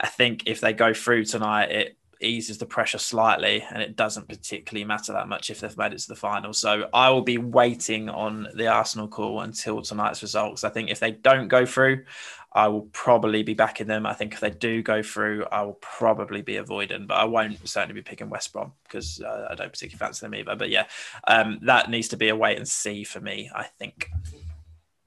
I 0.00 0.06
think 0.06 0.44
if 0.46 0.60
they 0.60 0.72
go 0.72 0.92
through 0.92 1.24
tonight, 1.24 1.70
it 1.70 1.98
eases 2.20 2.58
the 2.58 2.66
pressure 2.66 2.98
slightly, 2.98 3.64
and 3.70 3.82
it 3.82 3.96
doesn't 3.96 4.28
particularly 4.28 4.84
matter 4.84 5.12
that 5.12 5.28
much 5.28 5.50
if 5.50 5.60
they've 5.60 5.76
made 5.76 5.92
it 5.92 5.98
to 6.00 6.08
the 6.08 6.16
final. 6.16 6.52
So 6.52 6.88
I 6.92 7.10
will 7.10 7.22
be 7.22 7.38
waiting 7.38 8.08
on 8.08 8.48
the 8.54 8.68
Arsenal 8.68 9.08
call 9.08 9.40
until 9.40 9.82
tonight's 9.82 10.22
results. 10.22 10.64
I 10.64 10.70
think 10.70 10.90
if 10.90 11.00
they 11.00 11.12
don't 11.12 11.48
go 11.48 11.66
through, 11.66 12.04
I 12.52 12.68
will 12.68 12.88
probably 12.92 13.42
be 13.42 13.52
backing 13.52 13.86
them. 13.86 14.06
I 14.06 14.14
think 14.14 14.32
if 14.32 14.40
they 14.40 14.50
do 14.50 14.82
go 14.82 15.02
through, 15.02 15.44
I 15.52 15.62
will 15.62 15.78
probably 15.80 16.40
be 16.40 16.56
avoiding, 16.56 17.06
but 17.06 17.18
I 17.18 17.24
won't 17.24 17.68
certainly 17.68 17.94
be 17.94 18.02
picking 18.02 18.30
West 18.30 18.52
Brom 18.52 18.72
because 18.84 19.20
uh, 19.20 19.48
I 19.50 19.54
don't 19.54 19.70
particularly 19.70 19.98
fancy 19.98 20.24
them 20.24 20.34
either. 20.34 20.56
But 20.56 20.70
yeah, 20.70 20.86
um, 21.28 21.58
that 21.62 21.90
needs 21.90 22.08
to 22.08 22.16
be 22.16 22.30
a 22.30 22.36
wait 22.36 22.56
and 22.56 22.66
see 22.66 23.04
for 23.04 23.20
me, 23.20 23.50
I 23.54 23.64
think. 23.78 24.08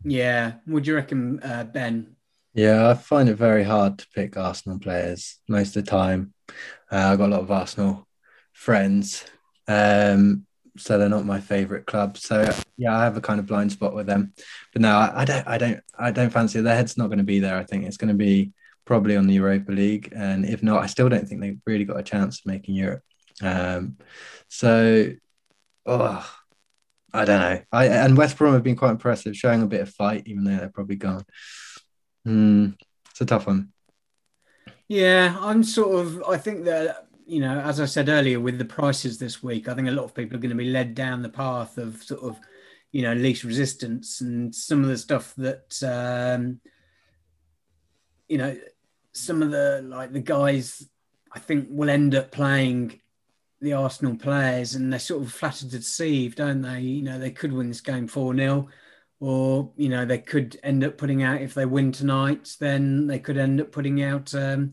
Yeah. 0.03 0.53
Would 0.67 0.85
you 0.85 0.95
reckon, 0.95 1.41
uh, 1.41 1.63
Ben? 1.63 2.15
Yeah, 2.53 2.89
I 2.89 2.93
find 2.93 3.29
it 3.29 3.35
very 3.35 3.63
hard 3.63 3.99
to 3.99 4.07
pick 4.13 4.37
Arsenal 4.37 4.79
players 4.79 5.39
most 5.47 5.75
of 5.75 5.85
the 5.85 5.91
time. 5.91 6.33
Uh, 6.91 7.11
I've 7.11 7.17
got 7.17 7.29
a 7.29 7.33
lot 7.33 7.41
of 7.41 7.51
Arsenal 7.51 8.07
friends. 8.53 9.25
Um, 9.67 10.45
so 10.77 10.97
they're 10.97 11.09
not 11.09 11.25
my 11.25 11.39
favorite 11.39 11.85
club. 11.85 12.17
So 12.17 12.49
yeah, 12.77 12.97
I 12.97 13.03
have 13.03 13.17
a 13.17 13.21
kind 13.21 13.39
of 13.39 13.45
blind 13.45 13.71
spot 13.71 13.93
with 13.93 14.07
them. 14.07 14.33
But 14.73 14.81
no, 14.81 14.95
I, 14.95 15.21
I 15.21 15.25
don't, 15.25 15.47
I 15.47 15.57
don't, 15.57 15.79
I 15.97 16.11
don't 16.11 16.29
fancy 16.31 16.61
their 16.61 16.75
head's 16.75 16.97
not 16.97 17.07
going 17.07 17.19
to 17.19 17.23
be 17.23 17.39
there. 17.39 17.57
I 17.57 17.63
think 17.63 17.85
it's 17.85 17.97
going 17.97 18.09
to 18.09 18.13
be 18.13 18.53
probably 18.85 19.15
on 19.15 19.27
the 19.27 19.35
Europa 19.35 19.71
League, 19.71 20.11
and 20.15 20.43
if 20.45 20.63
not, 20.63 20.81
I 20.81 20.87
still 20.87 21.09
don't 21.09 21.27
think 21.27 21.41
they've 21.41 21.61
really 21.67 21.85
got 21.85 21.99
a 21.99 22.03
chance 22.03 22.39
of 22.39 22.47
making 22.47 22.73
Europe. 22.73 23.03
Um, 23.39 23.97
so, 24.47 25.11
oh, 25.85 26.35
I 27.13 27.25
don't 27.25 27.39
know. 27.39 27.61
I 27.71 27.85
and 27.85 28.17
West 28.17 28.37
Brom 28.37 28.53
have 28.53 28.63
been 28.63 28.75
quite 28.75 28.91
impressive, 28.91 29.37
showing 29.37 29.61
a 29.61 29.67
bit 29.67 29.81
of 29.81 29.89
fight, 29.89 30.23
even 30.25 30.43
though 30.43 30.57
they're 30.57 30.69
probably 30.69 30.95
gone. 30.95 31.23
Mm, 32.27 32.75
it's 33.11 33.21
a 33.21 33.25
tough 33.25 33.45
one. 33.45 33.71
Yeah, 34.89 35.37
I'm 35.39 35.63
sort 35.63 35.99
of. 36.05 36.23
I 36.23 36.37
think 36.37 36.65
that 36.65 37.07
you 37.27 37.39
know, 37.39 37.59
as 37.61 37.79
I 37.79 37.85
said 37.85 38.09
earlier, 38.09 38.39
with 38.39 38.57
the 38.57 38.65
prices 38.65 39.19
this 39.19 39.43
week, 39.43 39.67
I 39.67 39.75
think 39.75 39.87
a 39.87 39.91
lot 39.91 40.05
of 40.05 40.15
people 40.15 40.35
are 40.35 40.41
going 40.41 40.49
to 40.49 40.55
be 40.55 40.71
led 40.71 40.95
down 40.95 41.21
the 41.21 41.29
path 41.29 41.77
of 41.77 42.01
sort 42.01 42.21
of, 42.23 42.39
you 42.91 43.03
know, 43.03 43.13
least 43.13 43.43
resistance 43.43 44.19
and 44.21 44.53
some 44.53 44.81
of 44.81 44.89
the 44.89 44.97
stuff 44.97 45.35
that, 45.37 45.83
um, 45.83 46.59
you 48.27 48.39
know, 48.39 48.57
some 49.13 49.43
of 49.43 49.51
the 49.51 49.83
like 49.85 50.11
the 50.11 50.19
guys 50.19 50.89
I 51.31 51.39
think 51.39 51.67
will 51.69 51.89
end 51.91 52.15
up 52.15 52.31
playing 52.31 52.99
the 53.61 53.73
Arsenal 53.73 54.15
players 54.15 54.73
and 54.73 54.91
they're 54.91 54.99
sort 54.99 55.21
of 55.21 55.31
flattered 55.31 55.69
to 55.71 55.77
deceive, 55.77 56.35
don't 56.35 56.63
they? 56.63 56.81
You 56.81 57.03
know, 57.03 57.19
they 57.19 57.31
could 57.31 57.53
win 57.53 57.67
this 57.67 57.81
game 57.81 58.07
4 58.07 58.35
0, 58.35 58.67
or, 59.19 59.71
you 59.75 59.89
know, 59.89 60.05
they 60.05 60.19
could 60.19 60.59
end 60.63 60.83
up 60.83 60.97
putting 60.97 61.23
out, 61.23 61.41
if 61.41 61.53
they 61.53 61.65
win 61.65 61.91
tonight, 61.91 62.55
then 62.59 63.07
they 63.07 63.19
could 63.19 63.37
end 63.37 63.59
up 63.59 63.71
putting 63.71 64.01
out, 64.01 64.33
um, 64.33 64.71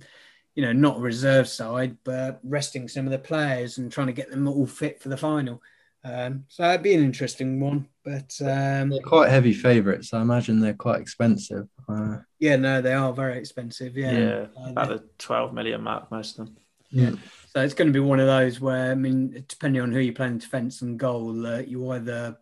you 0.54 0.62
know, 0.62 0.72
not 0.72 0.98
a 0.98 1.00
reserve 1.00 1.48
side, 1.48 1.96
but 2.04 2.40
resting 2.44 2.88
some 2.88 3.06
of 3.06 3.12
the 3.12 3.18
players 3.18 3.78
and 3.78 3.90
trying 3.90 4.06
to 4.06 4.12
get 4.12 4.30
them 4.30 4.48
all 4.48 4.66
fit 4.66 5.00
for 5.02 5.08
the 5.08 5.16
final. 5.16 5.60
Um, 6.04 6.44
so 6.46 6.62
that'd 6.62 6.84
be 6.84 6.94
an 6.94 7.02
interesting 7.02 7.58
one. 7.58 7.88
But 8.04 8.32
um, 8.40 8.90
they're 8.90 9.00
quite 9.04 9.28
heavy 9.28 9.52
favourites. 9.52 10.14
I 10.14 10.22
imagine 10.22 10.60
they're 10.60 10.72
quite 10.72 11.00
expensive. 11.00 11.66
Uh, 11.88 12.18
yeah, 12.38 12.54
no, 12.54 12.80
they 12.80 12.94
are 12.94 13.12
very 13.12 13.38
expensive. 13.38 13.96
Yeah, 13.96 14.12
yeah, 14.12 14.46
uh, 14.56 14.70
about 14.70 14.88
the 14.88 15.04
twelve 15.18 15.52
million 15.52 15.82
mark, 15.82 16.08
most 16.12 16.38
of 16.38 16.46
them. 16.46 16.56
Yeah. 16.90 17.10
So 17.48 17.62
it's 17.62 17.74
going 17.74 17.88
to 17.88 17.92
be 17.92 17.98
one 17.98 18.20
of 18.20 18.26
those 18.26 18.60
where, 18.60 18.92
I 18.92 18.94
mean, 18.94 19.44
depending 19.48 19.82
on 19.82 19.90
who 19.90 19.98
you're 19.98 20.14
playing 20.14 20.38
defence 20.38 20.82
and 20.82 20.96
goal, 20.96 21.44
uh, 21.44 21.58
you 21.58 21.90
either 21.90 22.38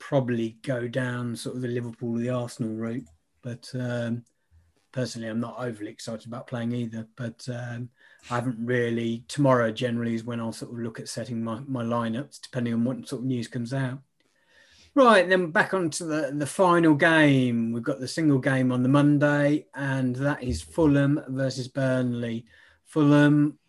probably 0.00 0.56
go 0.62 0.88
down 0.88 1.36
sort 1.36 1.54
of 1.54 1.62
the 1.62 1.68
Liverpool 1.68 2.16
or 2.16 2.18
the 2.18 2.30
Arsenal 2.30 2.74
route. 2.74 3.06
But 3.42 3.70
um, 3.78 4.24
personally, 4.90 5.28
I'm 5.28 5.38
not 5.38 5.58
overly 5.58 5.92
excited 5.92 6.26
about 6.26 6.48
playing 6.48 6.72
either. 6.72 7.06
But 7.14 7.46
um, 7.48 7.90
I 8.28 8.34
haven't 8.34 8.58
really. 8.58 9.22
Tomorrow 9.28 9.70
generally 9.70 10.14
is 10.16 10.24
when 10.24 10.40
I'll 10.40 10.52
sort 10.52 10.72
of 10.72 10.78
look 10.78 10.98
at 10.98 11.08
setting 11.08 11.44
my, 11.44 11.60
my 11.68 11.84
lineups, 11.84 12.40
depending 12.40 12.74
on 12.74 12.84
what 12.84 13.06
sort 13.06 13.22
of 13.22 13.26
news 13.26 13.46
comes 13.46 13.72
out. 13.72 14.00
Right, 14.96 15.28
then 15.28 15.52
back 15.52 15.72
onto 15.72 16.04
the, 16.04 16.32
the 16.34 16.46
final 16.46 16.94
game. 16.94 17.70
We've 17.70 17.82
got 17.82 18.00
the 18.00 18.08
single 18.08 18.40
game 18.40 18.72
on 18.72 18.82
the 18.82 18.88
Monday, 18.88 19.66
and 19.72 20.16
that 20.16 20.42
is 20.42 20.62
Fulham 20.62 21.22
versus 21.28 21.68
Burnley. 21.68 22.46
Fulham, 22.86 23.59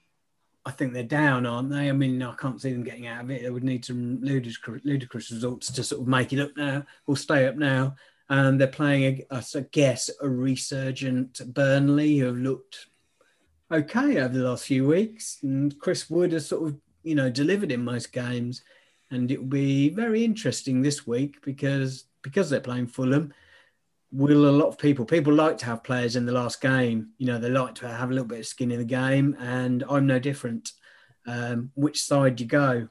I 0.65 0.71
think 0.71 0.93
they're 0.93 1.03
down, 1.03 1.45
aren't 1.45 1.71
they? 1.71 1.89
I 1.89 1.91
mean, 1.91 2.21
I 2.21 2.35
can't 2.35 2.61
see 2.61 2.71
them 2.71 2.83
getting 2.83 3.07
out 3.07 3.23
of 3.23 3.31
it. 3.31 3.41
They 3.41 3.49
would 3.49 3.63
need 3.63 3.83
some 3.83 4.21
ludicrous, 4.21 4.81
ludicrous 4.85 5.31
results 5.31 5.71
to 5.71 5.83
sort 5.83 6.01
of 6.01 6.07
make 6.07 6.33
it 6.33 6.39
up 6.39 6.51
now 6.55 6.85
or 7.07 7.17
stay 7.17 7.47
up 7.47 7.55
now 7.55 7.95
and 8.31 8.59
they're 8.59 8.67
playing, 8.67 9.23
I 9.29 9.43
guess, 9.73 10.09
a 10.21 10.29
resurgent 10.29 11.41
Burnley 11.53 12.17
who 12.17 12.27
have 12.27 12.37
looked 12.37 12.87
okay 13.69 14.21
over 14.21 14.33
the 14.33 14.45
last 14.45 14.63
few 14.63 14.87
weeks. 14.87 15.39
And 15.43 15.77
Chris 15.79 16.09
Wood 16.09 16.31
has 16.31 16.47
sort 16.47 16.69
of, 16.69 16.77
you 17.03 17.13
know, 17.13 17.29
delivered 17.29 17.73
in 17.73 17.83
most 17.83 18.13
games, 18.13 18.63
and 19.11 19.29
it 19.31 19.39
will 19.39 19.49
be 19.49 19.89
very 19.89 20.23
interesting 20.23 20.81
this 20.81 21.05
week 21.05 21.43
because 21.43 22.05
because 22.21 22.49
they're 22.49 22.61
playing 22.61 22.87
Fulham. 22.87 23.33
Will 24.11 24.49
a 24.49 24.51
lot 24.51 24.67
of 24.67 24.77
people 24.77 25.05
people 25.05 25.33
like 25.33 25.57
to 25.59 25.65
have 25.65 25.83
players 25.83 26.15
in 26.15 26.25
the 26.25 26.33
last 26.33 26.61
game? 26.61 27.11
You 27.17 27.27
know, 27.27 27.39
they 27.39 27.49
like 27.49 27.75
to 27.75 27.87
have 27.87 28.09
a 28.09 28.13
little 28.13 28.27
bit 28.27 28.39
of 28.39 28.47
skin 28.47 28.71
in 28.71 28.79
the 28.79 28.85
game, 28.85 29.37
and 29.39 29.83
I'm 29.89 30.07
no 30.07 30.19
different. 30.19 30.71
Um, 31.25 31.71
which 31.75 32.01
side 32.01 32.39
you 32.39 32.47
go, 32.47 32.89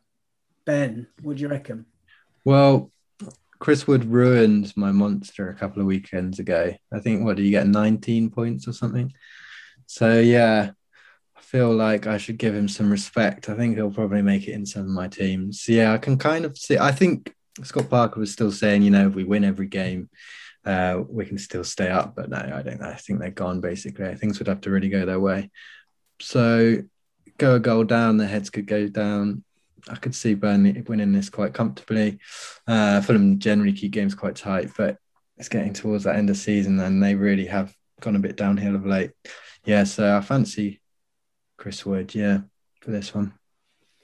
Ben? 0.64 1.08
What 1.22 1.36
do 1.36 1.42
you 1.42 1.48
reckon? 1.48 1.86
Well, 2.44 2.90
Chris 3.58 3.86
Wood 3.86 4.06
ruined 4.06 4.72
my 4.74 4.90
monster 4.90 5.50
a 5.50 5.54
couple 5.54 5.80
of 5.80 5.86
weekends 5.86 6.38
ago. 6.38 6.74
I 6.92 7.00
think 7.00 7.24
what 7.24 7.36
did 7.36 7.44
you 7.44 7.50
get 7.50 7.66
19 7.66 8.30
points 8.30 8.66
or 8.66 8.72
something? 8.72 9.12
So 9.86 10.18
yeah, 10.18 10.70
I 11.36 11.40
feel 11.42 11.70
like 11.74 12.06
I 12.06 12.16
should 12.16 12.38
give 12.38 12.54
him 12.54 12.68
some 12.68 12.90
respect. 12.90 13.50
I 13.50 13.54
think 13.54 13.76
he'll 13.76 13.90
probably 13.90 14.22
make 14.22 14.48
it 14.48 14.52
in 14.52 14.64
some 14.64 14.82
of 14.82 14.88
my 14.88 15.08
teams. 15.08 15.68
Yeah, 15.68 15.92
I 15.92 15.98
can 15.98 16.16
kind 16.16 16.46
of 16.46 16.56
see. 16.56 16.78
I 16.78 16.92
think 16.92 17.34
Scott 17.62 17.90
Parker 17.90 18.20
was 18.20 18.32
still 18.32 18.50
saying, 18.50 18.82
you 18.82 18.90
know, 18.90 19.08
if 19.08 19.14
we 19.14 19.24
win 19.24 19.44
every 19.44 19.66
game, 19.66 20.08
uh, 20.64 21.02
we 21.08 21.26
can 21.26 21.38
still 21.38 21.64
stay 21.64 21.88
up. 21.88 22.14
But 22.14 22.30
no, 22.30 22.36
I 22.36 22.62
don't. 22.62 22.82
I 22.82 22.94
think 22.94 23.18
they're 23.18 23.30
gone. 23.30 23.60
Basically, 23.60 24.14
things 24.14 24.38
would 24.38 24.48
have 24.48 24.60
to 24.62 24.70
really 24.70 24.88
go 24.88 25.04
their 25.06 25.20
way. 25.20 25.50
So 26.20 26.82
go 27.38 27.54
a 27.54 27.60
goal 27.60 27.84
down, 27.84 28.18
their 28.18 28.28
heads 28.28 28.50
could 28.50 28.66
go 28.66 28.86
down. 28.88 29.42
I 29.88 29.96
could 29.96 30.14
see 30.14 30.34
Burnley 30.34 30.82
winning 30.86 31.12
this 31.12 31.30
quite 31.30 31.54
comfortably. 31.54 32.18
Uh, 32.66 33.00
Fulham 33.00 33.38
generally 33.38 33.72
keep 33.72 33.92
games 33.92 34.14
quite 34.14 34.36
tight, 34.36 34.70
but 34.76 34.98
it's 35.38 35.48
getting 35.48 35.72
towards 35.72 36.04
that 36.04 36.16
end 36.16 36.28
of 36.28 36.36
season, 36.36 36.78
and 36.80 37.02
they 37.02 37.14
really 37.14 37.46
have 37.46 37.74
gone 38.00 38.16
a 38.16 38.20
bit 38.20 38.36
downhill 38.36 38.74
of 38.74 38.84
late. 38.84 39.12
Yeah, 39.64 39.84
so 39.84 40.16
I 40.16 40.20
fancy 40.20 40.82
Chris 41.56 41.86
Wood, 41.86 42.14
yeah, 42.14 42.40
for 42.82 42.90
this 42.90 43.14
one. 43.14 43.32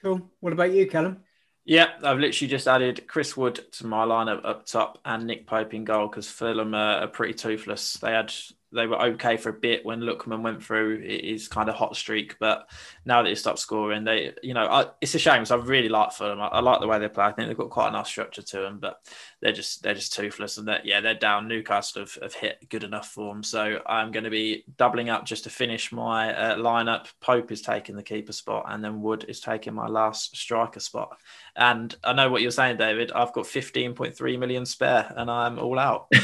Cool. 0.03 0.31
What 0.41 0.55
about 0.55 0.73
you, 0.73 0.87
Callum? 0.87 1.19
Yeah, 1.67 1.91
I've 2.03 2.19
literally 2.21 2.49
just 2.49 2.69
added 2.69 3.09
Chris 3.09 3.37
Wood 3.37 3.61
to 3.73 3.87
my 3.87 4.05
lineup 4.05 4.45
up 4.45 4.67
top 4.67 4.99
and 5.05 5.27
Nick 5.27 5.47
Pope 5.47 5.75
in 5.75 5.85
goal 5.85 6.07
because 6.07 6.31
Fulham 6.31 6.75
are, 6.75 7.01
are 7.03 7.09
pretty 7.09 7.35
toothless. 7.35 7.95
They 7.95 8.13
had 8.13 8.33
they 8.73 8.87
were 8.87 9.01
okay 9.01 9.37
for 9.37 9.51
a 9.51 9.55
bit 9.55 9.85
when 9.85 10.01
Lookman 10.01 10.43
went 10.43 10.63
through 10.63 11.01
his 11.01 11.49
kind 11.49 11.69
of 11.69 11.75
hot 11.77 11.97
streak, 11.97 12.37
but 12.39 12.69
now 13.05 13.23
that 13.23 13.29
he 13.29 13.35
stopped 13.35 13.61
scoring, 13.61 14.05
they, 14.05 14.33
you 14.43 14.55
know, 14.55 14.67
I, 14.67 14.87
it's 15.01 15.15
a 15.15 15.19
shame 15.19 15.43
because 15.43 15.53
I 15.53 15.57
really 15.57 15.89
like 15.89 16.13
Fulham. 16.13 16.41
I, 16.41 16.49
I, 16.49 16.61
like 16.61 16.81
the 16.81 16.87
way 16.87 16.99
they 16.99 17.09
play. 17.09 17.25
I 17.25 17.33
think 17.33 17.49
they've 17.49 17.57
got 17.57 17.71
quite 17.71 17.89
a 17.89 17.93
nice 17.93 18.09
structure 18.09 18.43
to 18.43 18.61
them, 18.61 18.79
but 18.81 19.01
they're 19.41 19.53
just 19.53 19.83
they're 19.83 19.95
just 19.95 20.15
toothless, 20.15 20.59
and 20.59 20.67
that 20.69 20.85
yeah, 20.85 21.01
they're 21.01 21.15
down. 21.15 21.47
Newcastle 21.49 22.03
have, 22.03 22.19
have 22.23 22.35
hit 22.35 22.69
good 22.69 22.85
enough 22.85 23.09
form, 23.09 23.43
so 23.43 23.81
I'm 23.87 24.11
going 24.11 24.25
to 24.25 24.31
be 24.31 24.65
doubling 24.77 25.11
up 25.11 25.25
just 25.25 25.45
to 25.45 25.51
finish 25.51 25.93
my 25.93 26.35
uh, 26.35 26.57
lineup. 26.57 27.07
Pope 27.21 27.53
is 27.53 27.63
taking 27.63 27.97
the 27.97 28.03
keeper 28.03 28.33
spot, 28.33 28.67
and 28.69 28.83
then 28.83 29.01
Wood 29.01 29.25
is 29.29 29.41
taking 29.41 29.75
my 29.75 29.87
last 29.87 30.37
striker 30.37 30.81
spot. 30.81 31.17
And 31.55 31.95
I 32.05 32.13
know 32.13 32.29
what 32.31 32.43
you're 32.43 32.51
saying, 32.51 32.79
David. 32.79 33.13
I've 33.13 33.33
got 33.33 33.45
15.3 33.45 34.39
million 34.39 34.67
spare, 34.67 35.13
and 35.17 35.31
I'm 35.31 35.59
all 35.59 35.79
out. 35.79 36.09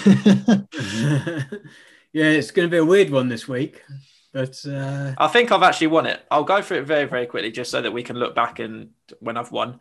Yeah, 2.13 2.27
it's 2.27 2.51
going 2.51 2.69
to 2.69 2.71
be 2.71 2.79
a 2.79 2.85
weird 2.85 3.11
one 3.11 3.29
this 3.29 3.49
week. 3.49 3.83
But 4.33 4.65
uh... 4.67 5.15
I 5.19 5.29
think 5.29 5.53
I've 5.53 5.63
actually 5.63 5.89
won 5.89 6.07
it. 6.07 6.25
I'll 6.31 6.45
go 6.45 6.63
through 6.63 6.79
it 6.79 6.87
very, 6.87 7.05
very 7.07 7.27
quickly 7.27 7.51
just 7.51 7.71
so 7.71 7.83
that 7.83 7.93
we 7.93 8.03
can 8.03 8.17
look 8.17 8.35
back 8.35 8.59
and 8.59 8.91
when 9.21 9.37
I've 9.37 9.53
won. 9.53 9.81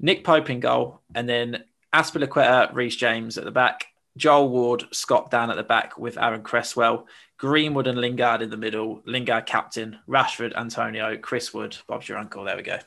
Nick 0.00 0.24
Pope 0.24 0.50
in 0.50 0.60
goal, 0.60 1.00
and 1.14 1.28
then 1.28 1.64
Azpilicueta, 1.94 2.74
Reece 2.74 2.96
James 2.96 3.38
at 3.38 3.44
the 3.44 3.50
back, 3.50 3.86
Joel 4.16 4.48
Ward, 4.48 4.84
Scott 4.92 5.30
Dann 5.30 5.50
at 5.50 5.56
the 5.56 5.62
back 5.62 5.96
with 5.96 6.18
Aaron 6.18 6.42
Cresswell, 6.42 7.06
Greenwood 7.38 7.86
and 7.86 7.98
Lingard 7.98 8.42
in 8.42 8.50
the 8.50 8.56
middle, 8.56 9.02
Lingard 9.06 9.46
captain, 9.46 9.98
Rashford, 10.08 10.56
Antonio, 10.56 11.16
Chris 11.16 11.54
Wood, 11.54 11.76
Bob's 11.86 12.08
your 12.08 12.18
uncle. 12.18 12.44
There 12.44 12.56
we 12.56 12.62
go. 12.62 12.78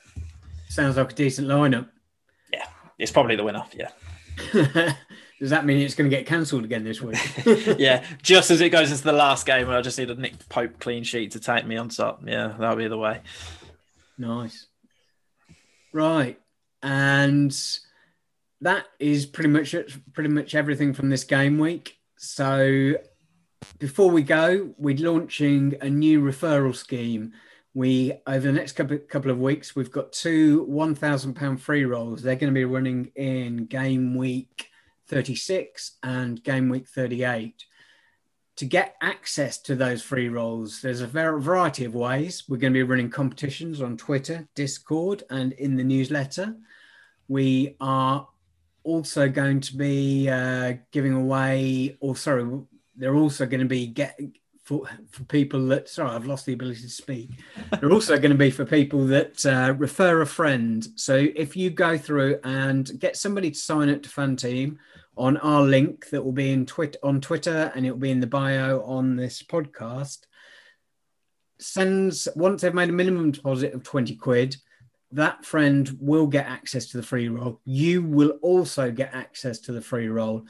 Sounds 0.69 0.97
like 0.97 1.11
a 1.11 1.15
decent 1.15 1.47
lineup. 1.47 1.89
Yeah, 2.51 2.65
it's 2.97 3.11
probably 3.11 3.35
the 3.35 3.43
winner. 3.43 3.65
Yeah. 3.73 3.91
Does 5.39 5.49
that 5.49 5.65
mean 5.65 5.79
it's 5.79 5.95
going 5.95 6.09
to 6.09 6.15
get 6.15 6.25
cancelled 6.25 6.63
again 6.63 6.83
this 6.83 7.01
week? 7.01 7.17
yeah, 7.77 8.05
just 8.21 8.51
as 8.51 8.61
it 8.61 8.69
goes 8.69 8.91
into 8.91 9.03
the 9.03 9.11
last 9.11 9.45
game, 9.45 9.69
I 9.69 9.81
just 9.81 9.97
need 9.97 10.09
a 10.09 10.15
Nick 10.15 10.47
Pope 10.47 10.79
clean 10.79 11.03
sheet 11.03 11.31
to 11.31 11.39
take 11.39 11.65
me 11.65 11.75
on 11.75 11.89
top. 11.89 12.21
Yeah, 12.25 12.55
that'll 12.57 12.77
be 12.77 12.87
the 12.87 12.97
way. 12.97 13.21
Nice. 14.17 14.67
Right, 15.91 16.39
and 16.81 17.55
that 18.61 18.85
is 18.99 19.25
pretty 19.25 19.49
much 19.49 19.73
it, 19.73 19.93
pretty 20.13 20.29
much 20.29 20.55
everything 20.55 20.93
from 20.93 21.09
this 21.09 21.25
game 21.25 21.57
week. 21.57 21.97
So 22.17 22.93
before 23.79 24.09
we 24.09 24.21
go, 24.23 24.73
we're 24.77 24.97
launching 24.97 25.75
a 25.81 25.89
new 25.89 26.21
referral 26.21 26.75
scheme 26.75 27.33
We 27.73 28.13
over 28.25 28.47
the 28.47 28.53
next 28.53 28.73
couple 28.73 28.97
couple 28.99 29.31
of 29.31 29.39
weeks, 29.39 29.75
we've 29.75 29.91
got 29.91 30.13
two 30.13 30.63
one 30.63 30.95
thousand 30.95 31.33
pound 31.33 31.61
free 31.61 31.83
rolls. 31.83 32.21
They're 32.21 32.37
going 32.37 32.53
to 32.53 32.57
be 32.57 32.63
running 32.63 33.11
in 33.15 33.65
game 33.65 34.15
week 34.15 34.69
thirty 35.07 35.35
six 35.35 35.97
and 36.03 36.43
game 36.43 36.69
week 36.69 36.87
thirty 36.87 37.23
eight. 37.23 37.65
To 38.57 38.65
get 38.65 38.95
access 39.01 39.57
to 39.63 39.75
those 39.75 40.01
free 40.01 40.29
rolls, 40.29 40.81
there's 40.81 41.01
a 41.01 41.07
variety 41.07 41.83
of 41.83 41.93
ways. 41.93 42.45
We're 42.47 42.55
going 42.55 42.71
to 42.71 42.77
be 42.77 42.83
running 42.83 43.09
competitions 43.09 43.81
on 43.81 43.97
Twitter, 43.97 44.47
Discord, 44.55 45.23
and 45.29 45.51
in 45.53 45.75
the 45.75 45.83
newsletter. 45.83 46.55
We 47.27 47.75
are 47.81 48.27
also 48.83 49.27
going 49.27 49.59
to 49.59 49.75
be 49.75 50.29
uh, 50.29 50.75
giving 50.91 51.13
away, 51.13 51.97
or 51.99 52.15
sorry, 52.15 52.61
they're 52.95 53.15
also 53.15 53.45
going 53.45 53.59
to 53.59 53.65
be 53.65 53.87
get 53.87 54.17
for, 54.65 54.89
for 55.09 55.23
people 55.25 55.67
that 55.67 55.87
sorry 55.87 56.09
i've 56.09 56.25
lost 56.25 56.45
the 56.45 56.53
ability 56.53 56.81
to 56.81 56.89
speak. 56.89 57.29
They're 57.79 57.93
also 57.93 58.17
going 58.17 58.31
to 58.31 58.37
be 58.37 58.51
for 58.51 58.65
people 58.65 59.05
that 59.07 59.45
uh, 59.45 59.73
refer 59.77 60.21
a 60.21 60.25
friend. 60.25 60.85
So 60.95 61.27
if 61.35 61.55
you 61.55 61.69
go 61.69 61.97
through 61.97 62.39
and 62.43 62.99
get 62.99 63.15
somebody 63.15 63.51
to 63.51 63.57
sign 63.57 63.89
up 63.89 64.03
to 64.03 64.09
fan 64.09 64.35
team 64.35 64.79
on 65.15 65.37
our 65.37 65.61
link 65.61 66.09
that 66.09 66.23
will 66.23 66.33
be 66.33 66.51
in 66.51 66.65
twit 66.65 66.97
on 67.01 67.21
twitter 67.21 67.71
and 67.73 67.85
it 67.85 67.91
will 67.91 67.97
be 67.97 68.11
in 68.11 68.19
the 68.19 68.27
bio 68.27 68.81
on 68.81 69.15
this 69.15 69.41
podcast 69.41 70.25
sends 71.57 72.27
once 72.35 72.61
they've 72.61 72.73
made 72.73 72.89
a 72.89 72.91
minimum 72.91 73.31
deposit 73.31 73.73
of 73.73 73.81
20 73.81 74.13
quid 74.17 74.57
that 75.11 75.45
friend 75.45 75.97
will 76.01 76.27
get 76.27 76.45
access 76.45 76.87
to 76.87 76.97
the 76.97 77.03
free 77.03 77.29
roll. 77.29 77.61
You 77.63 78.03
will 78.03 78.31
also 78.41 78.91
get 78.91 79.13
access 79.13 79.59
to 79.59 79.71
the 79.71 79.81
free 79.81 80.09
roll 80.09 80.45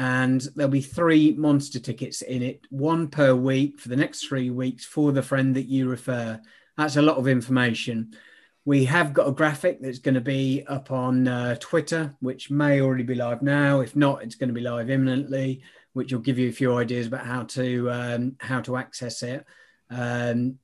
and 0.00 0.48
there'll 0.56 0.70
be 0.70 0.80
three 0.80 1.32
monster 1.32 1.78
tickets 1.78 2.22
in 2.22 2.42
it, 2.42 2.66
one 2.70 3.06
per 3.06 3.34
week 3.34 3.78
for 3.78 3.90
the 3.90 3.96
next 3.96 4.26
three 4.26 4.48
weeks 4.48 4.82
for 4.82 5.12
the 5.12 5.22
friend 5.22 5.54
that 5.54 5.66
you 5.66 5.90
refer. 5.90 6.40
That's 6.78 6.96
a 6.96 7.02
lot 7.02 7.18
of 7.18 7.28
information. 7.28 8.16
We 8.64 8.86
have 8.86 9.12
got 9.12 9.28
a 9.28 9.32
graphic 9.32 9.82
that's 9.82 9.98
going 9.98 10.14
to 10.14 10.22
be 10.22 10.64
up 10.66 10.90
on 10.90 11.28
uh, 11.28 11.56
Twitter, 11.60 12.14
which 12.20 12.50
may 12.50 12.80
already 12.80 13.02
be 13.02 13.14
live 13.14 13.42
now. 13.42 13.80
If 13.80 13.94
not, 13.94 14.22
it's 14.22 14.36
going 14.36 14.48
to 14.48 14.54
be 14.54 14.62
live 14.62 14.88
imminently, 14.88 15.64
which 15.92 16.14
will 16.14 16.20
give 16.20 16.38
you 16.38 16.48
a 16.48 16.52
few 16.52 16.76
ideas 16.76 17.06
about 17.06 17.26
how 17.26 17.42
to 17.42 17.90
um, 17.90 18.36
how 18.40 18.62
to 18.62 18.78
access 18.78 19.22
it. 19.22 19.44
Um, 19.90 20.58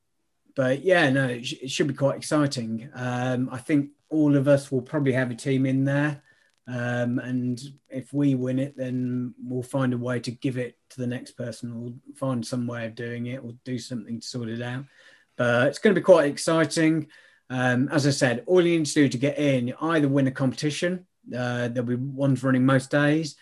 but 0.54 0.82
yeah, 0.82 1.10
no, 1.10 1.26
it, 1.26 1.44
sh- 1.44 1.54
it, 1.60 1.70
should 1.70 1.88
be 1.88 1.94
quite 1.94 2.16
exciting. 2.16 2.88
Um, 2.94 3.50
I 3.52 3.58
think 3.58 3.90
all 4.08 4.34
of 4.34 4.48
us 4.48 4.72
will 4.72 4.80
probably 4.80 5.12
have 5.12 5.30
a 5.30 5.34
team 5.34 5.66
in 5.66 5.84
there. 5.84 6.22
Um, 6.68 7.20
and 7.20 7.60
if 7.88 8.12
we 8.12 8.34
win 8.34 8.58
it, 8.58 8.76
then 8.76 9.34
we'll 9.42 9.62
find 9.62 9.94
a 9.94 9.98
way 9.98 10.18
to 10.20 10.30
give 10.30 10.58
it 10.58 10.76
to 10.90 11.00
the 11.00 11.06
next 11.06 11.32
person. 11.32 11.80
We'll 11.80 11.94
find 12.16 12.44
some 12.44 12.66
way 12.66 12.86
of 12.86 12.94
doing 12.94 13.26
it. 13.26 13.42
We'll 13.42 13.58
do 13.64 13.78
something 13.78 14.20
to 14.20 14.26
sort 14.26 14.48
it 14.48 14.62
out. 14.62 14.84
But 15.36 15.68
it's 15.68 15.78
going 15.78 15.94
to 15.94 16.00
be 16.00 16.04
quite 16.04 16.30
exciting. 16.30 17.08
Um, 17.50 17.88
as 17.92 18.06
I 18.06 18.10
said, 18.10 18.42
all 18.46 18.60
you 18.60 18.78
need 18.78 18.86
to 18.86 18.94
do 18.94 19.08
to 19.08 19.18
get 19.18 19.38
in, 19.38 19.74
either 19.80 20.08
win 20.08 20.26
a 20.26 20.32
competition, 20.32 21.06
uh, 21.28 21.68
there'll 21.68 21.84
be 21.84 21.94
ones 21.94 22.42
running 22.42 22.66
most 22.66 22.90
days, 22.90 23.36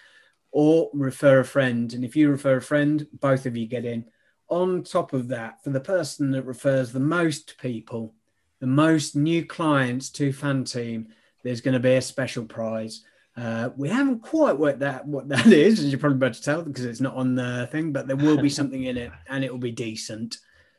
or 0.50 0.90
refer 0.92 1.40
a 1.40 1.44
friend. 1.44 1.92
And 1.94 2.04
if 2.04 2.14
you 2.14 2.30
refer 2.30 2.56
a 2.56 2.62
friend, 2.62 3.06
both 3.20 3.46
of 3.46 3.56
you 3.56 3.66
get 3.66 3.84
in. 3.84 4.04
On 4.48 4.82
top 4.82 5.14
of 5.14 5.28
that, 5.28 5.64
for 5.64 5.70
the 5.70 5.80
person 5.80 6.30
that 6.32 6.44
refers 6.44 6.92
the 6.92 7.00
most 7.00 7.56
people, 7.58 8.14
the 8.60 8.66
most 8.66 9.16
new 9.16 9.44
clients 9.44 10.10
to 10.10 10.32
Fan 10.32 10.64
Team, 10.64 11.08
there's 11.42 11.62
going 11.62 11.74
to 11.74 11.80
be 11.80 11.94
a 11.94 12.02
special 12.02 12.44
prize. 12.44 13.02
Uh, 13.36 13.70
we 13.76 13.88
haven't 13.88 14.20
quite 14.20 14.56
worked 14.56 14.82
out 14.82 15.06
what 15.06 15.28
that 15.28 15.46
is, 15.52 15.80
as 15.80 15.90
you're 15.90 15.98
probably 15.98 16.16
about 16.16 16.34
to 16.34 16.42
tell, 16.42 16.62
because 16.62 16.84
it's 16.84 17.00
not 17.00 17.14
on 17.14 17.34
the 17.34 17.68
thing, 17.72 17.92
but 17.92 18.06
there 18.06 18.16
will 18.16 18.40
be 18.40 18.48
something 18.50 18.84
in 18.84 18.96
it 18.96 19.10
and 19.28 19.44
it 19.44 19.50
will 19.50 19.58
be 19.58 19.72
decent. 19.72 20.38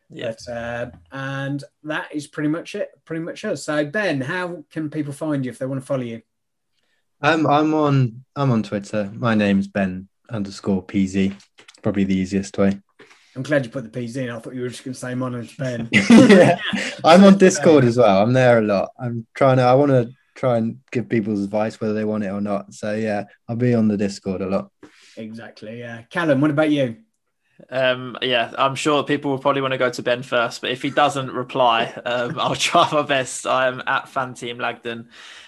Yeah. 0.10 0.34
But, 0.46 0.54
uh, 0.54 0.92
and 1.12 1.64
that 1.84 2.14
is 2.14 2.28
pretty 2.28 2.50
much 2.50 2.76
it. 2.76 2.92
Pretty 3.06 3.24
much 3.24 3.44
it. 3.44 3.58
So, 3.58 3.86
Ben, 3.86 4.22
how 4.22 4.64
can 4.72 4.90
people 4.90 5.14
find 5.14 5.44
you 5.44 5.52
if 5.52 5.58
they 5.58 5.66
want 5.66 5.82
to 5.82 5.86
follow 5.86 6.04
you? 6.04 6.22
Um, 7.22 7.48
I'm 7.48 7.74
on 7.74 8.24
I'm 8.36 8.52
on 8.52 8.62
Twitter. 8.62 9.10
My 9.14 9.36
name's 9.36 9.68
Ben 9.68 10.08
underscore 10.30 10.84
PZ. 10.84 11.34
Probably 11.82 12.04
the 12.04 12.16
easiest 12.16 12.58
way. 12.58 12.80
I'm 13.36 13.44
glad 13.44 13.66
you 13.66 13.72
put 13.72 13.92
the 13.92 14.00
PZ 14.00 14.18
in. 14.18 14.30
I 14.30 14.40
thought 14.40 14.54
you 14.54 14.62
were 14.62 14.70
just 14.70 14.84
going 14.84 14.94
to 14.94 15.00
say 15.00 15.14
my 15.16 15.30
name's 15.30 15.56
Ben. 15.56 15.90
yeah. 15.92 16.60
I'm 17.04 17.24
on 17.24 17.38
Discord 17.38 17.84
as 17.84 17.98
well. 17.98 18.22
I'm 18.22 18.34
there 18.34 18.60
a 18.60 18.62
lot. 18.62 18.92
I'm 19.00 19.26
trying 19.34 19.58
to. 19.58 19.64
I 19.64 19.74
want 19.74 19.92
to 19.92 20.12
try 20.36 20.58
and 20.58 20.80
give 20.92 21.10
people's 21.10 21.44
advice 21.44 21.80
whether 21.82 21.94
they 21.94 22.06
want 22.06 22.24
it 22.24 22.30
or 22.30 22.42
not. 22.42 22.74
So 22.74 22.94
yeah, 22.94 23.26
I'll 23.48 23.56
be 23.56 23.74
on 23.74 23.88
the 23.88 23.98
Discord 23.98 24.42
a 24.42 24.48
lot. 24.48 24.70
Exactly. 25.18 25.80
Yeah. 25.80 26.04
Callum, 26.10 26.42
what 26.42 26.52
about 26.52 26.70
you? 26.70 26.98
Um, 27.70 28.18
yeah, 28.22 28.54
I'm 28.58 28.76
sure 28.76 29.04
people 29.04 29.32
will 29.32 29.40
probably 29.40 29.62
want 29.62 29.72
to 29.72 29.78
go 29.78 29.90
to 29.90 30.04
Ben 30.04 30.24
first, 30.24 30.60
but 30.60 30.72
if 30.72 30.82
he 30.82 30.90
doesn't 30.90 31.32
reply, 31.32 31.86
um, 32.06 32.38
I'll 32.40 32.56
try 32.56 32.90
my 32.92 33.02
best. 33.02 33.48
I'm 33.48 33.82
at 33.88 34.10
Fan 34.10 34.34
Team 34.34 34.58
Lagdon. 34.58 35.08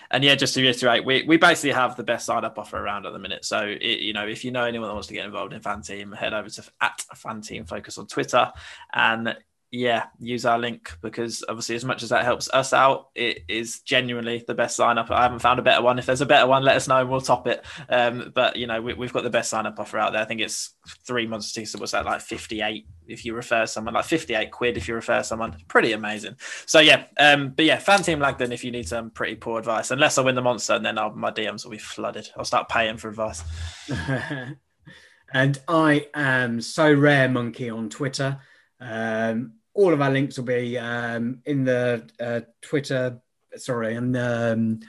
And 0.10 0.24
yeah, 0.24 0.36
just 0.36 0.54
to 0.54 0.62
reiterate, 0.62 1.04
we, 1.04 1.24
we 1.24 1.36
basically 1.36 1.74
have 1.74 1.98
the 1.98 2.04
best 2.04 2.26
sign 2.26 2.46
up 2.46 2.58
offer 2.58 2.78
around 2.78 3.06
at 3.06 3.12
the 3.12 3.20
minute. 3.20 3.44
So, 3.44 3.60
it, 3.68 4.00
you 4.00 4.14
know, 4.14 4.26
if 4.26 4.46
you 4.46 4.52
know 4.52 4.64
anyone 4.64 4.88
that 4.88 4.94
wants 4.94 5.10
to 5.10 5.14
get 5.14 5.26
involved 5.26 5.52
in 5.52 5.60
Fan 5.60 5.82
Team, 5.82 6.14
head 6.14 6.34
over 6.34 6.50
to 6.50 6.64
at 6.80 7.02
Fan 7.16 7.42
Team 7.42 7.66
Focus 7.66 7.98
on 7.98 8.08
Twitter 8.08 8.50
and 8.94 9.36
yeah, 9.70 10.06
use 10.18 10.46
our 10.46 10.58
link 10.58 10.98
because 11.02 11.44
obviously, 11.50 11.76
as 11.76 11.84
much 11.84 12.02
as 12.02 12.10
that 12.10 12.24
helps 12.24 12.50
us 12.54 12.72
out, 12.72 13.10
it 13.16 13.40
is 13.50 13.82
genuinely 13.82 14.44
the 14.48 14.54
best 14.54 14.78
sign 14.78 14.98
up. 14.98 15.12
I 15.12 15.24
haven't 15.24 15.40
found 15.40 15.60
a 15.60 15.64
better 15.64 15.82
one. 15.82 16.00
If 16.00 16.06
there's 16.06 16.22
a 16.22 16.26
better 16.26 16.48
one, 16.48 16.64
let 16.64 16.78
us 16.78 16.88
know 16.88 17.02
and 17.02 17.10
we'll 17.10 17.20
top 17.20 17.48
it. 17.48 17.66
Um, 17.90 18.32
but 18.34 18.56
you 18.56 18.66
know, 18.66 18.82
we, 18.82 18.94
have 18.94 19.14
got 19.14 19.24
the 19.24 19.30
best 19.30 19.50
sign 19.50 19.66
up 19.66 19.78
offer 19.78 19.98
out 19.98 20.14
there. 20.14 20.22
I 20.22 20.26
think 20.26 20.40
it's 20.40 20.76
three 21.06 21.28
monster 21.28 21.60
tickets. 21.60 21.76
Was 21.76 21.92
that 21.92 22.06
like 22.06 22.22
58 22.22 22.88
if 23.08 23.26
you 23.26 23.34
refer 23.34 23.66
someone, 23.66 23.94
like 23.94 24.06
58 24.06 24.52
quid 24.52 24.78
if 24.78 24.88
you 24.88 24.96
refer 24.96 25.22
someone? 25.22 25.58
Pretty 25.68 25.92
amazing. 25.92 26.38
So 26.66 26.80
yeah, 26.80 27.04
um, 27.20 27.50
but 27.50 27.66
yeah, 27.66 27.78
fan 27.78 28.04
team 28.04 28.20
Lagdon 28.20 28.54
if 28.54 28.64
you 28.64 28.72
need 28.72 28.88
some 28.88 29.10
pretty 29.10 29.36
poor 29.36 29.60
advice. 29.60 29.92
Unless 29.92 30.18
I 30.18 30.22
win 30.22 30.36
the 30.36 30.42
monster, 30.42 30.76
and 30.76 30.86
then 30.86 30.98
I'll, 30.98 31.14
my 31.14 31.32
DMs 31.32 31.66
will 31.66 31.72
be 31.72 31.78
flooded. 31.78 32.30
I'll 32.38 32.46
start 32.46 32.70
paying 32.70 32.96
for 32.96 33.10
advice. 33.10 33.44
and 35.34 35.60
I 35.68 36.08
am 36.14 36.60
Sorare 36.60 37.30
monkey 37.30 37.70
on 37.70 37.90
Twitter. 37.90 38.40
Um, 38.80 39.54
all 39.78 39.94
of 39.94 40.02
our 40.02 40.10
links 40.10 40.38
will 40.38 40.46
be 40.46 40.78
um, 40.78 41.40
in 41.46 41.64
the 41.64 42.04
uh, 42.20 42.42
Twitter, 42.62 43.22
sorry, 43.56 43.96
in 43.96 44.12
the 44.12 44.54
um, 44.54 44.80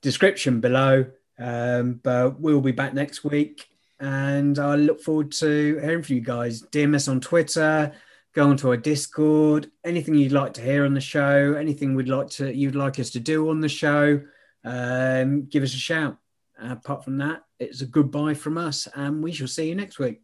description 0.00 0.60
below. 0.60 1.04
Um, 1.38 2.00
but 2.02 2.40
we'll 2.40 2.62
be 2.62 2.72
back 2.72 2.94
next 2.94 3.24
week, 3.24 3.68
and 4.00 4.58
I 4.58 4.74
look 4.76 5.02
forward 5.02 5.32
to 5.32 5.78
hearing 5.78 6.02
from 6.02 6.14
you 6.16 6.22
guys. 6.22 6.62
DM 6.62 6.94
us 6.94 7.08
on 7.08 7.20
Twitter, 7.20 7.92
go 8.34 8.48
onto 8.48 8.70
our 8.70 8.78
Discord. 8.78 9.70
Anything 9.84 10.14
you'd 10.14 10.32
like 10.32 10.54
to 10.54 10.62
hear 10.62 10.86
on 10.86 10.94
the 10.94 11.00
show, 11.00 11.52
anything 11.52 11.94
we'd 11.94 12.08
like 12.08 12.30
to 12.30 12.50
you'd 12.50 12.74
like 12.74 12.98
us 12.98 13.10
to 13.10 13.20
do 13.20 13.50
on 13.50 13.60
the 13.60 13.68
show, 13.68 14.22
um, 14.64 15.44
give 15.44 15.62
us 15.62 15.74
a 15.74 15.78
shout. 15.78 16.16
Uh, 16.58 16.72
apart 16.72 17.04
from 17.04 17.18
that, 17.18 17.42
it's 17.60 17.82
a 17.82 17.86
goodbye 17.86 18.32
from 18.32 18.56
us, 18.56 18.88
and 18.94 19.22
we 19.22 19.30
shall 19.30 19.46
see 19.46 19.68
you 19.68 19.74
next 19.74 19.98
week. 19.98 20.22